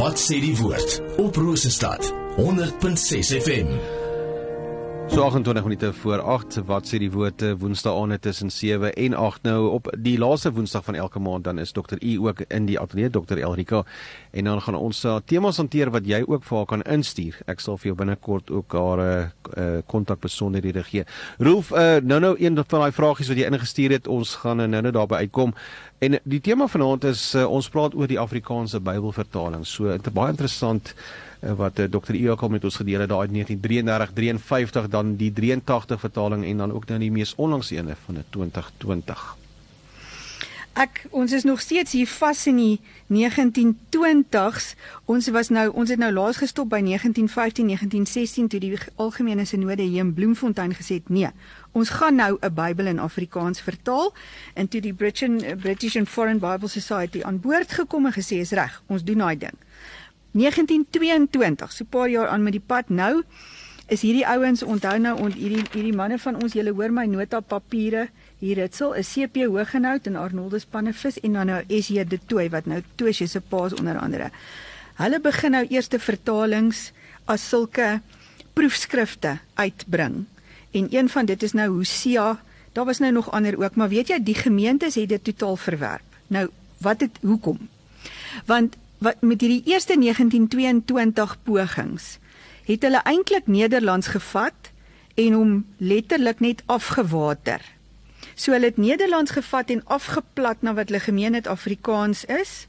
Wat 0.00 0.16
sê 0.16 0.38
die 0.40 0.54
woord 0.56 0.94
op 1.20 1.36
Rosestad 1.36 2.12
100.6 2.40 3.36
FM. 3.44 3.99
So 5.10 5.22
28 5.22 5.62
minute 5.62 5.92
voor 5.92 6.20
8 6.20 6.60
wat 6.66 6.86
sê 6.86 6.98
die 7.02 7.10
woorde 7.10 7.56
Woensdae 7.58 7.90
aand 7.98 8.22
tussen 8.22 8.50
7 8.50 8.92
en 8.94 9.14
8 9.14 9.42
nou 9.42 9.70
op 9.70 9.88
die 9.98 10.18
laaste 10.18 10.52
Woensdag 10.52 10.84
van 10.84 10.94
elke 10.94 11.18
maand 11.18 11.44
dan 11.44 11.58
is 11.58 11.72
dokter 11.72 11.98
U 12.02 12.16
ook 12.26 12.40
in 12.46 12.68
die 12.68 12.78
ateljee 12.80 13.10
dokter 13.10 13.38
Elrika 13.38 13.82
en 14.30 14.44
dan 14.44 14.62
gaan 14.62 14.74
ons 14.74 15.04
uh, 15.04 15.16
temas 15.24 15.56
hanteer 15.56 15.90
wat 15.90 16.06
jy 16.06 16.22
ook 16.26 16.44
vir 16.46 16.56
haar 16.56 16.66
kan 16.66 16.82
instuur. 16.82 17.40
Ek 17.50 17.58
sal 17.60 17.78
vir 17.82 17.90
jou 17.90 17.96
binnekort 17.98 18.50
ook 18.50 18.76
haar 18.78 19.02
uh, 19.02 19.80
kontak 19.86 20.20
besonderhede 20.22 20.84
gee. 20.86 21.02
Rolf 21.38 21.72
uh, 21.74 21.96
nou 22.02 22.20
nou 22.20 22.36
een 22.38 22.54
van 22.62 22.84
daai 22.84 22.94
vragies 22.94 23.32
wat 23.32 23.40
jy 23.42 23.48
ingestuur 23.50 23.96
het, 23.96 24.06
ons 24.06 24.36
gaan 24.44 24.62
nou 24.62 24.68
nou 24.70 24.92
daarby 24.94 25.24
uitkom. 25.26 25.56
En 25.98 26.20
die 26.22 26.40
tema 26.40 26.70
vanaand 26.70 27.04
is 27.10 27.34
uh, 27.34 27.48
ons 27.50 27.68
praat 27.68 27.98
oor 27.98 28.06
die 28.06 28.20
Afrikaanse 28.20 28.78
Bybelvertaling. 28.80 29.66
So 29.66 29.90
dit 29.90 30.06
is 30.06 30.14
baie 30.14 30.30
interessant 30.30 30.94
uh, 30.94 31.29
wat 31.40 31.74
Dr. 31.74 32.14
Iok 32.14 32.42
al 32.42 32.48
met 32.48 32.64
ons 32.64 32.76
gedeel 32.76 33.00
het 33.00 33.08
daai 33.08 33.28
1933 33.28 34.12
53 34.12 34.88
dan 34.88 35.16
die 35.16 35.32
83 35.32 36.00
vertaling 36.00 36.44
en 36.44 36.56
dan 36.56 36.72
ook 36.72 36.86
nou 36.86 36.98
die 36.98 37.12
mees 37.12 37.34
onlangse 37.34 37.76
ene 37.76 37.96
van 38.04 38.24
2020. 38.30 39.36
Ek 40.78 41.00
ons 41.10 41.32
is 41.34 41.42
nog 41.42 41.60
steeds 41.60 41.92
hier 41.92 42.06
vas 42.06 42.46
in 42.46 42.56
die 42.56 42.80
1920s. 43.10 44.74
Ons 45.10 45.28
was 45.34 45.50
nou 45.50 45.66
ons 45.74 45.90
het 45.90 45.98
nou 45.98 46.12
laas 46.14 46.38
gestop 46.38 46.70
by 46.70 46.78
1915 46.86 47.66
1916 47.66 48.48
toe 48.48 48.60
die 48.62 48.78
algemene 48.94 49.44
sinode 49.44 49.82
hier 49.82 50.04
in 50.04 50.14
Bloemfontein 50.14 50.76
gesê 50.78 51.00
het 51.00 51.10
nee, 51.10 51.28
ons 51.72 51.90
gaan 51.90 52.14
nou 52.14 52.38
'n 52.40 52.54
Bybel 52.54 52.86
in 52.86 52.98
Afrikaans 52.98 53.60
vertaal 53.60 54.14
en 54.54 54.68
toe 54.68 54.80
die 54.80 54.94
British 54.94 55.42
British 55.58 55.96
and 55.96 56.08
Foreign 56.08 56.38
Bible 56.38 56.68
Society 56.68 57.22
aan 57.22 57.40
boord 57.40 57.72
gekom 57.72 58.06
en 58.06 58.12
gesê 58.12 58.38
is 58.38 58.52
reg, 58.52 58.82
ons 58.86 59.04
doen 59.04 59.18
daai 59.18 59.38
ding. 59.38 59.58
1922, 60.32 61.72
so 61.72 61.84
'n 61.84 61.88
paar 61.88 62.08
jaar 62.08 62.28
aan 62.28 62.42
met 62.42 62.52
die 62.52 62.66
pad 62.66 62.88
nou 62.88 63.22
is 63.90 64.00
hierdie 64.00 64.26
ouens 64.26 64.62
onthou 64.62 64.98
nou 64.98 65.18
ont 65.18 65.34
hierdie 65.34 65.64
hierdie 65.72 65.96
manne 65.96 66.18
van 66.18 66.36
ons 66.42 66.52
julle 66.52 66.70
hoor 66.70 66.92
my 66.94 67.06
nota 67.10 67.40
papiere 67.40 68.08
hier 68.38 68.56
Ritsel 68.56 68.94
is 68.94 69.10
CP 69.12 69.42
Hoogenout 69.50 70.06
en 70.06 70.16
Arnoldus 70.16 70.64
Pannevis 70.64 71.18
en 71.20 71.32
dan 71.32 71.46
nou 71.46 71.60
SJ 71.68 72.04
De 72.08 72.18
Tooy 72.26 72.48
wat 72.50 72.66
nou 72.70 72.82
Tosie 72.94 73.26
se 73.26 73.40
paas 73.40 73.74
onder 73.74 73.98
andere. 73.98 74.30
Hulle 75.00 75.20
begin 75.20 75.50
nou 75.56 75.64
eerste 75.68 75.98
vertalings 75.98 76.92
as 77.24 77.48
sulke 77.48 78.00
proefskrifte 78.54 79.38
uitbring. 79.54 80.24
En 80.70 80.86
een 80.90 81.08
van 81.08 81.26
dit 81.26 81.42
is 81.42 81.52
nou 81.52 81.68
Hosea. 81.68 82.38
Daar 82.72 82.84
was 82.84 82.98
nou 82.98 83.12
nog 83.12 83.30
ander 83.32 83.58
ook, 83.58 83.74
maar 83.74 83.88
weet 83.88 84.08
jy 84.08 84.22
die 84.22 84.38
gemeentes 84.38 84.94
het 84.94 85.08
dit 85.08 85.24
totaal 85.24 85.56
verwerp. 85.56 86.18
Nou 86.26 86.48
wat 86.78 87.00
het 87.00 87.18
hoekom? 87.20 87.68
Want 88.46 88.76
wat 89.00 89.22
met 89.24 89.40
hierdie 89.40 89.64
eerste 89.64 89.96
1922 89.96 91.36
pogings 91.42 92.18
het 92.68 92.82
hulle 92.84 93.00
eintlik 93.08 93.46
Nederlands 93.48 94.12
gevat 94.12 94.70
en 95.14 95.32
hom 95.32 95.64
letterlik 95.76 96.40
net 96.40 96.62
afgewater. 96.66 97.60
So 98.34 98.52
hulle 98.52 98.70
het 98.70 98.76
Nederlands 98.76 99.30
gevat 99.30 99.70
en 99.72 99.84
afgeplat 99.84 100.62
na 100.62 100.74
wat 100.76 100.92
hulle 100.92 101.00
gemeen 101.00 101.34
het 101.34 101.48
Afrikaans 101.48 102.24
is 102.24 102.68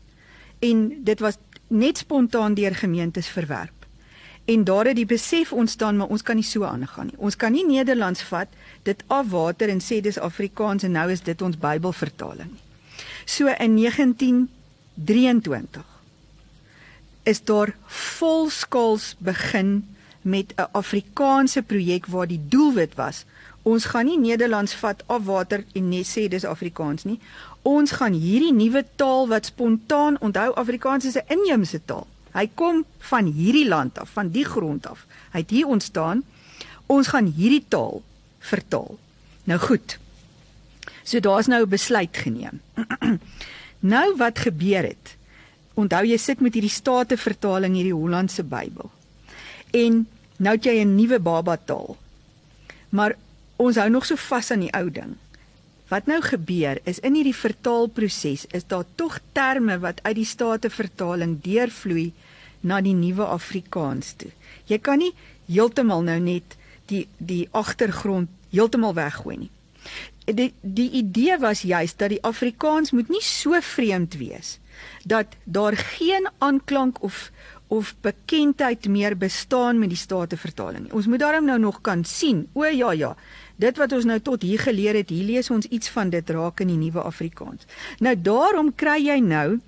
en 0.60 1.04
dit 1.04 1.20
was 1.20 1.38
net 1.68 1.98
spontaan 1.98 2.54
deur 2.54 2.76
gemeentes 2.76 3.28
verwerp. 3.28 3.86
En 4.46 4.64
daar 4.64 4.86
het 4.86 4.96
die 4.96 5.06
besef 5.06 5.54
ontstaan 5.54 5.98
maar 5.98 6.08
ons 6.08 6.24
kan 6.24 6.36
nie 6.36 6.48
so 6.48 6.64
aangaan 6.64 7.12
nie. 7.12 7.18
Ons 7.18 7.36
kan 7.36 7.52
nie 7.52 7.68
Nederlands 7.68 8.24
vat, 8.32 8.48
dit 8.84 9.04
afwater 9.08 9.70
en 9.70 9.84
sê 9.84 10.02
dis 10.02 10.20
Afrikaans 10.20 10.84
en 10.84 10.92
nou 10.92 11.12
is 11.12 11.22
dit 11.22 11.42
ons 11.42 11.58
Bybelvertaling 11.58 12.52
nie. 12.52 12.62
So 13.26 13.48
in 13.48 13.76
1923 13.76 15.91
is 17.24 17.44
daar 17.44 17.76
volskaals 17.86 19.16
begin 19.18 19.88
met 20.22 20.54
'n 20.56 20.70
Afrikaanse 20.72 21.62
projek 21.62 22.06
waar 22.06 22.28
die 22.28 22.42
doelwit 22.48 22.96
was 22.96 23.26
ons 23.64 23.86
gaan 23.86 24.08
nie 24.10 24.18
Nederlands 24.20 24.74
vat 24.82 25.04
afwater 25.12 25.64
en 25.78 25.90
net 25.90 26.10
sê 26.10 26.28
dis 26.30 26.46
Afrikaans 26.48 27.06
nie. 27.06 27.20
Ons 27.68 27.94
gaan 28.00 28.16
hierdie 28.18 28.54
nuwe 28.54 28.84
taal 28.98 29.28
wat 29.30 29.52
spontaan 29.52 30.18
onthou 30.20 30.50
Afrikaans 30.58 31.06
is 31.06 31.18
'n 31.18 31.30
inheemse 31.30 31.82
taal. 31.86 32.08
Hy 32.34 32.50
kom 32.56 32.86
van 33.00 33.26
hierdie 33.26 33.68
land 33.68 34.00
af, 34.00 34.10
van 34.10 34.30
die 34.30 34.46
grond 34.46 34.88
af. 34.88 35.06
Hy 35.32 35.40
het 35.40 35.50
hier 35.50 35.68
ontstaan. 35.68 36.24
Ons 36.86 37.08
gaan 37.08 37.26
hierdie 37.26 37.66
taal 37.68 38.02
vertaal. 38.40 38.98
Nou 39.44 39.60
goed. 39.60 40.00
So 41.04 41.20
daar's 41.20 41.48
nou 41.48 41.64
'n 41.64 41.70
besluit 41.70 42.18
geneem. 42.18 42.62
nou 43.80 44.16
wat 44.18 44.40
gebeur 44.40 44.84
het? 44.84 45.18
Onthou 45.74 46.04
jy 46.06 46.18
sit 46.18 46.42
met 46.44 46.54
hierdie 46.54 46.74
state 46.74 47.18
vertaling 47.18 47.76
hierdie 47.76 47.96
Hollandse 47.96 48.44
Bybel. 48.44 48.92
En 49.72 50.06
nou 50.38 50.56
het 50.56 50.66
jy 50.66 50.84
'n 50.84 50.96
nuwe 50.96 51.20
baba 51.20 51.58
taal. 51.58 51.98
Maar 52.90 53.16
ons 53.56 53.76
hou 53.76 53.90
nog 53.90 54.06
so 54.06 54.16
vas 54.16 54.52
aan 54.52 54.60
die 54.60 54.74
ou 54.74 54.90
ding. 54.90 55.16
Wat 55.88 56.06
nou 56.06 56.22
gebeur 56.22 56.80
is 56.84 57.00
in 57.00 57.16
hierdie 57.16 57.36
vertaalproses 57.36 58.46
is 58.52 58.68
daar 58.68 58.86
tog 58.96 59.20
terme 59.32 59.80
wat 59.80 60.00
uit 60.04 60.16
die 60.16 60.26
state 60.26 60.70
vertaling 60.70 61.42
deurvloei 61.42 62.14
na 62.62 62.82
die 62.82 62.94
nuwe 62.94 63.26
Afrikaans 63.26 64.14
toe. 64.14 64.32
Jy 64.66 64.80
kan 64.80 65.02
nie 65.02 65.12
heeltemal 65.48 66.02
nou 66.02 66.20
net 66.20 66.56
die 66.86 67.08
die 67.18 67.48
agtergrond 67.52 68.30
heeltemal 68.52 68.94
weggooi 68.94 69.38
nie. 69.38 69.52
Die 70.26 70.54
die 70.62 70.90
idee 71.02 71.38
was 71.42 71.62
juist 71.62 72.00
dat 72.00 72.10
die 72.10 72.24
Afrikaans 72.24 72.92
moet 72.92 73.10
nie 73.10 73.24
so 73.26 73.60
vreemd 73.62 74.16
wees 74.22 74.58
dat 75.04 75.26
daar 75.44 75.78
geen 75.78 76.30
aanklank 76.38 77.04
of 77.04 77.32
of 77.72 77.96
bekendheid 78.02 78.88
meer 78.88 79.18
bestaan 79.18 79.80
met 79.80 79.90
die 79.90 79.98
state 79.98 80.38
vertaling. 80.38 80.90
Ons 80.92 81.08
moet 81.08 81.20
daarom 81.20 81.46
nou 81.46 81.60
nog 81.60 81.82
kan 81.82 82.04
sien. 82.04 82.48
O 82.54 82.66
ja 82.66 82.92
ja. 82.92 83.16
Dit 83.56 83.78
wat 83.78 83.92
ons 83.96 84.04
nou 84.06 84.20
tot 84.20 84.42
hier 84.42 84.60
geleer 84.60 84.98
het, 85.00 85.10
hier 85.10 85.24
lees 85.24 85.50
ons 85.50 85.66
iets 85.66 85.90
van 85.90 86.10
dit 86.10 86.30
raak 86.30 86.60
in 86.60 86.68
die 86.68 86.78
nuwe 86.78 87.02
Afrikaans. 87.02 87.64
Nou 88.04 88.16
daarom 88.22 88.74
kry 88.76 88.98
jy 89.06 89.20
nou 89.24 89.60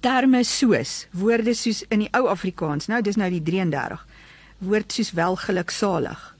terme 0.00 0.40
soos 0.44 1.06
woorde 1.12 1.54
soos 1.54 1.82
in 1.92 2.06
die 2.06 2.12
ou 2.16 2.28
Afrikaans. 2.32 2.88
Nou 2.88 3.02
dis 3.02 3.20
nou 3.20 3.28
die 3.30 3.42
33. 3.42 4.06
Woord 4.64 4.92
soos 4.92 5.12
welgeluksalig. 5.12 6.36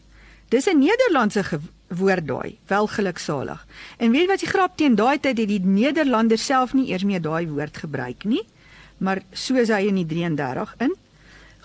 Dis 0.49 0.67
'n 0.67 0.79
Nederlandse 0.79 1.45
woord 1.89 2.27
daai, 2.27 2.59
welgeluksalig. 2.67 3.67
En 3.97 4.11
weet 4.11 4.27
wat 4.29 4.41
die 4.41 4.49
grap 4.51 4.77
teen 4.77 4.95
daai 4.95 5.19
tyd 5.19 5.39
het 5.39 5.49
die 5.49 5.61
Nederlanders 5.61 6.45
self 6.45 6.73
nie 6.75 6.91
eers 6.91 7.05
meer 7.05 7.23
daai 7.23 7.47
woord 7.47 7.77
gebruik 7.77 8.25
nie 8.25 8.43
maar 8.99 9.23
soos 9.37 9.71
hy 9.73 9.87
in 9.91 10.01
die 10.01 10.09
33 10.09 10.75
in 10.87 10.95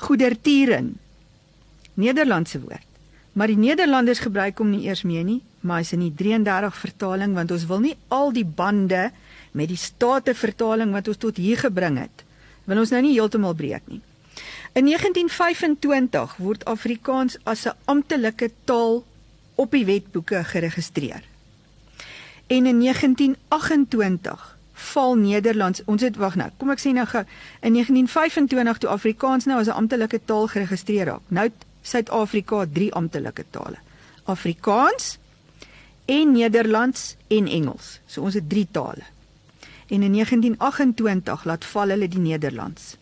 goedertieren 0.06 0.96
Nederlandse 2.00 2.62
woord. 2.64 2.88
Maar 3.38 3.52
die 3.52 3.60
Nederlanders 3.60 4.24
gebruik 4.24 4.60
hom 4.60 4.72
nie 4.74 4.86
eers 4.88 5.04
meer 5.08 5.24
nie, 5.28 5.42
maar 5.62 5.82
hy's 5.82 5.94
in 5.96 6.04
die 6.04 6.14
33 6.18 6.80
vertaling 6.80 7.36
want 7.38 7.52
ons 7.54 7.68
wil 7.70 7.84
nie 7.84 7.96
al 8.12 8.34
die 8.36 8.48
bande 8.48 9.10
met 9.56 9.70
die 9.72 9.80
state 9.80 10.34
vertaling 10.36 10.96
wat 10.96 11.08
ons 11.12 11.20
tot 11.22 11.40
hier 11.40 11.60
gebring 11.60 12.00
het, 12.02 12.24
wil 12.66 12.82
ons 12.84 12.92
nou 12.92 13.02
nie 13.04 13.14
heeltemal 13.18 13.56
breek 13.56 13.88
nie. 13.92 14.02
In 14.80 14.88
1925 14.88 16.38
word 16.40 16.64
Afrikaans 16.66 17.38
as 17.44 17.68
'n 17.68 17.76
amptelike 17.86 18.52
taal 18.66 19.04
op 19.62 19.72
die 19.72 19.86
wetboeke 19.86 20.44
geregistreer. 20.44 21.22
En 22.48 22.66
in 22.66 22.80
1928 22.80 24.58
val 24.74 25.16
Nederlands. 25.16 25.82
Ons 25.86 26.02
het 26.02 26.18
wag 26.18 26.36
nou. 26.36 26.50
Kom 26.58 26.74
ek 26.74 26.82
sê 26.82 26.94
nou 26.96 27.06
gou 27.08 27.22
in 27.62 27.78
1925 27.78 28.82
toe 28.82 28.90
Afrikaans 28.90 29.46
nou 29.46 29.60
as 29.62 29.70
'n 29.70 29.78
amptelike 29.84 30.20
taal 30.26 30.48
geregistreer 30.48 31.06
raak. 31.06 31.22
Nou 31.28 31.50
Suid-Afrika 31.82 32.66
drie 32.74 32.94
amptelike 32.94 33.46
tale. 33.50 33.78
Afrikaans 34.24 35.18
en 36.06 36.32
Nederlands 36.32 37.16
en 37.28 37.48
Engels. 37.48 38.00
So 38.06 38.22
ons 38.22 38.34
het 38.34 38.50
drie 38.50 38.68
tale. 38.72 39.06
En 39.88 40.02
in 40.02 40.12
1928 40.14 41.44
laat 41.44 41.66
val 41.66 41.90
hulle 41.90 42.08
die 42.08 42.20
Nederlands. 42.20 42.96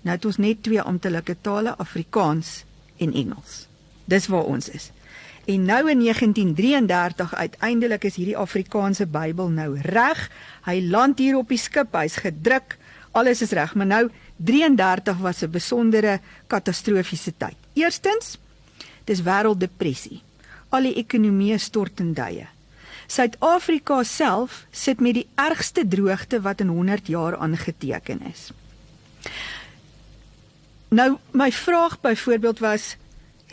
Nou 0.00 0.16
het 0.16 0.24
ons 0.24 0.36
net 0.36 0.62
twee 0.62 0.80
amptelike 0.80 1.36
tale, 1.40 1.76
Afrikaans 1.76 2.64
en 2.96 3.12
Engels. 3.12 3.66
Dis 4.04 4.26
waar 4.26 4.44
ons 4.44 4.68
is. 4.68 4.90
En 5.44 5.64
nou 5.64 5.90
in 5.90 5.98
1933 5.98 7.34
uiteindelik 7.34 8.04
is 8.04 8.16
hierdie 8.16 8.36
Afrikaanse 8.36 9.06
Bybel 9.06 9.50
nou 9.52 9.76
reg. 9.80 10.30
Hy 10.64 10.78
land 10.88 11.20
hier 11.20 11.36
op 11.36 11.52
die 11.52 11.60
skip, 11.60 11.92
hy's 11.92 12.16
gedruk, 12.24 12.78
alles 13.12 13.42
is 13.44 13.52
reg, 13.52 13.74
maar 13.76 13.86
nou 13.86 14.04
33 14.36 15.20
was 15.20 15.42
'n 15.42 15.50
besondere 15.50 16.20
katastrofiese 16.46 17.32
tyd. 17.36 17.56
Eerstens, 17.72 18.38
dis 19.04 19.22
wêrelddepressie. 19.22 20.22
Al 20.68 20.82
die 20.82 20.94
ekonomie 20.94 21.58
stort 21.58 22.00
in 22.00 22.12
duie. 22.14 22.46
Suid-Afrika 23.06 24.02
self 24.02 24.66
sit 24.70 25.00
met 25.00 25.14
die 25.14 25.28
ergste 25.34 25.88
droogte 25.88 26.40
wat 26.40 26.60
in 26.60 26.68
100 26.68 27.06
jaar 27.06 27.36
aangeteken 27.36 28.22
is. 28.32 28.50
Nou 30.88 31.16
my 31.30 31.52
vraag 31.52 32.00
byvoorbeeld 32.00 32.58
was 32.58 32.96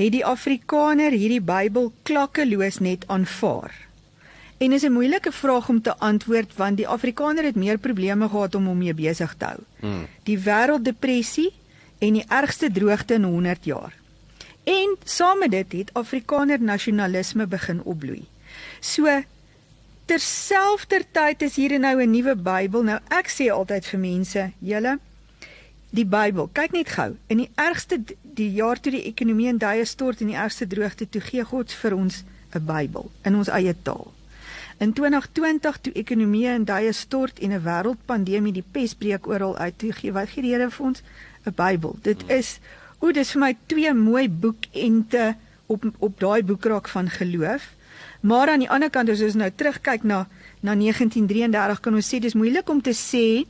het 0.01 0.11
die 0.11 0.25
Afrikaner 0.25 1.11
hierdie 1.11 1.41
Bybel 1.41 1.91
klakkeloos 2.07 2.79
net 2.79 3.03
aanvaar. 3.07 3.73
En 4.57 4.71
is 4.71 4.83
'n 4.83 4.91
moeilike 4.91 5.31
vraag 5.31 5.69
om 5.69 5.81
te 5.81 5.97
antwoord 5.97 6.55
want 6.55 6.77
die 6.77 6.87
Afrikaner 6.87 7.43
het 7.43 7.55
meer 7.55 7.77
probleme 7.77 8.29
gehad 8.29 8.55
om 8.55 8.65
hom 8.65 8.77
mee 8.77 8.93
besig 8.93 9.35
te 9.37 9.45
hou. 9.45 9.59
Hmm. 9.79 10.07
Die 10.23 10.39
wêrelddepressie 10.39 11.51
en 11.99 12.13
die 12.13 12.25
ergste 12.27 12.71
droogte 12.71 13.13
in 13.13 13.23
100 13.23 13.65
jaar. 13.65 13.93
En 14.63 14.97
saam 15.03 15.39
met 15.39 15.51
dit 15.51 15.71
het 15.71 15.93
Afrikaner 15.93 16.61
nasionalisme 16.61 17.47
begin 17.47 17.83
opbloei. 17.83 18.25
So 18.79 19.23
terselfdertyd 20.05 21.41
is 21.41 21.55
hier 21.55 21.79
nou 21.79 22.03
'n 22.03 22.11
nuwe 22.11 22.35
Bybel. 22.35 22.83
Nou 22.83 22.99
ek 23.07 23.27
sê 23.29 23.51
altyd 23.51 23.85
vir 23.85 23.99
mense, 23.99 24.51
julle 24.59 24.99
die 25.91 26.07
Bybel, 26.07 26.47
kyk 26.55 26.71
net 26.75 26.89
gou. 26.95 27.11
In 27.27 27.43
die 27.43 27.49
ergste 27.59 27.99
die 28.21 28.49
jaar 28.55 28.79
toe 28.79 28.93
die 28.93 29.03
ekonomie 29.09 29.49
in 29.51 29.59
duie 29.59 29.85
stort 29.85 30.21
en 30.23 30.31
die 30.31 30.39
ergste 30.39 30.67
droogte 30.67 31.07
toe 31.09 31.21
gee 31.21 31.43
God 31.43 31.71
vir 31.71 31.95
ons 31.95 32.23
'n 32.55 32.65
Bybel 32.65 33.11
in 33.25 33.35
ons 33.35 33.49
eie 33.49 33.75
taal. 33.83 34.11
In 34.79 34.93
2020 34.93 35.77
toe 35.81 35.93
ekonomie 35.93 36.47
in 36.47 36.63
duie 36.65 36.93
stort 36.93 37.39
en 37.39 37.51
'n 37.51 37.63
wêreldpandemie 37.63 38.53
die 38.53 38.65
pes 38.71 38.95
breek 38.95 39.27
oral 39.27 39.57
uit, 39.57 39.77
toe 39.77 39.91
gee 39.91 40.11
wat 40.11 40.29
gee 40.29 40.41
die 40.41 40.53
Here 40.53 40.69
vir 40.69 40.85
ons 40.85 41.03
'n 41.45 41.53
Bybel. 41.55 41.95
Dit 42.01 42.23
is 42.29 42.59
o, 42.99 43.11
dis 43.11 43.31
vir 43.31 43.39
my 43.41 43.57
twee 43.67 43.93
mooi 43.93 44.29
boekente 44.29 45.35
op 45.67 45.85
op 45.99 46.19
daai 46.19 46.43
boekraak 46.43 46.87
van 46.87 47.09
geloof. 47.09 47.75
Maar 48.21 48.49
aan 48.49 48.59
die 48.59 48.69
ander 48.69 48.89
kant 48.89 49.09
as 49.09 49.21
ons 49.21 49.33
nou 49.33 49.51
terugkyk 49.55 50.03
na 50.03 50.27
na 50.61 50.75
1933 50.75 51.79
kan 51.79 51.93
ons 51.93 52.13
sê 52.13 52.19
dis 52.19 52.33
moeilik 52.33 52.69
om 52.69 52.81
te 52.81 52.93
sê 52.93 53.45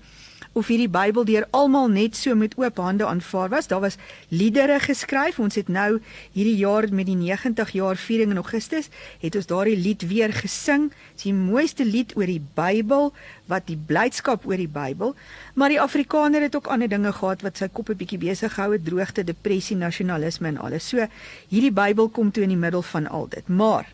of 0.53 0.67
hierdie 0.67 0.89
Bybel 0.91 1.25
deur 1.25 1.45
almal 1.55 1.87
net 1.89 2.15
so 2.15 2.35
met 2.35 2.55
oop 2.59 2.77
hande 2.77 3.05
aanvaar 3.05 3.49
was. 3.49 3.67
Daar 3.67 3.79
was 3.79 3.97
liedere 4.29 4.79
geskryf. 4.79 5.39
Ons 5.39 5.55
het 5.55 5.67
nou 5.67 6.01
hierdie 6.31 6.57
jaar 6.59 6.87
met 6.91 7.05
die 7.05 7.15
90 7.15 7.71
jaar 7.71 7.95
viering 7.95 8.31
in 8.31 8.41
Augustus, 8.41 8.89
het 9.21 9.35
ons 9.35 9.47
daardie 9.47 9.77
lied 9.77 10.07
weer 10.07 10.33
gesing. 10.33 10.89
Dis 11.15 11.29
die 11.29 11.35
mooiste 11.35 11.85
lied 11.85 12.15
oor 12.17 12.27
die 12.27 12.41
Bybel, 12.55 13.13
wat 13.51 13.67
die 13.67 13.77
blydskap 13.77 14.45
oor 14.47 14.59
die 14.59 14.71
Bybel. 14.71 15.15
Maar 15.53 15.69
die 15.69 15.81
Afrikaner 15.81 16.41
het 16.41 16.55
ook 16.55 16.67
ander 16.67 16.89
dinge 16.89 17.13
gehad 17.13 17.41
wat 17.41 17.57
sy 17.57 17.67
kop 17.67 17.89
'n 17.89 17.97
bietjie 17.97 18.19
besig 18.19 18.53
gehou 18.53 18.73
het, 18.73 18.85
droogte, 18.85 19.23
depressie, 19.23 19.77
nasionalisme 19.77 20.47
en 20.47 20.57
alles. 20.57 20.87
So 20.87 21.07
hierdie 21.47 21.71
Bybel 21.71 22.09
kom 22.09 22.31
toe 22.31 22.43
in 22.43 22.49
die 22.49 22.57
middel 22.57 22.81
van 22.81 23.07
al 23.07 23.27
dit. 23.29 23.47
Maar 23.47 23.87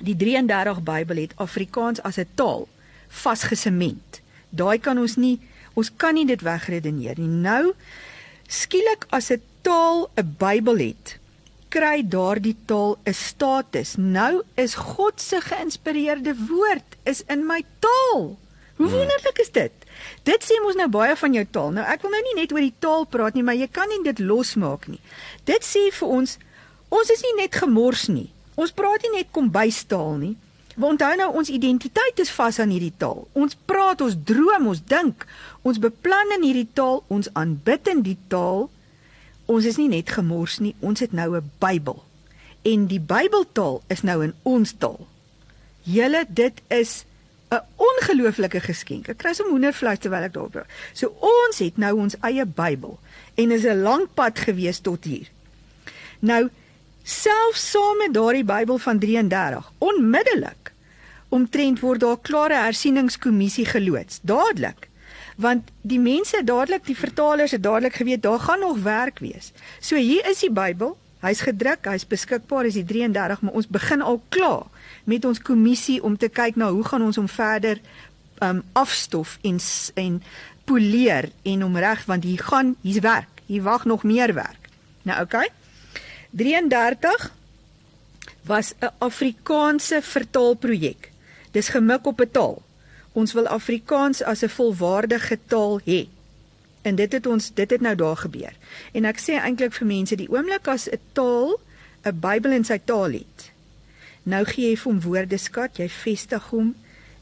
die 0.00 0.16
33 0.16 0.82
Bybel 0.82 1.16
het 1.16 1.32
Afrikaans 1.36 2.02
as 2.02 2.18
'n 2.18 2.26
taal 2.34 2.68
vasgesement. 3.08 4.20
Daai 4.50 4.78
kan 4.78 4.98
ons 4.98 5.16
nie 5.16 5.40
Ons 5.74 5.90
kan 5.96 6.14
nie 6.14 6.26
dit 6.28 6.40
wegredeneer 6.40 7.18
nie. 7.18 7.28
Nou 7.28 7.72
skielik 8.48 9.06
as 9.10 9.30
'n 9.30 9.42
taal 9.62 10.10
'n 10.16 10.36
Bybel 10.38 10.78
het, 10.78 11.18
kry 11.68 12.02
daardie 12.04 12.56
taal 12.66 12.98
'n 13.06 13.14
status. 13.14 13.96
Nou 13.96 14.42
is 14.54 14.74
God 14.74 15.20
se 15.20 15.40
geïnspireerde 15.40 16.34
woord 16.48 16.96
is 17.04 17.22
in 17.28 17.46
my 17.46 17.64
taal. 17.78 18.38
Hoe 18.76 18.88
wonderlik 18.90 19.38
is 19.38 19.50
dit? 19.50 19.72
Dit 20.22 20.44
sê 20.44 20.58
mos 20.62 20.74
nou 20.74 20.88
baie 20.88 21.16
van 21.16 21.32
jou 21.32 21.46
taal. 21.50 21.70
Nou 21.70 21.86
ek 21.86 22.02
wil 22.02 22.10
nou 22.10 22.22
nie 22.22 22.40
net 22.40 22.52
oor 22.52 22.64
die 22.64 22.78
taal 22.78 23.04
praat 23.04 23.34
nie, 23.34 23.42
maar 23.42 23.54
jy 23.54 23.68
kan 23.70 23.88
nie 23.88 24.02
dit 24.02 24.18
losmaak 24.18 24.88
nie. 24.88 25.00
Dit 25.44 25.64
sê 25.64 25.90
vir 25.92 26.08
ons 26.08 26.38
ons 26.88 27.10
is 27.10 27.22
nie 27.22 27.36
net 27.42 27.54
gemors 27.54 28.08
nie. 28.08 28.30
Ons 28.54 28.72
praat 28.72 29.02
nie 29.02 29.18
net 29.18 29.30
kombuistaal 29.32 30.16
nie. 30.20 30.36
Want 30.76 30.92
onthou 30.92 31.16
nou 31.16 31.28
ons 31.36 31.48
identiteit 31.52 32.18
is 32.18 32.30
vas 32.32 32.58
aan 32.58 32.72
hierdie 32.72 32.94
taal. 32.96 33.26
Ons 33.36 33.56
praat, 33.68 34.00
ons 34.00 34.16
droom, 34.24 34.70
ons 34.72 34.80
dink, 34.88 35.26
ons 35.62 35.78
beplan 35.78 36.36
in 36.36 36.42
hierdie 36.42 36.68
taal, 36.72 37.02
ons 37.08 37.28
aanbid 37.38 37.88
in 37.88 38.02
die 38.02 38.18
taal. 38.28 38.70
Ons 39.46 39.64
is 39.64 39.76
nie 39.76 39.88
net 39.88 40.10
gemors 40.10 40.58
nie, 40.58 40.74
ons 40.80 41.00
het 41.00 41.12
nou 41.12 41.36
'n 41.36 41.50
Bybel. 41.58 42.02
En 42.62 42.86
die 42.86 43.00
Bybeltaal 43.00 43.82
is 43.88 44.02
nou 44.02 44.22
in 44.22 44.34
ons 44.42 44.72
taal. 44.78 45.06
Julle, 45.82 46.24
dit 46.28 46.62
is 46.68 47.04
'n 47.50 47.60
ongelooflike 47.76 48.60
geskenk. 48.60 49.08
Ek 49.08 49.18
kry 49.18 49.34
so 49.34 49.44
hoendervleis 49.44 49.98
terwyl 49.98 50.22
ek 50.22 50.32
daarop. 50.32 50.66
So 50.92 51.12
ons 51.20 51.58
het 51.58 51.76
nou 51.76 51.96
ons 51.96 52.16
eie 52.20 52.46
Bybel 52.46 52.98
en 53.34 53.50
is 53.50 53.64
'n 53.64 53.82
lang 53.82 54.08
pad 54.14 54.38
gewees 54.38 54.80
tot 54.80 55.04
hier. 55.04 55.28
Nou 56.20 56.48
selfs 57.02 57.70
saam 57.70 57.98
met 57.98 58.14
daardie 58.14 58.44
Bybel 58.44 58.78
van 58.78 58.98
33, 58.98 59.72
onmiddellik 59.78 60.72
omtrent 61.28 61.80
word 61.80 62.00
daar 62.00 62.20
klare 62.20 62.54
hersieningskommissie 62.54 63.66
geloods. 63.66 64.20
Dadelik. 64.22 64.88
Want 65.36 65.70
die 65.80 66.00
mense 66.00 66.44
dadelik, 66.44 66.86
die 66.86 66.96
vertalers 66.96 67.50
het 67.50 67.62
dadelik 67.62 67.94
geweet 67.94 68.22
daar 68.22 68.38
gaan 68.38 68.60
nog 68.60 68.82
werk 68.82 69.18
wees. 69.18 69.52
So 69.80 69.96
hier 69.96 70.28
is 70.30 70.40
die 70.40 70.50
Bybel. 70.50 70.96
Hy's 71.22 71.40
gedruk, 71.40 71.86
hy's 71.86 72.06
beskikbaar, 72.06 72.66
is 72.66 72.74
die 72.74 72.84
33, 72.84 73.40
maar 73.40 73.52
ons 73.52 73.68
begin 73.70 74.02
al 74.02 74.20
klaar 74.28 74.66
met 75.04 75.24
ons 75.24 75.38
kommissie 75.42 76.02
om 76.02 76.16
te 76.18 76.28
kyk 76.28 76.56
na 76.58 76.70
hoe 76.70 76.84
gaan 76.84 77.02
ons 77.02 77.16
hom 77.16 77.28
verder 77.30 77.80
um 78.42 78.62
afstof 78.72 79.38
en 79.46 79.60
en 79.94 80.22
poleer 80.66 81.30
en 81.42 81.62
hom 81.62 81.76
reg 81.76 82.04
want 82.10 82.24
hier 82.24 82.42
gaan 82.42 82.74
hier's 82.82 83.02
werk. 83.02 83.42
Hier 83.46 83.62
wag 83.62 83.84
nog 83.84 84.02
meer 84.02 84.34
werk. 84.34 84.68
Nou 85.02 85.22
okay. 85.22 85.48
33 86.30 87.30
was 88.42 88.74
'n 88.80 88.90
Afrikaanse 88.98 90.02
vertaalprojek. 90.02 91.10
Dis 91.50 91.68
gemik 91.68 92.06
op 92.06 92.20
'n 92.20 92.30
taal. 92.30 92.62
Ons 93.12 93.32
wil 93.32 93.46
Afrikaans 93.46 94.22
as 94.22 94.42
'n 94.42 94.48
volwaardige 94.48 95.38
taal 95.46 95.80
hê. 95.80 96.08
En 96.82 96.94
dit 96.94 97.12
het 97.12 97.26
ons 97.26 97.54
dit 97.54 97.70
het 97.70 97.80
nou 97.80 97.94
daar 97.94 98.16
gebeur. 98.16 98.54
En 98.92 99.04
ek 99.04 99.18
sê 99.20 99.32
eintlik 99.38 99.72
vir 99.72 99.86
mense 99.86 100.16
die 100.16 100.30
oomblik 100.30 100.68
as 100.68 100.88
'n 100.88 100.98
taal 101.12 101.60
'n 102.04 102.20
Bybel 102.20 102.52
in 102.52 102.64
sy 102.64 102.80
taal 102.84 103.12
het. 103.12 103.52
Nou 104.22 104.44
gee 104.44 104.70
jy 104.70 104.78
hom 104.84 105.00
woordeskat, 105.00 105.76
jy 105.76 105.88
vestig 105.88 106.48
hom. 106.50 106.74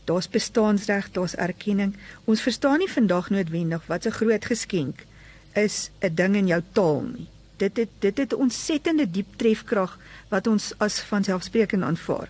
Daar's 0.05 0.28
bestaansreg, 0.28 1.11
daar's 1.11 1.36
erkenning. 1.36 1.97
Ons 2.24 2.41
verstaan 2.41 2.78
nie 2.78 2.91
vandag 2.91 3.30
noodwendig 3.30 3.86
wat 3.86 4.07
'n 4.07 4.11
groot 4.11 4.45
geskenk 4.45 5.07
is 5.55 5.91
'n 6.01 6.14
ding 6.14 6.36
in 6.36 6.47
jou 6.47 6.62
taal 6.72 7.01
nie. 7.01 7.26
Dit 7.57 7.76
het 7.76 7.88
dit 7.99 8.18
het 8.18 8.34
ontsettende 8.34 9.11
diep 9.11 9.36
trefkrag 9.36 9.99
wat 10.28 10.47
ons 10.47 10.72
as 10.78 11.01
vanselfsprekend 11.01 11.82
aanvaar. 11.82 12.28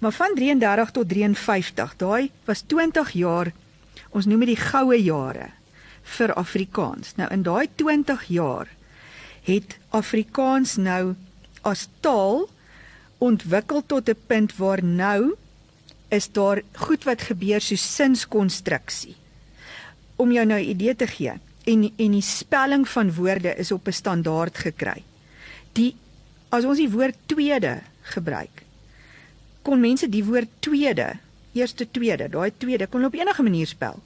Maar 0.00 0.12
van 0.16 0.34
33 0.34 0.90
tot 0.90 1.08
53, 1.08 1.96
daai 1.96 2.30
was 2.44 2.62
20 2.66 3.10
jaar. 3.12 3.52
Ons 4.10 4.26
noem 4.26 4.46
dit 4.46 4.54
die 4.54 4.62
goue 4.62 4.96
jare 4.96 5.50
vir 6.16 6.32
Afrikaans. 6.40 7.14
Nou 7.20 7.28
in 7.30 7.44
daai 7.44 7.68
20 7.76 8.24
jaar 8.32 8.70
het 9.44 9.76
Afrikaans 9.96 10.76
nou 10.80 11.14
as 11.68 11.88
taal 12.00 12.48
ontwikkel 13.20 13.84
tot 13.86 14.08
'n 14.08 14.16
punt 14.26 14.56
waar 14.56 14.82
nou 14.84 15.36
is 16.08 16.32
daar 16.32 16.62
goed 16.72 17.04
wat 17.04 17.22
gebeur 17.22 17.60
so 17.60 17.76
sinskonstruksie. 17.76 19.16
Om 20.16 20.32
jou 20.32 20.46
nou 20.46 20.60
'n 20.60 20.68
idee 20.68 20.96
te 20.96 21.06
gee 21.06 21.32
en 21.64 21.92
en 21.96 22.10
die 22.10 22.22
spelling 22.22 22.88
van 22.88 23.14
woorde 23.14 23.54
is 23.56 23.72
op 23.72 23.86
'n 23.86 23.92
standaard 23.92 24.58
gekry. 24.58 25.02
Die 25.72 25.96
as 26.48 26.64
ons 26.64 26.78
die 26.78 26.90
woord 26.90 27.14
tweede 27.26 27.80
gebruik, 28.02 28.62
kon 29.62 29.80
mense 29.80 30.08
die 30.08 30.24
woord 30.24 30.48
tweede, 30.60 31.12
eerste 31.52 31.86
tweede, 31.90 32.28
daai 32.28 32.52
tweede 32.56 32.86
kon 32.86 33.04
op 33.04 33.14
enige 33.14 33.42
manier 33.42 33.66
spel. 33.66 33.98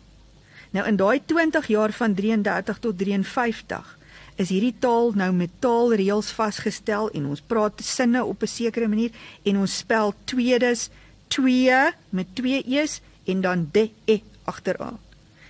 Nou 0.75 0.87
in 0.87 0.97
daai 0.97 1.21
20 1.27 1.67
jaar 1.71 1.93
van 1.93 2.15
33 2.15 2.79
tot 2.79 2.99
53 2.99 3.99
is 4.43 4.51
hierdie 4.51 4.75
taal 4.83 5.13
nou 5.15 5.31
met 5.33 5.53
taalreëls 5.63 6.33
vasgestel 6.35 7.11
en 7.15 7.29
ons 7.31 7.43
praat 7.47 7.83
sinne 7.87 8.25
op 8.25 8.43
'n 8.43 8.51
sekere 8.51 8.89
manier 8.89 9.11
en 9.45 9.57
ons 9.57 9.77
spel 9.77 10.15
tweedes 10.25 10.91
twee 11.29 11.79
met 12.11 12.27
twee 12.35 12.63
e's 12.67 13.01
en 13.25 13.41
dan 13.41 13.69
de 13.73 13.91
e 14.05 14.21
agteraan. 14.45 14.99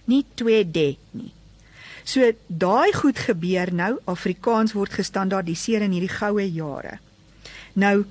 Nie 0.04 0.24
twee 0.34 0.70
de 0.70 0.96
nie. 1.10 1.32
So 2.04 2.32
daai 2.46 2.92
goed 2.92 3.18
gebeur 3.18 3.72
nou, 3.72 3.98
Afrikaans 4.04 4.72
word 4.72 4.92
gestandaardiseer 4.92 5.82
in 5.82 5.90
hierdie 5.90 6.12
goue 6.12 6.52
jare. 6.52 6.98
Nou 7.72 8.04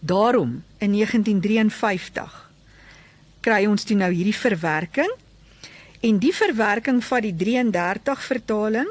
daarom 0.00 0.62
in 0.84 0.92
1953 0.92 2.40
kry 3.44 3.64
ons 3.68 3.84
toe 3.84 3.96
nou 3.96 4.10
hierdie 4.12 4.36
verwerking 4.36 5.10
en 6.04 6.20
die 6.20 6.34
verwerking 6.36 7.00
van 7.04 7.24
die 7.24 7.34
33 7.36 8.24
vertaling 8.28 8.90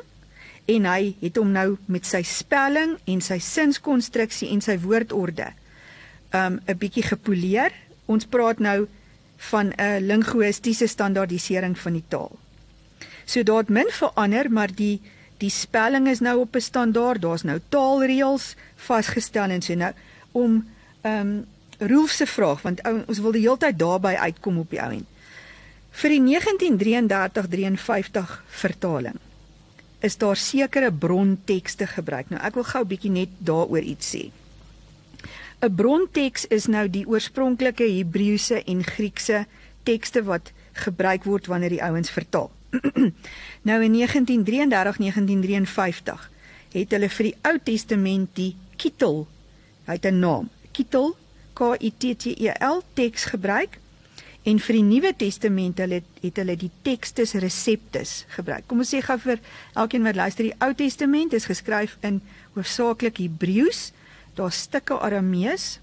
en 0.72 0.86
hy 0.88 1.14
het 1.22 1.38
hom 1.38 1.52
nou 1.54 1.76
met 1.92 2.08
sy 2.08 2.24
spelling 2.26 2.96
en 3.10 3.22
sy 3.22 3.40
sinskonstruksie 3.44 4.50
en 4.54 4.64
sy 4.64 4.78
woordorde 4.82 5.52
um 6.34 6.60
'n 6.66 6.78
bietjie 6.78 7.04
gepoleer. 7.04 7.72
Ons 8.06 8.26
praat 8.26 8.60
nou 8.60 8.88
van 9.38 9.74
'n 9.78 10.06
linguistiese 10.08 10.88
standaardisering 10.88 11.78
van 11.78 11.94
die 11.94 12.08
taal. 12.08 12.32
So 13.26 13.44
daar 13.44 13.58
het 13.58 13.70
min 13.70 13.90
verander, 13.90 14.52
maar 14.52 14.72
die 14.76 15.02
die 15.38 15.50
spelling 15.50 16.08
is 16.08 16.20
nou 16.20 16.40
op 16.40 16.56
'n 16.56 16.62
standaard. 16.62 17.22
Daar's 17.22 17.44
nou 17.44 17.60
taalreëls 17.70 18.56
vasgestel 18.76 19.50
en 19.50 19.62
so 19.62 19.74
nou 19.74 19.94
om 20.32 20.68
um, 21.04 21.46
Roelf 21.88 22.12
se 22.12 22.26
vraag 22.26 22.62
want 22.62 22.82
ou 22.88 23.04
ons 23.08 23.20
wil 23.20 23.36
die 23.36 23.44
hele 23.44 23.58
tyd 23.58 23.80
daarby 23.80 24.16
uitkom 24.16 24.58
op 24.64 24.70
die 24.72 24.82
ou 24.82 24.92
end. 24.92 25.08
Vir 25.94 26.10
die 26.16 26.24
1933-53 26.26 28.40
vertaling 28.64 29.20
is 30.04 30.18
daar 30.20 30.36
sekere 30.36 30.92
brontekste 30.92 31.88
gebruik. 31.88 32.30
Nou 32.30 32.42
ek 32.44 32.56
wil 32.60 32.64
gou 32.64 32.84
'n 32.84 32.88
bietjie 32.88 33.12
net 33.12 33.30
daaroor 33.40 33.82
iets 33.82 34.16
sê. 34.16 34.32
'n 35.62 35.76
Bronteks 35.76 36.48
is 36.48 36.68
nou 36.68 36.90
die 36.90 37.08
oorspronklike 37.08 37.88
Hebreëse 37.88 38.64
en 38.64 38.84
Griekse 38.84 39.46
tekste 39.84 40.24
wat 40.24 40.52
gebruik 40.74 41.24
word 41.24 41.48
wanneer 41.48 41.70
die 41.70 41.84
ouens 41.84 42.10
vertaal. 42.10 42.52
nou 43.70 43.84
in 43.84 43.94
1933 43.94 44.98
1953 44.98 46.32
het 46.74 46.92
hulle 46.92 47.10
vir 47.10 47.24
die 47.24 47.36
Ou 47.42 47.60
Testament 47.64 48.36
die 48.36 48.56
Kittel, 48.76 49.28
hy 49.86 49.94
het 49.94 50.06
'n 50.06 50.20
naam, 50.20 50.50
Kittel 50.72 51.16
K 51.54 51.74
I 51.80 51.92
T 51.92 52.14
T 52.16 52.36
E 52.38 52.54
L 52.60 52.82
teks 52.98 53.30
gebruik 53.34 53.80
en 54.44 54.60
vir 54.60 54.76
die 54.76 54.84
Nuwe 54.84 55.14
Testament 55.16 55.80
hulle 55.80 56.02
het, 56.02 56.40
hulle 56.40 56.56
die 56.60 56.72
Textus 56.84 57.32
Receptus 57.40 58.24
gebruik. 58.36 58.66
Kom 58.68 58.84
ons 58.84 58.92
sê 58.92 59.00
gou 59.04 59.16
vir 59.24 59.40
elkeen 59.80 60.04
wat 60.04 60.20
luister, 60.20 60.50
die 60.50 60.58
Ou 60.60 60.74
Testament 60.76 61.36
is 61.38 61.48
geskryf 61.48 61.96
in 62.04 62.20
hoofsaaklik 62.58 63.22
Hebreëus, 63.24 63.92
daar's 64.36 64.66
stukke 64.68 65.00
Aramees 65.00 65.78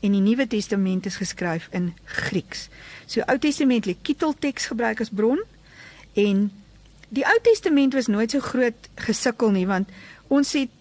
en 0.00 0.14
die 0.14 0.22
Nuwe 0.22 0.46
Testament 0.48 1.08
is 1.10 1.18
geskryf 1.20 1.66
in 1.76 1.90
Grieks. 2.06 2.68
So 3.10 3.26
Ou 3.26 3.38
Testament 3.42 3.90
het 3.90 4.04
Kittelteks 4.06 4.70
gebruik 4.70 5.02
as 5.02 5.10
bron 5.10 5.42
en 6.14 6.48
die 7.10 7.26
Ou 7.26 7.38
Testament 7.42 7.96
was 7.98 8.08
nooit 8.08 8.30
so 8.30 8.44
groot 8.44 8.90
gesukkel 9.02 9.50
nie 9.56 9.66
want 9.66 9.90
ons 10.30 10.54
het 10.54 10.79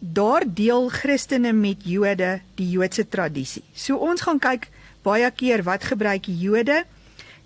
daar 0.00 0.44
deel 0.46 0.88
Christene 0.88 1.52
met 1.52 1.84
Jode 1.84 2.40
die 2.56 2.70
Joodse 2.70 3.04
tradisie. 3.08 3.62
So 3.76 4.00
ons 4.00 4.24
gaan 4.24 4.40
kyk 4.40 4.70
baie 5.04 5.28
keer 5.30 5.62
wat 5.68 5.84
gebruik 5.84 6.24
die 6.24 6.38
Jode? 6.40 6.84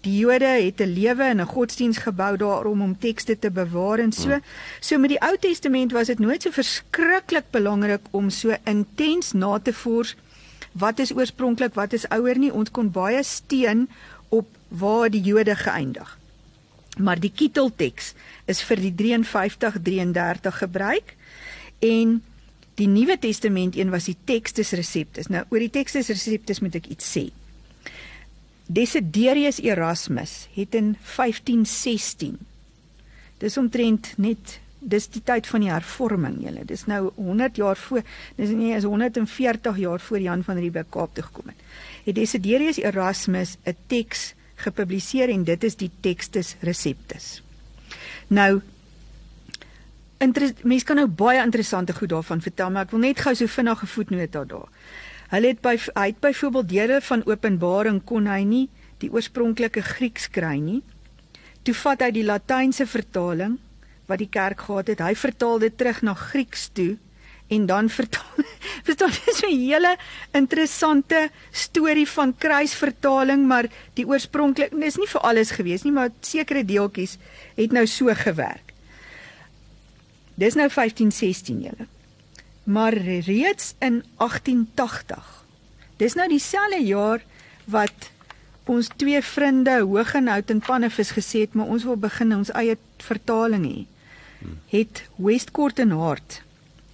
Die 0.07 0.19
Jode 0.21 0.47
het 0.47 0.81
'n 0.81 0.95
lewe 0.95 1.23
en 1.23 1.41
'n 1.41 1.47
godsdiens 1.47 1.99
gebou 1.99 2.37
daarom 2.37 2.83
om 2.83 2.99
tekste 2.99 3.39
te 3.39 3.51
bewaar 3.51 3.99
en 3.99 4.13
so. 4.13 4.39
So 4.81 4.99
met 4.99 5.11
die 5.11 5.21
Ou 5.21 5.37
Testament 5.39 5.93
was 5.93 6.07
dit 6.07 6.19
nooit 6.19 6.43
so 6.43 6.51
verskriklik 6.51 7.51
belangrik 7.51 8.01
om 8.11 8.31
so 8.31 8.55
intens 8.65 9.33
na 9.33 9.59
te 9.59 9.73
vors 9.73 10.17
wat 10.73 10.99
is 10.99 11.15
oorspronklik, 11.15 11.75
wat 11.75 11.93
is 11.93 12.09
ouer 12.09 12.39
nie. 12.39 12.53
Ons 12.53 12.71
kon 12.71 12.91
baie 12.91 13.23
steun 13.23 13.89
op 14.29 14.47
waar 14.69 15.11
die 15.11 15.23
Jode 15.23 15.57
geëindig. 15.57 16.19
Maar 16.99 17.21
die 17.21 17.33
Kittelteks 17.35 18.15
is 18.45 18.63
vir 18.63 18.77
die 18.77 18.95
53 18.95 19.83
33 19.83 20.59
gebruik 20.59 21.17
en 21.79 22.23
Die 22.75 22.89
Nuwe 22.91 23.19
Testament 23.19 23.77
een 23.77 23.91
was 23.91 24.09
die 24.11 24.17
Textus 24.25 24.71
Receptus. 24.71 25.29
Nou 25.31 25.45
oor 25.49 25.63
die 25.63 25.71
Textus 25.71 26.09
Receptus 26.09 26.61
moet 26.61 26.75
ek 26.75 26.91
iets 26.91 27.07
sê. 27.17 27.29
Desiderius 28.67 29.61
Erasmus 29.61 30.49
het 30.57 30.75
in 30.75 30.97
1516 30.97 32.39
Dis 33.43 33.59
omtrent 33.61 34.13
net 34.17 34.59
dis 34.85 35.07
die 35.13 35.23
tyd 35.25 35.49
van 35.49 35.65
die 35.65 35.73
hervorming 35.73 36.39
julle. 36.45 36.65
Dis 36.69 36.85
nou 36.89 37.09
100 37.17 37.59
jaar 37.61 37.79
voor. 37.81 38.05
Dis 38.37 38.53
nie 38.53 38.75
is 38.77 38.87
140 38.89 39.81
jaar 39.81 40.01
voor 40.01 40.21
Jan 40.21 40.45
van 40.45 40.61
Riebeeck 40.61 40.91
Kaap 40.93 41.15
toe 41.17 41.25
gekom 41.25 41.53
het. 41.53 41.65
Het 42.05 42.17
Desiderius 42.17 42.79
Erasmus 42.81 43.57
'n 43.65 43.77
teks 43.89 44.35
gepubliseer 44.57 45.29
en 45.29 45.45
dit 45.45 45.65
is 45.65 45.77
die 45.77 45.91
Textus 46.01 46.55
Receptus. 46.61 47.43
Nou 48.29 48.61
mense 50.63 50.85
kan 50.85 50.97
nou 50.97 51.07
baie 51.07 51.43
interessante 51.43 51.93
goed 51.93 52.09
daarvan 52.09 52.41
vertel, 52.41 52.71
maar 52.71 52.85
ek 52.85 52.91
wil 52.91 53.01
net 53.01 53.21
gou 53.21 53.35
so 53.35 53.47
vinnig 53.47 53.83
'n 53.83 53.87
voetnoot 53.87 54.33
daar. 54.33 54.69
Hulle 55.29 55.47
het 55.47 55.61
by 55.61 55.77
hy 55.95 56.07
het 56.07 56.21
byvoorbeeld 56.21 56.69
dele 56.69 57.01
van 57.01 57.25
Openbaring 57.27 58.05
kon 58.05 58.27
hy 58.27 58.43
nie 58.45 58.69
die 58.99 59.11
oorspronklike 59.11 59.83
Grieks 59.83 60.29
kry 60.31 60.59
nie. 60.59 60.83
Toe 61.63 61.75
vat 61.75 62.01
hy 62.01 62.11
die 62.11 62.25
Latynse 62.25 62.87
vertaling 62.87 63.59
wat 64.07 64.19
die 64.19 64.29
kerk 64.29 64.61
gehad 64.61 64.87
het. 64.93 65.01
Hy 65.01 65.15
vertaal 65.15 65.59
dit 65.59 65.79
terug 65.79 66.03
na 66.03 66.15
Grieks 66.15 66.69
toe 66.73 66.97
en 67.49 67.67
dan 67.67 67.89
vertaal 67.99 68.45
verstaan 68.85 69.13
jy 69.13 69.33
so 69.33 69.49
'n 69.49 69.59
hele 69.59 69.97
interessante 70.33 71.31
storie 71.51 72.09
van 72.09 72.35
kruisvertaling, 72.37 73.47
maar 73.47 73.69
die 73.95 74.07
oorspronklik 74.07 74.73
is 74.73 74.97
nie 74.97 75.09
vir 75.09 75.21
alles 75.21 75.51
gewees 75.51 75.85
nie, 75.85 75.93
maar 75.93 76.11
sekere 76.21 76.65
deeltjies 76.65 77.19
het 77.57 77.73
nou 77.73 77.87
so 77.87 78.13
gewerk. 78.15 78.74
Dis 80.35 80.57
nou 80.59 80.69
1516 80.69 81.61
julle. 81.61 81.87
Maar 82.65 82.95
reeds 83.27 83.75
in 83.79 84.03
1880. 84.17 85.45
Dis 85.97 86.15
nou 86.15 86.29
dieselfde 86.29 86.81
jaar 86.83 87.23
wat 87.71 88.11
ons 88.65 88.89
twee 88.97 89.21
vriende 89.23 89.81
Hogenhout 89.81 90.51
en 90.51 90.63
Pannevis 90.65 91.13
gesê 91.15 91.45
het, 91.45 91.55
maar 91.55 91.67
ons 91.67 91.85
wil 91.85 91.97
begin 92.01 92.35
ons 92.37 92.53
eie 92.57 92.77
vertaling 93.05 93.67
hê. 93.69 93.85
Het 94.73 95.05
Westcourt 95.17 95.79
en 95.79 95.95
Hart 95.97 96.43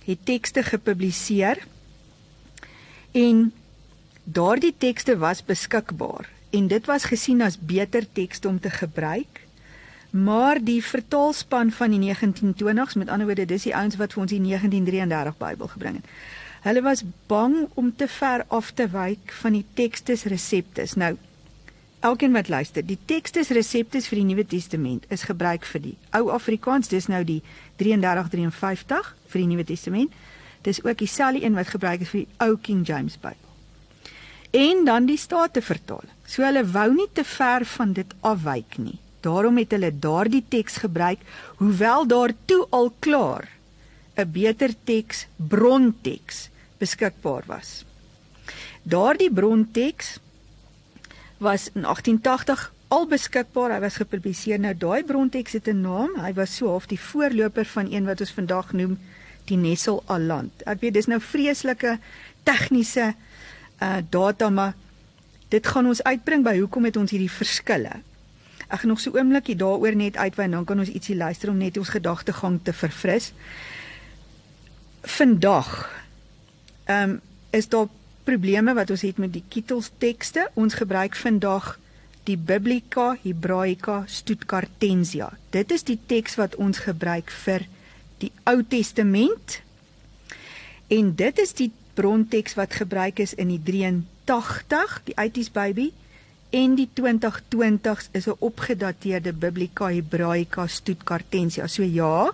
het 0.05 0.25
tekste 0.27 0.63
gepubliseer 0.63 1.63
en 3.13 3.51
daardie 4.25 4.75
tekste 4.79 5.17
was 5.19 5.43
beskikbaar 5.47 6.29
en 6.51 6.69
dit 6.71 6.87
was 6.87 7.07
gesien 7.11 7.43
as 7.43 7.59
beter 7.59 8.07
tekste 8.13 8.49
om 8.49 8.61
te 8.61 8.71
gebruik 8.71 9.40
Maar 10.11 10.59
die 10.65 10.85
vertaalspan 10.85 11.71
van 11.71 11.91
die 11.91 12.15
1920s, 12.15 12.97
met 12.99 13.09
ander 13.09 13.27
woorde, 13.27 13.45
dis 13.47 13.63
die 13.63 13.75
ouens 13.75 13.97
wat 13.97 14.13
vir 14.13 14.23
ons 14.23 14.31
die 14.31 14.41
1933 14.43 15.37
Bybel 15.39 15.69
gebring 15.75 15.99
het. 16.01 16.15
Hulle 16.61 16.83
was 16.83 17.03
bang 17.27 17.69
om 17.75 17.93
te 17.97 18.09
ver 18.09 18.45
af 18.49 18.71
te 18.71 18.89
wyk 18.91 19.33
van 19.33 19.55
die 19.57 19.65
Textus 19.75 20.27
Receptus. 20.29 20.95
Nou, 20.95 21.15
elkeen 22.01 22.33
wat 22.33 22.49
luister, 22.49 22.85
die 22.87 22.99
Textus 23.05 23.49
Receptus 23.49 24.09
vir 24.11 24.21
die 24.21 24.27
Nuwe 24.33 24.47
Testament 24.47 25.07
is 25.09 25.25
gebruik 25.29 25.65
vir 25.65 25.85
die 25.85 25.97
ou 26.17 26.29
Afrikaans, 26.35 26.91
dis 26.93 27.09
nou 27.09 27.23
die 27.25 27.41
3353 27.81 29.15
vir 29.33 29.41
die 29.41 29.49
Nuwe 29.55 29.65
Testament. 29.65 30.19
Dis 30.67 30.83
ook 30.85 30.99
dieselfde 30.99 31.45
een 31.45 31.57
wat 31.57 31.73
gebruik 31.73 32.03
is 32.05 32.13
vir 32.13 32.27
die 32.27 32.45
ou 32.45 32.57
King 32.61 32.83
James 32.85 33.17
Bybel. 33.17 33.49
En 34.51 34.85
dan 34.85 35.07
die 35.07 35.17
Statenvertaling. 35.17 36.13
So 36.27 36.43
hulle 36.45 36.67
wou 36.67 36.91
nie 36.95 37.09
te 37.15 37.25
ver 37.25 37.65
van 37.65 37.95
dit 37.97 38.13
afwyk 38.21 38.77
nie. 38.83 38.99
Daarom 39.21 39.59
het 39.59 39.71
hulle 39.71 39.93
daardie 39.99 40.45
teks 40.49 40.77
gebruik, 40.77 41.19
hoewel 41.57 42.07
daar 42.07 42.33
toe 42.45 42.67
al 42.71 42.93
klaar 42.99 43.49
'n 44.17 44.31
beter 44.33 44.75
teks, 44.85 45.27
bronteks 45.37 46.49
beskikbaar 46.79 47.43
was. 47.47 47.85
Daardie 48.83 49.33
bronteks 49.33 50.19
was 51.39 51.69
in 51.75 51.85
1880 51.85 52.73
al 52.89 53.07
beskikbaar. 53.07 53.75
Hy 53.75 53.81
was 53.81 54.01
gepubliseer. 54.01 54.61
Nou 54.61 54.75
daai 54.75 55.05
bronteks 55.05 55.53
het 55.53 55.69
'n 55.69 55.81
naam. 55.81 56.11
Hy 56.21 56.33
was 56.33 56.57
so 56.57 56.69
half 56.69 56.87
die 56.87 57.01
voorloper 57.01 57.65
van 57.65 57.93
een 57.93 58.05
wat 58.05 58.21
ons 58.21 58.33
vandag 58.33 58.73
noem 58.73 58.99
die 59.45 59.57
Nessel 59.57 60.03
Aland. 60.07 60.63
Ek 60.67 60.81
weet 60.81 60.95
dis 60.95 61.07
nou 61.07 61.21
vreeslike 61.21 61.99
tegniese 62.43 63.15
uh 63.81 63.97
data 64.11 64.51
maar 64.51 64.75
dit 65.49 65.67
gaan 65.67 65.87
ons 65.87 66.03
uitbring 66.03 66.45
by 66.45 66.59
hoekom 66.59 66.85
het 66.85 66.97
ons 66.97 67.11
hierdie 67.11 67.31
verskille. 67.31 68.03
Ek 68.71 68.83
gaan 68.83 68.93
nog 68.93 69.01
so 69.03 69.15
oomblikie 69.19 69.57
daaroor 69.59 69.97
net 69.99 70.17
uitwy 70.17 70.47
en 70.47 70.59
dan 70.61 70.65
kan 70.65 70.79
ons 70.79 70.93
ietsie 70.95 71.17
luister 71.19 71.51
om 71.51 71.59
net 71.59 71.79
ons 71.81 71.91
gedagtegang 71.91 72.61
te 72.63 72.73
verfris. 72.73 73.33
Vandag 75.03 75.73
ehm 76.87 77.17
um, 77.17 77.21
is 77.51 77.67
daar 77.69 77.89
probleme 78.25 78.75
wat 78.75 78.91
ons 78.95 79.03
het 79.03 79.19
met 79.19 79.33
die 79.35 79.43
Kittels 79.49 79.91
tekste. 79.99 80.51
Ons 80.55 80.77
gebruik 80.79 81.17
vandag 81.19 81.79
die 82.29 82.37
Biblica 82.37 83.17
Hebraica 83.25 84.05
Stuttgartensia. 84.07 85.33
Dit 85.51 85.73
is 85.75 85.83
die 85.83 85.99
teks 86.07 86.37
wat 86.39 86.55
ons 86.55 86.85
gebruik 86.87 87.31
vir 87.45 87.67
die 88.23 88.31
Ou 88.45 88.61
Testament. 88.63 89.59
En 90.89 91.15
dit 91.17 91.39
is 91.39 91.57
die 91.59 91.73
bronteks 91.99 92.55
wat 92.55 92.77
gebruik 92.79 93.19
is 93.19 93.35
in 93.35 93.51
die 93.51 93.63
83, 93.65 95.01
die 95.11 95.17
Uitties 95.17 95.51
Bybel 95.51 95.91
en 96.51 96.75
die 96.75 96.89
2020s 96.93 98.09
is 98.13 98.27
'n 98.27 98.37
opgedateerde 98.39 99.33
Biblica 99.33 99.87
Hebraica 99.87 100.67
Stuttgartensia. 100.67 101.67
So 101.67 101.83
ja, 101.83 102.33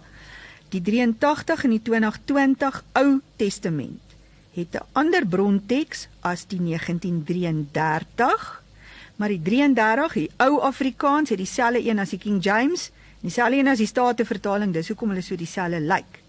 die 0.69 0.83
83 0.83 1.65
en 1.65 1.71
die 1.71 1.83
2020 1.83 2.85
Ou 2.93 3.21
Testament 3.37 4.01
het 4.53 4.75
'n 4.75 4.85
ander 4.93 5.27
bronteks 5.27 6.09
as 6.21 6.47
die 6.47 6.61
1933, 6.61 8.63
maar 9.17 9.29
die 9.29 9.43
33, 9.43 10.13
die 10.13 10.31
Ou 10.37 10.61
Afrikaans 10.61 11.29
het 11.29 11.39
dieselfde 11.39 11.89
een 11.89 11.99
as 11.99 12.11
die 12.11 12.19
King 12.19 12.45
James, 12.45 12.91
dieselfde 13.21 13.57
een 13.57 13.69
as 13.69 13.79
die 13.79 13.87
Statenvertaling, 13.87 14.73
dis 14.73 14.89
hoekom 14.89 15.09
hulle 15.09 15.23
so 15.23 15.37
dieselfde 15.37 15.81
lyk. 15.81 16.21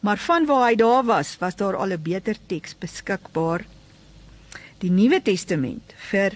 Maar 0.00 0.18
van 0.18 0.46
waar 0.46 0.68
hy 0.68 0.76
daar 0.76 1.04
was, 1.04 1.38
was 1.38 1.56
daar 1.56 1.76
al 1.76 1.92
'n 1.92 2.02
beter 2.02 2.36
teks 2.46 2.78
beskikbaar. 2.78 3.64
Die 4.78 4.90
Nuwe 4.90 5.22
Testament 5.22 5.94
vir 5.96 6.32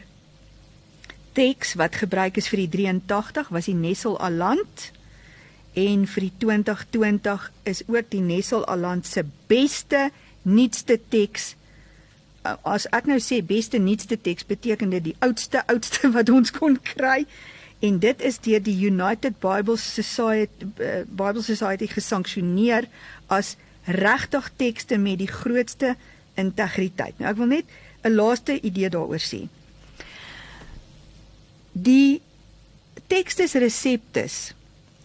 teks 1.34 1.74
wat 1.80 1.98
gebruik 2.02 2.38
is 2.40 2.48
vir 2.50 2.64
die 2.64 2.70
83 2.76 3.50
was 3.54 3.68
die 3.70 3.76
Nessel 3.78 4.16
Aland 4.22 4.90
en 5.74 6.06
vir 6.06 6.28
die 6.28 6.32
2020 6.44 7.50
is 7.70 7.82
ook 7.90 8.10
die 8.10 8.22
Nessel 8.22 8.66
Aland 8.70 9.06
se 9.06 9.24
beste 9.50 10.08
nuutste 10.42 10.98
teks 11.10 11.54
as 12.44 12.86
ek 12.92 13.08
nou 13.08 13.18
sê 13.24 13.40
beste 13.44 13.80
nuutste 13.80 14.18
teks 14.20 14.46
beteken 14.46 14.92
dit 14.94 15.10
die 15.10 15.16
oudste 15.24 15.64
oudste 15.72 16.12
wat 16.14 16.30
ons 16.30 16.54
kon 16.54 16.78
kry 16.94 17.24
en 17.84 17.98
dit 18.00 18.24
is 18.24 18.38
deur 18.44 18.62
die 18.64 18.76
United 18.86 19.40
Bible 19.42 19.76
Society 19.80 20.68
uh, 20.80 21.02
Bible 21.08 21.42
Society 21.44 21.88
gesanksioneer 21.90 22.88
as 23.32 23.56
regtig 23.84 24.48
tekste 24.56 24.96
met 24.96 25.18
die 25.20 25.28
grootste 25.28 25.92
integriteit. 26.40 27.18
Nou 27.18 27.28
ek 27.30 27.40
wil 27.40 27.50
net 27.50 27.66
'n 28.04 28.14
laaste 28.14 28.60
idee 28.60 28.88
daaroor 28.88 29.20
sê. 29.20 29.44
Die 31.74 32.22
Textus 33.10 33.56
Receptus 33.58 34.54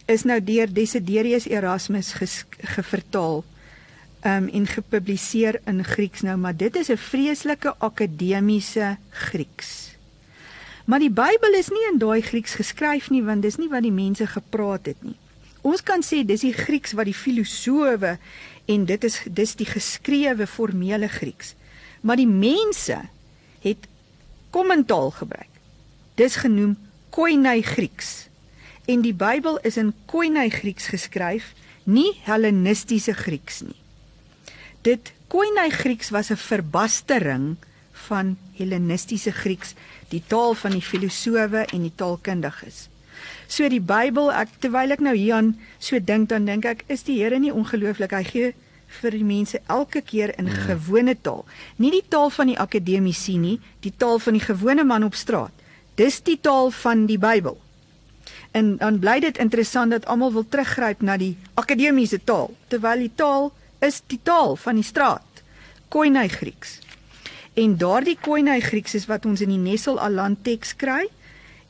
is 0.06 0.22
nou 0.22 0.38
deur 0.38 0.70
Desiderius 0.70 1.48
Erasmus 1.50 2.12
ges, 2.14 2.44
gevertaal 2.62 3.42
um, 4.22 4.46
en 4.46 4.68
gepubliseer 4.70 5.58
in 5.66 5.82
Grieks 5.84 6.22
nou, 6.22 6.36
maar 6.38 6.54
dit 6.54 6.76
is 6.78 6.90
'n 6.90 6.96
vreeslike 6.96 7.74
akademiese 7.78 8.96
Grieks. 9.10 9.98
Maar 10.86 10.98
die 10.98 11.10
Bybel 11.10 11.58
is 11.58 11.68
nie 11.74 11.86
in 11.92 11.98
daai 11.98 12.22
Grieks 12.22 12.54
geskryf 12.54 13.10
nie, 13.10 13.22
want 13.22 13.42
dis 13.42 13.56
nie 13.56 13.68
wat 13.68 13.82
die 13.82 13.92
mense 13.92 14.26
gepraat 14.26 14.86
het 14.86 15.02
nie. 15.02 15.18
Ons 15.62 15.82
kan 15.82 16.02
sê 16.02 16.24
dis 16.24 16.40
die 16.40 16.54
Grieks 16.54 16.92
wat 16.92 17.04
die 17.04 17.14
filosowe 17.14 18.18
en 18.66 18.84
dit 18.84 19.04
is 19.04 19.20
dis 19.26 19.54
die 19.54 19.66
geskrewe 19.66 20.46
formele 20.46 21.08
Grieks. 21.08 21.54
Maar 22.00 22.16
die 22.16 22.30
mense 22.30 23.08
het 23.60 23.88
kommentaar 24.50 25.10
gebruik. 25.12 25.49
Dis 26.20 26.36
genoem 26.36 26.74
Koine 27.08 27.62
Grieks. 27.64 28.28
En 28.84 29.00
die 29.00 29.14
Bybel 29.16 29.56
is 29.64 29.78
in 29.80 29.94
Koine 30.10 30.50
Grieks 30.52 30.90
geskryf, 30.92 31.54
nie 31.88 32.10
Hellenistiese 32.26 33.14
Grieks 33.16 33.62
nie. 33.64 33.78
Dit 34.84 35.14
Koine 35.32 35.70
Grieks 35.72 36.10
was 36.12 36.28
'n 36.30 36.36
verbastering 36.36 37.56
van 38.08 38.36
Hellenistiese 38.58 39.32
Grieks, 39.32 39.74
die 40.08 40.22
taal 40.26 40.54
van 40.54 40.72
die 40.72 40.82
filosowe 40.82 41.64
en 41.72 41.82
die 41.82 41.94
taalkundiges. 41.96 42.88
So 43.46 43.68
die 43.68 43.80
Bybel, 43.80 44.30
ek 44.32 44.48
terwyl 44.60 44.90
ek 44.90 45.00
nou 45.00 45.16
hieraan 45.16 45.58
so 45.78 45.98
dink, 45.98 46.28
dan 46.28 46.44
dink 46.44 46.64
ek, 46.64 46.84
is 46.88 47.02
die 47.02 47.22
Here 47.22 47.38
nie 47.38 47.52
ongelooflik? 47.52 48.12
Hy 48.12 48.24
gee 48.24 48.54
vir 49.00 49.10
die 49.10 49.24
mense 49.24 49.60
elke 49.68 50.02
keer 50.02 50.38
in 50.38 50.48
gewone 50.48 51.16
taal. 51.22 51.44
Nie 51.76 51.90
die 51.90 52.04
taal 52.08 52.30
van 52.30 52.46
die 52.46 52.58
akademici 52.58 53.38
nie, 53.38 53.60
die 53.80 53.92
taal 53.96 54.18
van 54.18 54.32
die 54.32 54.44
gewone 54.44 54.84
man 54.84 55.04
op 55.04 55.14
straat. 55.14 55.59
Dis 56.00 56.22
die 56.24 56.38
taal 56.40 56.70
van 56.72 57.04
die 57.04 57.18
Bybel. 57.20 57.58
En 58.56 58.76
dan 58.80 58.98
bly 59.02 59.18
dit 59.20 59.38
interessant 59.38 59.92
dat 59.92 60.06
almal 60.08 60.32
wil 60.32 60.46
teruggryp 60.48 61.02
na 61.04 61.18
die 61.20 61.34
akademiese 61.60 62.22
taal, 62.24 62.54
terwyl 62.72 63.04
die 63.04 63.12
taal 63.14 63.50
is 63.84 64.00
die 64.08 64.20
taal 64.22 64.56
van 64.56 64.80
die 64.80 64.86
straat, 64.86 65.42
Koine 65.92 66.24
Grieks. 66.28 66.78
En 67.58 67.76
daardie 67.76 68.16
Koine 68.16 68.56
Grieks 68.64 68.96
is 68.96 69.08
wat 69.10 69.26
ons 69.28 69.42
in 69.44 69.52
die 69.52 69.60
Nessel 69.60 70.00
Aland 70.00 70.40
teks 70.46 70.72
kry 70.80 71.04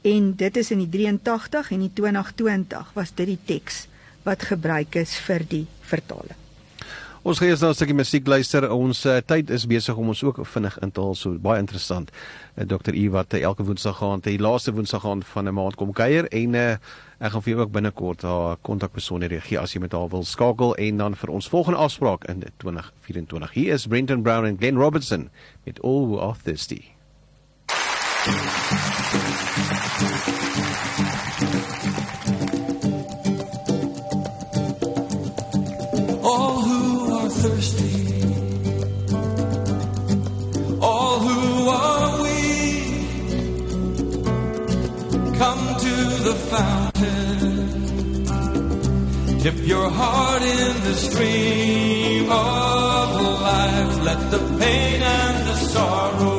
en 0.07 0.35
dit 0.39 0.61
is 0.63 0.71
in 0.71 0.85
die 0.85 0.91
83 0.93 1.73
en 1.75 1.83
die 1.89 1.93
2020 1.99 2.95
was 2.95 3.15
dit 3.17 3.33
die 3.35 3.41
teks 3.55 3.87
wat 4.23 4.47
gebruik 4.53 5.01
is 5.01 5.17
vir 5.27 5.43
die 5.49 5.65
vertaling. 5.91 6.39
Ons 7.21 7.37
gaan 7.37 7.51
eers 7.51 7.61
nou 7.61 7.69
'n 7.71 7.75
stukkie 7.75 7.95
musiek 7.95 8.27
luister. 8.27 8.65
Ons 8.73 9.05
uh, 9.05 9.19
tyd 9.21 9.51
is 9.51 9.67
besig 9.67 9.97
om 9.97 10.09
ons 10.09 10.23
ook 10.25 10.39
vinnig 10.41 10.79
in 10.81 10.91
te 10.91 11.01
haal. 11.01 11.15
So 11.15 11.37
baie 11.39 11.59
interessant. 11.59 12.11
Uh, 12.57 12.65
Dr. 12.65 12.95
U 12.95 13.11
wat 13.11 13.35
uh, 13.35 13.43
elke 13.43 13.63
Woensdag 13.63 13.97
gaan, 13.97 14.21
die 14.25 14.39
laaste 14.39 14.73
Woensdag 14.73 15.03
gaan 15.03 15.23
van 15.23 15.45
'n 15.49 15.55
maand 15.55 15.77
kom 15.77 15.93
kuier 15.93 16.25
en 16.33 16.55
uh, 16.55 16.73
ek 17.21 17.33
gaan 17.33 17.43
vir 17.43 17.53
jou 17.53 17.61
ook 17.61 17.73
binnekort 17.73 18.23
haar 18.23 18.57
kontakbesonderhede 18.63 19.45
gee 19.45 19.59
as 19.61 19.73
jy 19.75 19.81
met 19.81 19.93
haar 19.93 20.09
wil 20.09 20.25
skakel 20.25 20.75
en 20.77 20.97
dan 20.97 21.15
vir 21.15 21.31
ons 21.31 21.49
volgende 21.49 21.79
afspraak 21.79 22.25
in 22.25 22.43
2024. 22.57 23.53
Hier 23.53 23.75
is 23.75 23.87
Brenton 23.87 24.23
Brown 24.23 24.47
en 24.47 24.57
Glenn 24.57 24.79
Robertson 24.79 25.29
met 25.65 25.83
All 25.83 26.07
Who 26.07 26.19
Are 26.21 26.37
Thirsty. 26.43 26.85
all 28.27 29.80
the 50.91 50.97
stream 50.97 52.29
of 52.31 53.09
life. 53.47 53.95
Let 54.09 54.21
the 54.35 54.43
pain 54.61 55.03
and 55.03 55.37
the 55.49 55.57
sorrow 55.73 56.39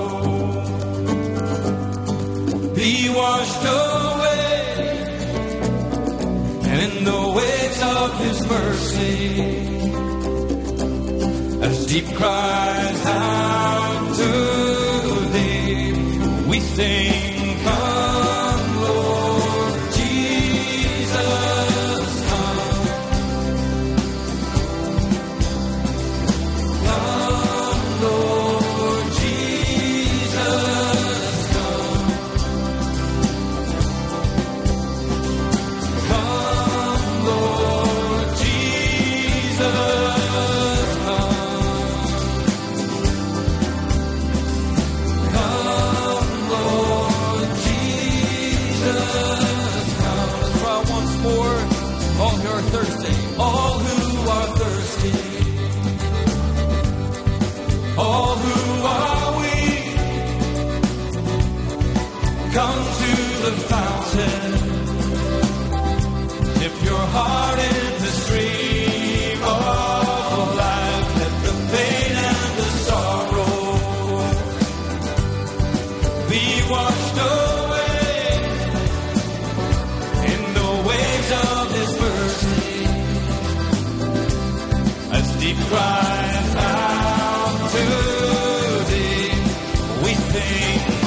be 2.76 2.94
washed 3.20 3.66
away 3.82 4.40
and 6.70 6.78
in 6.88 6.96
the 7.12 7.22
waves 7.38 7.82
of 7.98 8.10
his 8.26 8.40
mercy 8.56 9.18
as 11.68 11.86
deep 11.86 12.08
cries 12.20 13.06
out 13.06 14.16
to 14.20 14.32
thee 15.34 15.94
we 16.50 16.60
sing 16.60 17.31
cries 85.72 86.56
out 86.56 87.70
to 87.72 87.84
Thee, 88.90 89.32
we 90.04 90.14
sing, 90.14 91.01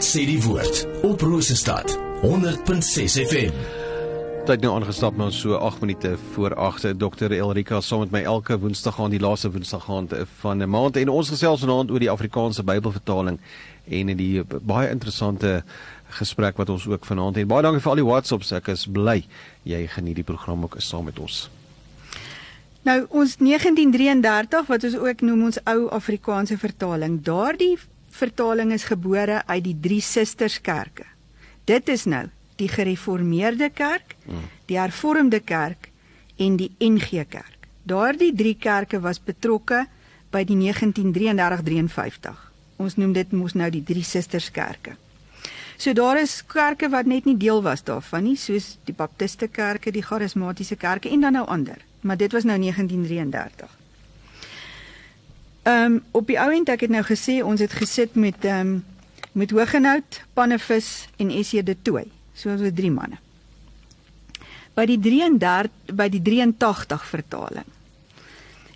Wat 0.00 0.08
sê 0.08 0.22
die 0.24 0.38
woord 0.40 0.78
op 1.04 1.20
Rosestad 1.20 1.90
100.6 2.22 3.18
FM. 3.20 3.56
Tyd 4.48 4.62
nou 4.64 4.70
aangestap 4.72 5.18
na 5.20 5.26
so 5.28 5.58
8 5.60 5.82
minute 5.84 6.14
voor 6.32 6.54
8. 6.56 6.94
Dr. 6.96 7.34
Elrika 7.36 7.82
saam 7.84 8.06
met 8.06 8.14
my 8.14 8.22
elke 8.22 8.56
Woensdag 8.62 8.96
gaan 8.96 9.12
die 9.12 9.20
laaste 9.20 9.50
Woensdag 9.52 9.84
gaan 9.84 10.08
van 10.40 10.62
'n 10.62 10.70
maand 10.70 10.96
en 10.96 11.08
ons 11.08 11.28
gesels 11.28 11.60
vanaand 11.60 11.90
oor 11.90 11.98
die 11.98 12.10
Afrikaanse 12.10 12.64
Bybelvertaling 12.64 13.38
en 13.90 14.16
die 14.16 14.42
baie 14.62 14.88
interessante 14.88 15.64
gesprek 16.08 16.56
wat 16.56 16.68
ons 16.68 16.88
ook 16.88 17.04
vanaand 17.04 17.36
het. 17.36 17.46
Baie 17.46 17.62
dankie 17.62 17.82
vir 17.82 17.90
al 17.90 18.00
die 18.00 18.08
WhatsApps. 18.08 18.52
Ek 18.52 18.68
is 18.68 18.86
bly 18.86 19.26
jy 19.62 19.86
geniet 19.86 20.14
die 20.14 20.24
program 20.24 20.62
ook 20.64 20.74
saam 20.78 21.04
met 21.04 21.18
ons. 21.18 21.50
Nou 22.82 23.06
ons 23.08 23.36
1933 23.36 24.66
wat 24.66 24.84
ons 24.84 24.96
ook 24.96 25.20
noem 25.20 25.42
ons 25.42 25.64
ou 25.64 25.88
Afrikaanse 25.90 26.58
vertaling. 26.58 27.22
Daardie 27.22 27.76
vertaling 28.20 28.74
is 28.76 28.88
gebore 28.88 29.40
uit 29.46 29.64
die 29.64 29.76
drie 29.80 30.02
susterskerke. 30.04 31.06
Dit 31.64 31.88
is 31.88 32.04
nou 32.04 32.26
die 32.60 32.68
gereformeerde 32.68 33.70
kerk, 33.72 34.16
die 34.68 34.78
hervormde 34.78 35.40
kerk 35.40 35.88
en 36.40 36.56
die 36.60 36.70
NG 36.78 37.24
Kerk. 37.28 37.56
Daardie 37.82 38.32
drie 38.36 38.56
kerke 38.60 39.00
was 39.00 39.20
betrokke 39.20 39.86
by 40.30 40.44
die 40.46 40.56
1933-53. 40.60 42.36
Ons 42.80 42.96
noem 43.00 43.14
dit 43.16 43.32
mos 43.32 43.56
nou 43.56 43.70
die 43.72 43.84
drie 43.84 44.04
susterskerke. 44.04 44.96
So 45.80 45.96
daar 45.96 46.20
is 46.20 46.42
kerke 46.44 46.90
wat 46.92 47.08
net 47.08 47.24
nie 47.24 47.38
deel 47.40 47.62
was 47.64 47.82
daarvan 47.84 48.26
nie, 48.28 48.36
soos 48.36 48.74
die 48.84 48.96
Baptiste 48.96 49.48
kerke, 49.48 49.92
die 49.92 50.04
Charismatiese 50.04 50.76
kerke 50.76 51.08
en 51.08 51.24
dan 51.24 51.38
nou 51.40 51.46
ander. 51.48 51.80
Maar 52.04 52.20
dit 52.20 52.32
was 52.36 52.44
nou 52.44 52.58
1933. 52.60 53.79
Ehm 55.62 55.92
um, 55.92 56.02
op 56.10 56.26
die 56.26 56.38
ou 56.40 56.52
end 56.52 56.68
ek 56.68 56.86
het 56.86 56.90
nou 56.90 57.02
gesê 57.04 57.40
ons 57.44 57.60
het 57.60 57.72
gesit 57.72 58.14
met 58.14 58.44
ehm 58.44 58.60
um, 58.60 58.84
met 59.32 59.50
Hoogenout, 59.50 60.22
Pannevis 60.34 61.08
en 61.16 61.30
SC 61.44 61.64
de 61.66 61.76
Tooi. 61.82 62.04
So 62.34 62.50
ons 62.50 62.60
was 62.60 62.72
drie 62.74 62.90
manne. 62.90 63.18
By 64.74 64.86
die 64.86 64.98
33 64.98 65.94
by 65.94 66.08
die 66.08 66.22
83 66.22 67.04
vertaling 67.06 67.68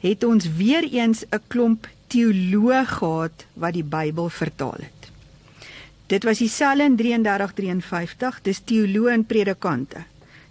het 0.05 0.24
ons 0.24 0.45
weer 0.57 0.85
eens 0.85 1.24
'n 1.24 1.41
klomp 1.47 1.89
teoloë 2.07 2.85
gehad 2.87 3.47
wat 3.53 3.72
die 3.72 3.85
Bybel 3.85 4.28
vertaal 4.28 4.76
het. 4.78 5.11
Dit 6.07 6.24
was 6.24 6.39
dieselfde 6.39 6.85
in 6.85 6.97
33 6.97 7.53
53, 7.53 8.41
dis 8.43 8.61
teoloë 8.64 9.12
en 9.12 9.24
predikante. 9.24 10.05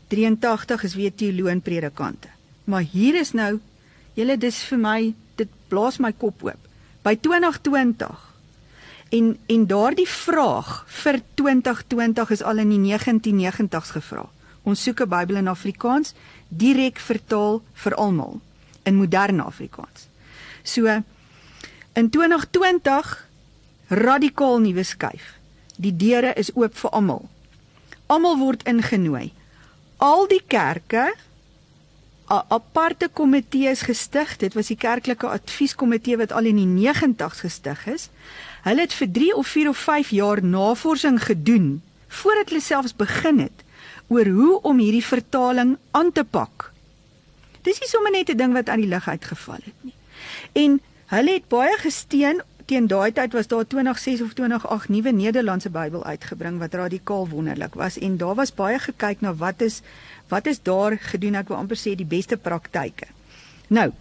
83 0.07 0.83
is 0.83 0.95
weer 0.95 1.13
teoloë 1.15 1.49
en 1.49 1.61
predikante. 1.61 2.27
Maar 2.63 2.81
hier 2.91 3.15
is 3.15 3.31
nou 3.31 3.59
julle 4.13 4.37
dis 4.37 4.63
vir 4.63 4.77
my 4.77 5.13
dit 5.35 5.49
blaas 5.67 5.97
my 5.97 6.13
kop 6.17 6.43
oop. 6.43 6.69
By 7.03 7.15
2020 7.19 8.33
en 9.13 9.37
en 9.45 9.65
daardie 9.67 10.09
vraag 10.09 10.83
vir 11.03 11.21
2020 11.35 12.29
is 12.29 12.41
al 12.43 12.57
in 12.63 12.71
die 12.73 12.81
1990s 12.81 13.93
gevra. 13.97 14.29
Ons 14.63 14.83
soek 14.83 15.01
'n 15.01 15.09
Bybel 15.09 15.35
in 15.35 15.47
Afrikaans 15.47 16.13
direk 16.47 16.99
vertaal 16.99 17.61
vir 17.73 17.95
almal 17.95 18.41
in 18.83 18.95
moderne 18.95 19.43
Afrikaans. 19.43 20.07
So 20.63 20.87
in 21.93 22.09
2020 22.09 23.27
radikaal 23.87 24.59
nuwe 24.59 24.83
skuif. 24.83 25.35
Die 25.77 25.95
deure 25.95 26.33
is 26.33 26.51
oop 26.55 26.75
vir 26.77 26.89
almal. 26.89 27.29
Almal 28.07 28.37
word 28.37 28.63
ingenooi. 28.63 29.31
Al 29.97 30.27
die 30.27 30.41
kerke 30.47 31.13
aparte 32.27 33.09
komitee 33.13 33.69
is 33.69 33.81
gestig. 33.81 34.37
Dit 34.37 34.53
was 34.53 34.67
die 34.67 34.77
kerklike 34.77 35.27
advieskomitee 35.27 36.17
wat 36.17 36.31
al 36.31 36.45
in 36.45 36.59
die 36.61 36.91
90's 36.93 37.43
gestig 37.43 37.85
is. 37.87 38.09
Hulle 38.63 38.81
het 38.81 38.93
vir 38.93 39.11
3 39.11 39.33
of 39.35 39.47
4 39.47 39.69
of 39.69 39.77
5 39.77 40.09
jaar 40.09 40.43
navorsing 40.43 41.23
gedoen 41.23 41.81
voordat 42.07 42.49
hulle 42.49 42.61
selfs 42.61 42.95
begin 42.95 43.39
het 43.39 43.63
oor 44.07 44.25
hoe 44.25 44.61
om 44.61 44.77
hierdie 44.77 45.05
vertaling 45.05 45.77
aan 45.91 46.11
te 46.11 46.23
pak. 46.23 46.71
Dis 47.63 47.79
nie 47.79 47.89
sommer 47.89 48.11
net 48.11 48.29
'n 48.29 48.37
ding 48.37 48.53
wat 48.53 48.69
aan 48.69 48.79
die 48.79 48.87
lug 48.87 49.07
uitgeval 49.07 49.61
het 49.63 49.79
nie. 49.81 49.95
En 50.53 50.81
hulle 51.05 51.31
het 51.31 51.47
baie 51.47 51.77
gesteun 51.77 52.41
teen 52.65 52.87
daai 52.87 53.11
tyd 53.11 53.33
was 53.33 53.47
daar 53.47 53.67
2006 53.67 54.21
of 54.21 54.33
2008 54.33 54.89
nuwe 54.89 55.11
Nederlandse 55.11 55.69
Bybel 55.69 56.03
uitgebring 56.03 56.59
wat 56.59 56.73
radikaal 56.73 57.27
wonderlik 57.27 57.73
was 57.73 57.97
en 57.97 58.17
daar 58.17 58.35
was 58.35 58.53
baie 58.53 58.79
gekyk 58.79 59.21
na 59.21 59.35
wat 59.35 59.61
is 59.61 59.81
wat 60.29 60.45
is 60.45 60.61
daar 60.61 60.97
gedoen 60.97 61.35
ek 61.35 61.47
wil 61.47 61.57
amper 61.57 61.77
sê 61.77 61.95
die 61.95 62.07
beste 62.07 62.37
praktyke. 62.37 63.07
Nou, 63.67 63.91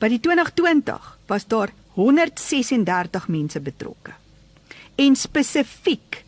by 0.00 0.08
die 0.08 0.20
2020 0.20 1.18
was 1.28 1.46
daar 1.46 1.72
136 1.94 3.28
mense 3.28 3.60
betrokke. 3.60 4.14
En 4.96 5.16
spesifiek 5.16 6.24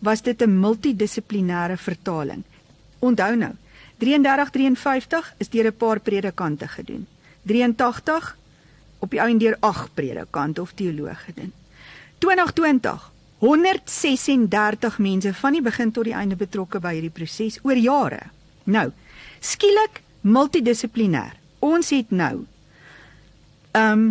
was 0.00 0.22
dit 0.22 0.42
'n 0.42 0.60
multidissiplinêre 0.60 1.76
vertaling. 1.76 2.42
Onthou 2.98 3.36
nou, 3.36 3.52
3353 3.98 5.34
is 5.38 5.48
deur 5.48 5.66
'n 5.66 5.76
paar 5.76 6.00
predikante 6.00 6.68
gedoen. 6.68 7.06
83 7.42 8.36
op 8.98 9.10
die 9.10 9.20
ou 9.20 9.28
en 9.28 9.38
deur 9.38 9.56
8 9.60 9.94
predikante 9.94 10.60
of 10.60 10.72
teoloë 10.72 11.14
gedoen. 11.14 11.52
2020 12.18 13.12
136 13.38 14.98
mense 14.98 15.34
van 15.34 15.52
die 15.52 15.62
begin 15.62 15.90
tot 15.92 16.04
die 16.04 16.14
einde 16.14 16.36
betrokke 16.36 16.80
by 16.80 16.94
hierdie 16.94 17.12
proses 17.12 17.58
oor 17.62 17.76
jare. 17.76 18.20
Nou, 18.64 18.90
skielik 19.40 20.02
multidissiplinêr. 20.20 21.36
Ons 21.64 21.90
het 21.94 22.10
nou 22.10 22.44
ehm 23.74 23.92
um, 23.92 24.04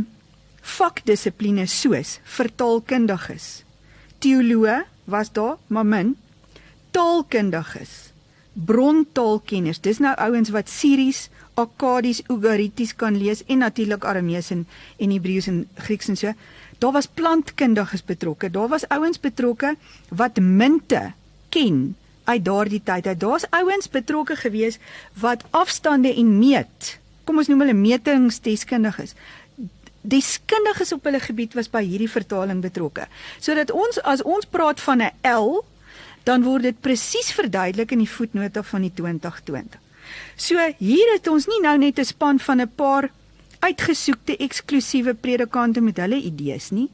vakdissipline 0.63 1.65
soos 1.67 2.19
vertaalkundiges. 2.23 3.63
Teoloë 4.23 4.85
was 5.11 5.31
daar, 5.35 5.57
maar 5.67 5.85
min 5.85 6.15
taalkundiges 6.95 8.13
brontaalkenners. 8.53 9.81
Dis 9.81 9.99
nou 9.99 10.13
ouens 10.21 10.51
wat 10.53 10.69
Siries, 10.69 11.27
Akkadies, 11.57 12.21
Ugarities 12.29 12.95
kan 12.95 13.17
lees 13.17 13.43
en 13.49 13.63
natuurlik 13.65 14.05
Aramees 14.05 14.51
en 14.53 14.67
en 14.97 15.11
Hebreëus 15.11 15.47
en 15.47 15.67
Grieks 15.75 16.07
en 16.07 16.17
so. 16.17 16.33
Daar 16.77 16.91
was 16.91 17.07
plantkundiges 17.07 18.03
betrokke. 18.05 18.49
Daar 18.49 18.67
was 18.67 18.87
ouens 18.87 19.19
betrokke 19.19 19.75
wat 20.09 20.39
munte 20.39 21.13
ken 21.49 21.95
uit 22.23 22.45
daardie 22.45 22.81
tyd. 22.83 23.19
Daar's 23.19 23.45
ouens 23.49 23.89
betrokke 23.89 24.35
gewees 24.35 24.79
wat 25.13 25.43
afstande 25.51 26.13
en 26.15 26.37
meet. 26.37 26.97
Kom 27.23 27.37
ons 27.37 27.47
noem 27.47 27.59
hulle 27.65 27.77
metingsdeskundiges. 27.77 29.15
Deskundiges 30.01 30.91
op 30.91 31.03
hulle 31.07 31.19
gebied 31.23 31.53
was 31.53 31.69
by 31.71 31.83
hierdie 31.83 32.11
vertaling 32.11 32.61
betrokke. 32.61 33.07
Sodat 33.39 33.71
ons 33.71 34.01
as 34.03 34.23
ons 34.23 34.45
praat 34.45 34.81
van 34.81 35.01
'n 35.01 35.11
L 35.23 35.63
dan 36.23 36.43
word 36.43 36.63
dit 36.63 36.81
presies 36.81 37.31
verduidelik 37.35 37.91
in 37.91 38.03
die 38.03 38.09
voetnota 38.09 38.63
van 38.63 38.81
die 38.81 38.93
2020. 38.95 39.79
So 40.35 40.59
hier 40.77 41.13
het 41.13 41.27
ons 41.27 41.47
nie 41.47 41.61
nou 41.61 41.77
net 41.77 41.99
'n 41.99 42.05
span 42.05 42.39
van 42.39 42.61
'n 42.61 42.71
paar 42.75 43.11
uitgesoekte 43.59 44.37
eksklusiewe 44.37 45.13
predikante 45.13 45.81
met 45.81 45.97
hulle 45.97 46.19
idees 46.19 46.69
nie. 46.71 46.89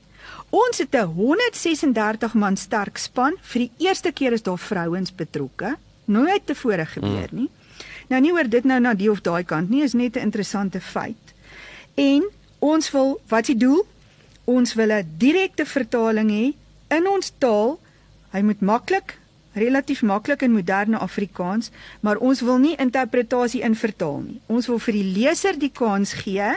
Ons 0.50 0.78
het 0.78 0.96
'n 0.96 1.14
136 1.14 2.34
man 2.34 2.58
sterk 2.58 2.98
span. 2.98 3.36
Vir 3.42 3.60
die 3.60 3.72
eerste 3.78 4.12
keer 4.12 4.32
is 4.32 4.42
daar 4.42 4.58
vrouens 4.58 5.16
betrokke. 5.16 5.78
Nooit 6.06 6.46
tevore 6.46 6.86
gebeur 6.86 7.28
nie. 7.32 7.50
Nou 8.08 8.22
nie 8.22 8.32
oor 8.32 8.50
dit 8.50 8.64
nou 8.64 8.80
na 8.80 8.94
die 8.94 9.12
of 9.12 9.22
daai 9.22 9.44
kant 9.44 9.70
nie, 9.70 9.84
is 9.84 9.94
net 9.94 10.16
'n 10.16 10.20
interessante 10.20 10.82
feit. 10.82 11.34
En 11.96 12.30
ons 12.60 12.92
wil, 12.92 13.22
wat 13.28 13.40
is 13.40 13.48
die 13.48 13.58
doel? 13.58 13.86
Ons 14.44 14.74
wil 14.74 14.92
'n 14.92 15.14
direkte 15.18 15.66
vertaling 15.66 16.30
hê 16.30 16.54
in 16.98 17.08
ons 17.08 17.32
taal. 17.38 17.80
Hy 18.32 18.42
moet 18.42 18.62
maklik 18.62 19.18
relatief 19.54 20.02
maklik 20.02 20.42
in 20.42 20.52
moderne 20.52 20.98
Afrikaans, 20.98 21.70
maar 22.00 22.18
ons 22.18 22.42
wil 22.42 22.58
nie 22.58 22.76
interpretasie 22.76 23.62
invertaal 23.62 24.20
nie. 24.20 24.42
Ons 24.46 24.68
wil 24.68 24.80
vir 24.80 24.94
die 24.94 25.08
leser 25.20 25.60
die 25.60 25.72
kans 25.74 26.14
gee. 26.24 26.56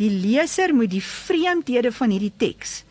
Die 0.00 0.10
leser 0.10 0.74
moet 0.74 0.90
die 0.90 1.02
vreemdhede 1.04 1.92
van 1.92 2.10
hierdie 2.10 2.32
teks, 2.36 2.82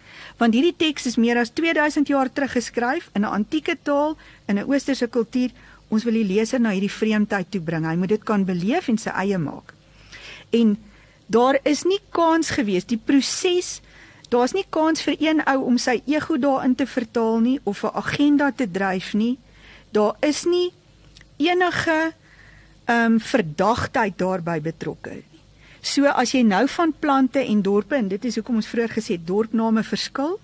want 0.42 0.56
hierdie 0.58 0.74
teks 0.74 1.06
is 1.06 1.20
meer 1.22 1.38
as 1.38 1.54
2000 1.54 2.10
jaar 2.10 2.32
terug 2.34 2.56
geskryf 2.58 3.10
in 3.14 3.22
'n 3.22 3.34
antieke 3.40 3.78
taal 3.84 4.18
in 4.48 4.58
'n 4.58 4.66
oosterse 4.66 5.08
kultuur. 5.08 5.52
Ons 5.90 6.04
wil 6.04 6.14
die 6.14 6.26
leser 6.26 6.60
na 6.60 6.72
hierdie 6.72 6.98
vreemdheid 7.02 7.52
toe 7.52 7.62
bring. 7.62 7.86
Hy 7.86 7.96
moet 7.96 8.10
dit 8.10 8.24
kan 8.24 8.46
beleef 8.46 8.88
en 8.88 8.98
sy 8.98 9.10
eie 9.10 9.38
maak. 9.38 9.74
En 10.50 10.78
daar 11.28 11.60
is 11.64 11.84
nie 11.84 12.00
kans 12.10 12.50
gewees 12.50 12.86
die 12.86 12.98
proses 12.98 13.82
Daar's 14.32 14.54
nie 14.56 14.66
kans 14.70 15.02
vir 15.04 15.18
een 15.20 15.42
ou 15.44 15.58
om 15.68 15.78
sy 15.78 15.98
ego 16.08 16.38
daarin 16.40 16.76
te 16.76 16.86
vertaal 16.88 17.42
nie 17.44 17.60
of 17.64 17.84
'n 17.84 17.92
agenda 17.94 18.52
te 18.52 18.72
dryf 18.72 19.14
nie. 19.14 19.38
Daar 19.92 20.16
is 20.20 20.46
nie 20.46 20.72
enige 21.38 22.14
ehm 22.86 23.12
um, 23.12 23.20
verdagtheid 23.20 24.18
daarbey 24.18 24.62
betrokke. 24.62 25.24
So 25.82 26.06
as 26.06 26.36
jy 26.36 26.44
nou 26.46 26.68
van 26.70 26.94
plante 26.94 27.42
en 27.42 27.62
dorpe 27.66 27.96
en 27.98 28.08
dit 28.08 28.26
is 28.26 28.36
hoekom 28.38 28.62
ons 28.62 28.70
vroeër 28.70 28.94
gesê 28.94 29.18
dorpname 29.18 29.84
verskil, 29.84 30.38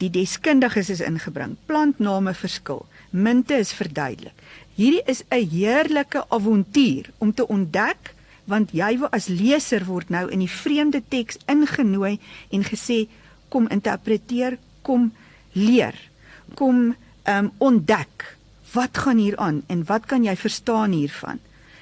die 0.00 0.10
deskundiges 0.12 0.90
is 0.92 1.02
ingebring. 1.04 1.56
Plantname 1.68 2.34
verskil, 2.36 2.84
munte 3.10 3.56
is 3.60 3.72
verduidelik. 3.76 4.36
Hierdie 4.76 5.04
is 5.06 5.22
'n 5.28 5.48
heerlike 5.48 6.24
avontuur 6.28 7.10
om 7.18 7.34
te 7.34 7.46
ontdek 7.46 8.14
want 8.44 8.72
jy 8.72 8.98
as 9.12 9.28
leser 9.28 9.84
word 9.84 10.10
nou 10.10 10.28
in 10.30 10.38
die 10.38 10.50
vreemde 10.50 11.02
teks 11.08 11.38
ingenooi 11.46 12.18
en 12.50 12.64
gesê 12.64 13.08
kom 13.48 13.68
interpreteer, 13.68 14.58
kom 14.82 15.12
leer, 15.52 15.94
kom 16.54 16.94
um, 17.26 17.50
ontdek 17.58 18.36
wat 18.72 18.98
gaan 18.98 19.18
hier 19.18 19.36
aan 19.36 19.62
en 19.66 19.84
wat 19.84 20.06
kan 20.06 20.24
jy 20.24 20.36
verstaan 20.36 20.92
hiervan. 20.92 21.38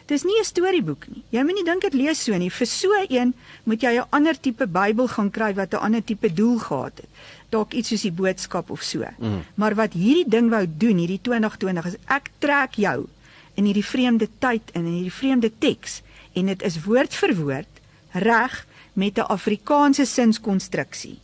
Dis 0.09 0.25
nie 0.25 0.39
'n 0.41 0.45
storieboek 0.45 1.07
nie. 1.09 1.23
Jy 1.31 1.43
moet 1.45 1.55
nie 1.55 1.65
dink 1.65 1.83
dit 1.83 1.95
lees 1.95 2.23
so 2.25 2.37
nie. 2.37 2.51
Vir 2.51 2.67
so 2.67 2.89
een 3.09 3.35
moet 3.65 3.83
jy 3.83 3.99
'n 3.99 4.07
ander 4.11 4.41
tipe 4.41 4.67
Bybel 4.67 5.09
gaan 5.09 5.31
kry 5.31 5.55
wat 5.55 5.75
'n 5.75 5.85
ander 5.85 6.05
tipe 6.05 6.33
doel 6.33 6.59
gehad 6.59 6.97
het. 6.97 7.09
Dalk 7.51 7.73
iets 7.73 7.89
soos 7.89 8.03
die 8.03 8.13
boodskap 8.13 8.71
of 8.71 8.83
so. 8.83 9.05
Mm. 9.19 9.45
Maar 9.55 9.75
wat 9.75 9.93
hierdie 9.93 10.29
ding 10.29 10.51
wou 10.51 10.67
doen, 10.69 10.97
hierdie 10.97 11.21
2020 11.23 11.87
is 11.87 11.97
ek 12.07 12.31
trek 12.39 12.75
jou 12.75 13.07
in 13.55 13.65
hierdie 13.65 13.85
vreemde 13.85 14.29
tyd 14.39 14.63
in 14.73 14.87
in 14.87 14.93
hierdie 14.93 15.13
vreemde 15.13 15.51
teks 15.59 16.03
en 16.33 16.47
dit 16.47 16.63
is 16.63 16.85
woord 16.85 17.15
vir 17.15 17.35
woord 17.35 17.73
reg 18.13 18.67
met 18.93 19.19
'n 19.19 19.29
Afrikaanse 19.29 20.05
sinskonstruksie. 20.05 21.19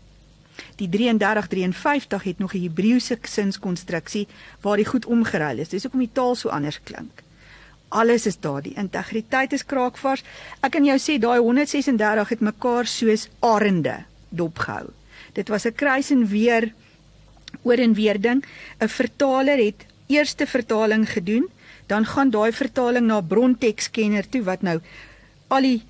Die 0.77 0.89
3353 0.89 2.23
het 2.23 2.39
nog 2.39 2.55
'n 2.55 2.63
Hebreëse 2.63 3.19
sinskonstruksie 3.23 4.27
waar 4.61 4.77
die 4.77 4.87
goed 4.87 5.07
omgeruil 5.07 5.59
is. 5.59 5.69
Dis 5.69 5.83
hoekom 5.83 6.01
die 6.01 6.13
taal 6.13 6.35
so 6.35 6.49
anders 6.49 6.81
klink. 6.83 7.24
Alles 7.89 8.27
is 8.27 8.41
daar, 8.41 8.63
die 8.63 8.75
integriteit 8.77 9.53
is 9.53 9.65
kraakvars. 9.65 10.25
Ek 10.63 10.73
kan 10.73 10.85
jou 10.85 10.99
sê 10.99 11.19
daai 11.19 11.39
136 11.39 12.29
het 12.29 12.41
mekaar 12.41 12.87
soos 12.87 13.29
arende 13.41 14.05
dopgehou. 14.31 14.91
Dit 15.35 15.49
was 15.49 15.67
'n 15.67 15.75
kruis 15.75 16.11
en 16.11 16.27
weer 16.27 16.73
oor 17.63 17.79
en 17.79 17.95
weer 17.95 18.21
ding. 18.21 18.45
'n 18.81 18.89
Vertaler 18.89 19.59
het 19.59 19.87
eerste 20.07 20.47
vertaling 20.47 21.09
gedoen, 21.11 21.49
dan 21.87 22.07
gaan 22.07 22.31
daai 22.31 22.53
vertaling 22.53 23.07
na 23.07 23.21
brontekskenner 23.21 24.29
toe 24.29 24.43
wat 24.43 24.63
nou 24.63 24.81
al 25.49 25.63
die 25.63 25.83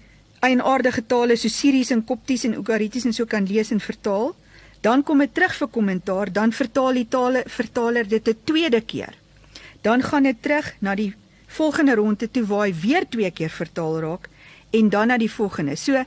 eienaardige 0.45 1.07
tale 1.07 1.37
so 1.37 1.49
Syries 1.49 1.91
en 1.91 2.05
Kopties 2.05 2.45
en 2.45 2.55
Ugarities 2.55 3.05
en 3.05 3.15
so 3.17 3.25
kan 3.25 3.47
lees 3.47 3.71
en 3.71 3.81
vertaal. 3.81 4.35
Dan 4.81 5.03
kom 5.03 5.19
dit 5.19 5.35
terug 5.35 5.55
vir 5.57 5.69
kommentaar, 5.69 6.33
dan 6.33 6.53
vertaal 6.53 6.93
die 6.93 7.09
tale 7.09 7.45
vertaler 7.47 8.09
dit 8.09 8.29
'n 8.29 8.37
tweede 8.45 8.81
keer. 8.81 9.15
Dan 9.83 10.03
gaan 10.03 10.23
dit 10.23 10.43
terug 10.43 10.75
na 10.81 10.95
die 10.95 11.15
volgende 11.55 11.95
ronde 11.95 12.31
toe 12.31 12.45
waar 12.47 12.67
hy 12.67 12.75
weer 12.83 13.07
twee 13.09 13.31
keer 13.31 13.51
vertaal 13.51 14.01
raak 14.03 14.29
en 14.75 14.89
dan 14.91 15.13
na 15.13 15.19
die 15.19 15.31
volgende. 15.31 15.77
So 15.77 16.05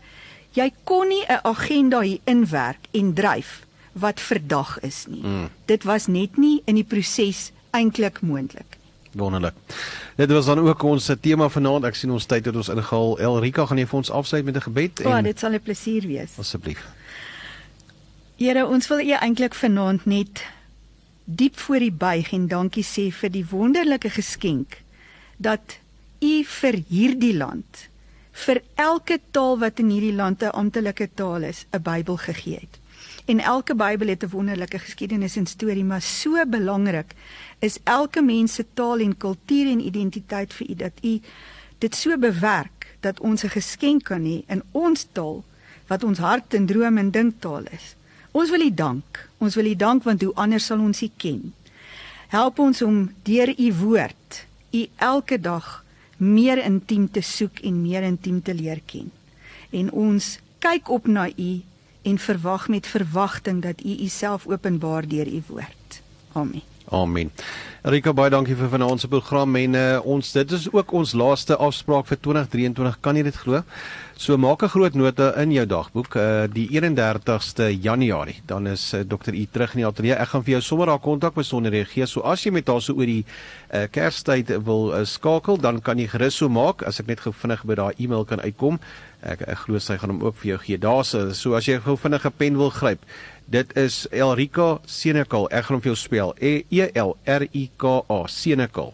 jy 0.58 0.72
kon 0.84 1.08
nie 1.08 1.24
'n 1.28 1.39
agenda 1.43 2.02
hier 2.02 2.20
inwerk 2.26 2.88
en 2.91 3.14
dryf 3.14 3.66
wat 3.93 4.20
verdag 4.20 4.80
is 4.80 5.06
nie. 5.08 5.24
Mm. 5.24 5.50
Dit 5.66 5.84
was 5.84 6.08
net 6.08 6.38
nie 6.38 6.62
in 6.66 6.76
die 6.76 6.84
proses 6.84 7.52
eintlik 7.72 8.22
moontlik. 8.22 8.78
Wonderlik. 9.18 9.54
Dit 10.16 10.32
was 10.32 10.45
dan 10.45 10.60
ook 10.60 10.84
ons 10.84 11.10
tema 11.22 11.50
vanaand. 11.50 11.86
Ek 11.86 11.95
sien 11.95 12.12
ons 12.12 12.26
tyd 12.26 12.45
het 12.45 12.56
ons 12.56 12.70
ingehaal. 12.70 13.20
Elrika 13.20 13.66
gaan 13.66 13.78
jy 13.78 13.88
vir 13.88 13.98
ons 13.98 14.12
afsluit 14.12 14.45
met 14.45 14.56
'n 14.56 14.62
gebed 14.62 15.00
Ja, 15.00 15.18
oh, 15.18 15.24
dit 15.24 15.39
sal 15.39 15.52
'n 15.52 15.62
plesier 15.62 16.08
wees. 16.08 16.38
asseblief. 16.38 16.86
Here, 18.38 18.68
ons 18.68 18.88
wil 18.88 19.00
U 19.00 19.12
eintlik 19.12 19.56
vanaand 19.56 20.06
net 20.06 20.45
diep 21.26 21.58
voor 21.58 21.82
U 21.82 21.91
buig 21.91 22.32
en 22.32 22.48
dankie 22.48 22.84
sê 22.84 23.12
vir 23.12 23.30
die 23.30 23.45
wonderlike 23.50 24.10
geskenk 24.10 24.78
dat 25.38 25.80
U 26.20 26.44
vir 26.44 26.80
hierdie 26.90 27.36
land, 27.38 27.88
vir 28.46 28.62
elke 28.76 29.20
taal 29.32 29.58
wat 29.62 29.80
in 29.80 29.90
hierdie 29.94 30.16
land 30.16 30.42
'n 30.42 30.54
amptelike 30.54 31.10
taal 31.14 31.44
is, 31.44 31.66
'n 31.74 31.82
Bybel 31.82 32.18
gegee 32.18 32.60
het. 32.62 32.80
En 33.26 33.40
elke 33.40 33.76
Bybel 33.76 34.08
het 34.08 34.24
'n 34.24 34.30
wonderlike 34.30 34.80
geskiedenis 34.80 35.36
en 35.36 35.46
storie, 35.46 35.84
maar 35.84 36.02
so 36.02 36.46
belangrik 36.46 37.14
is 37.60 37.78
elke 37.84 38.22
mens 38.22 38.54
se 38.54 38.66
taal 38.74 39.00
en 39.00 39.18
kultuur 39.18 39.68
en 39.68 39.86
identiteit 39.86 40.54
vir 40.54 40.70
U 40.70 40.76
dat 40.76 40.92
U 41.02 41.22
dit 41.78 41.96
so 41.96 42.18
bewerk 42.18 42.96
dat 43.00 43.20
ons 43.20 43.44
'n 43.44 43.50
geskenk 43.50 44.04
kan 44.04 44.24
hê 44.24 44.44
in 44.48 44.64
ons 44.72 45.08
taal 45.12 45.44
wat 45.88 46.04
ons 46.04 46.18
hart 46.18 46.54
en 46.54 46.66
droom 46.66 46.98
en 46.98 47.12
dinktaal 47.12 47.64
is. 47.72 47.96
Ons 48.32 48.50
wil 48.50 48.62
U 48.62 48.74
dank. 48.74 49.30
Ons 49.38 49.56
wil 49.56 49.66
U 49.66 49.76
dank 49.76 50.04
want 50.04 50.22
hoe 50.22 50.34
anders 50.34 50.66
sal 50.66 50.80
ons 50.80 51.02
U 51.02 51.10
ken. 51.18 51.54
Help 52.28 52.60
ons 52.60 52.82
om 52.82 53.12
deur 53.24 53.54
U 53.60 53.74
woord 53.74 54.46
U 54.72 54.88
elke 54.95 55.39
dag 55.39 55.84
meer 56.18 56.63
intiem 56.63 57.11
te 57.11 57.22
soek 57.22 57.59
en 57.59 57.82
meer 57.82 58.03
intiem 58.03 58.41
te 58.41 58.53
leer 58.53 58.82
ken. 58.86 59.11
En 59.70 59.91
ons 59.91 60.39
kyk 60.59 60.89
op 60.89 61.07
na 61.07 61.28
U 61.30 61.51
en 62.01 62.18
verwag 62.18 62.68
met 62.68 62.88
verwagting 62.88 63.61
dat 63.61 63.84
U 63.84 63.97
Uself 64.03 64.47
openbaar 64.47 65.07
deur 65.07 65.28
U 65.28 65.43
woord. 65.47 66.01
Amen. 66.32 66.77
Amen. 66.88 67.32
Rika 67.88 68.14
baie 68.16 68.32
dankie 68.32 68.56
vir 68.56 68.70
vanaand 68.72 69.02
se 69.04 69.08
program 69.12 69.56
en 69.60 69.76
uh, 69.76 70.00
ons 70.08 70.30
dit 70.34 70.52
is 70.56 70.68
ook 70.72 70.92
ons 70.96 71.12
laaste 71.20 71.56
afspraak 71.56 72.08
vir 72.08 72.20
2023. 72.24 72.98
Kan 73.04 73.20
jy 73.20 73.26
dit 73.28 73.40
glo? 73.44 73.62
So 74.16 74.38
maak 74.38 74.64
'n 74.64 74.72
groot 74.72 74.96
nota 74.96 75.34
in 75.42 75.52
jou 75.52 75.66
dagboek 75.66 76.16
uh, 76.16 76.48
die 76.48 76.68
31ste 76.72 77.70
Januarie. 77.84 78.42
Dan 78.46 78.68
is 78.68 78.94
uh, 78.94 79.04
Dr. 79.04 79.36
U 79.36 79.46
terug 79.52 79.76
in 79.76 79.84
die 79.84 79.88
ateljee. 79.88 80.16
Ek 80.16 80.32
gaan 80.32 80.44
vir 80.44 80.52
jou 80.52 80.62
sommer 80.62 80.88
haar 80.88 81.00
kontak 81.00 81.36
besonderhede 81.36 81.86
gee. 81.86 82.08
So 82.08 82.22
as 82.22 82.44
jy 82.44 82.52
met 82.52 82.68
haar 82.68 82.82
so 82.82 82.94
oor 82.94 83.06
die 83.06 83.26
uh, 83.74 83.88
Kerstyd 83.92 84.64
wil 84.64 84.94
uh, 84.94 85.04
skakel, 85.06 85.58
dan 85.60 85.82
kan 85.82 86.00
jy 86.00 86.08
gerus 86.08 86.40
so 86.40 86.50
maak 86.50 86.84
as 86.84 87.00
ek 87.00 87.08
net 87.08 87.20
gou 87.20 87.32
vinnig 87.32 87.64
by 87.64 87.76
daai 87.76 87.94
e-mail 88.00 88.26
kan 88.26 88.40
uitkom. 88.40 88.80
Ek 89.22 89.42
ek 89.42 89.68
glo 89.68 89.80
sy 89.80 89.98
gaan 89.98 90.16
hom 90.16 90.24
ook 90.24 90.36
vir 90.40 90.56
jou 90.56 90.60
gee. 90.66 90.78
Daar's 90.78 91.16
so 91.36 91.54
as 91.54 91.68
jy 91.68 91.80
gou 91.80 91.98
vinnig 91.98 92.26
'n 92.26 92.32
pen 92.38 92.58
wil 92.58 92.72
gryp. 92.72 93.00
Dit 93.50 93.76
is 93.80 94.08
Elrika 94.12 94.80
Senekal. 94.86 95.45
Ek 95.56 95.64
gaan 95.66 95.78
hom 95.78 95.84
vir 95.86 95.93
jou 95.93 96.00
spel. 96.00 96.34
E 96.43 96.68
L 97.00 97.16
R 97.24 97.48
I 97.56 97.70
K 97.80 98.04
A 98.12 98.26
Senekal 98.28 98.91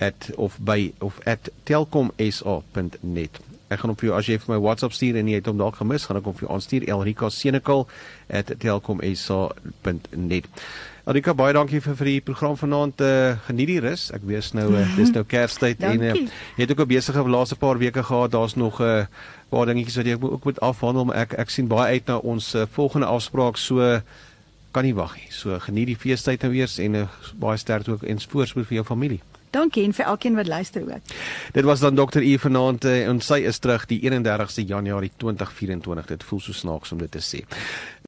at 0.00 0.30
of 0.40 0.56
by 0.64 0.92
of 1.04 1.20
at 1.28 1.50
telkomsa.net. 1.68 3.40
Ek 3.70 3.78
gaan 3.78 3.92
hom 3.92 3.98
vir 4.00 4.08
jou 4.08 4.16
as 4.16 4.26
jy 4.26 4.38
vir 4.40 4.54
my 4.54 4.60
WhatsApp 4.64 4.96
stuur 4.96 5.20
en 5.20 5.28
jy 5.28 5.36
het 5.38 5.46
hom 5.46 5.60
dalk 5.60 5.76
gemis, 5.78 6.08
gaan 6.08 6.18
ek 6.18 6.26
hom 6.30 6.34
vir 6.38 6.46
jou 6.46 6.54
aanstuur 6.56 6.88
Elrika 6.88 7.28
Senekal 7.30 7.84
at 8.26 8.48
telkomsa.net. 8.64 10.48
Elrika, 11.10 11.34
baie 11.36 11.52
dankie 11.56 11.80
vir 11.84 11.96
vir 12.00 12.08
die 12.10 12.22
program 12.24 12.56
vanaand. 12.56 13.04
Uh, 13.04 13.36
geniet 13.46 13.68
die 13.70 13.78
rus. 13.84 14.08
Ek 14.16 14.24
weet 14.26 14.54
nou 14.56 14.68
uh, 14.72 14.86
dis 14.96 15.12
nou 15.12 15.24
Kerstyd 15.34 15.84
en 15.86 16.02
uh, 16.08 16.16
jy 16.56 16.64
het 16.64 16.72
ook 16.72 16.82
'n 16.86 16.92
besige 16.96 17.28
laaste 17.28 17.56
paar 17.60 17.78
weke 17.78 18.02
gehad. 18.02 18.32
Daar's 18.32 18.56
nog 18.56 18.80
'n 18.80 19.04
uh, 19.04 19.04
paar 19.50 19.66
dingetjies 19.70 19.98
wat 20.00 20.08
jy 20.08 20.16
ook 20.20 20.44
moet 20.48 20.60
afhandel, 20.64 21.08
maar 21.10 21.22
ek 21.24 21.34
ek 21.42 21.50
sien 21.50 21.68
baie 21.70 21.98
uit 21.98 22.06
na 22.10 22.20
ons 22.22 22.54
uh, 22.54 22.66
volgende 22.76 23.10
afspraak. 23.10 23.58
So 23.58 24.00
kan 24.70 24.86
nie 24.86 24.94
wag 24.94 25.16
nie. 25.18 25.28
So 25.34 25.58
geniet 25.58 25.90
die 25.90 25.98
feestyd 25.98 26.46
nou 26.46 26.52
eers 26.54 26.78
en 26.78 27.02
uh, 27.02 27.08
baie 27.42 27.58
sterkte 27.58 27.96
ook 27.96 28.06
en 28.06 28.22
voorspoed 28.22 28.68
vir 28.70 28.80
jou 28.80 28.86
familie. 28.86 29.20
Dankie 29.50 29.82
en 29.82 29.94
vir 29.94 30.06
elkeen 30.06 30.36
wat 30.38 30.46
luister 30.46 30.82
ook. 30.86 31.14
Dit 31.52 31.64
was 31.66 31.80
dan 31.82 31.96
Dr. 31.98 32.22
E 32.22 32.36
vanaand 32.38 32.84
uh, 32.86 33.08
en 33.08 33.18
sy 33.20 33.40
is 33.50 33.58
terug 33.58 33.88
die 33.90 33.98
31ste 34.04 34.62
Januarie 34.62 35.10
2024. 35.16 36.06
Dit 36.06 36.24
voel 36.24 36.40
so 36.44 36.54
snaaks 36.54 36.94
om 36.94 37.02
dit 37.02 37.10
te 37.10 37.22
sê. 37.24 37.42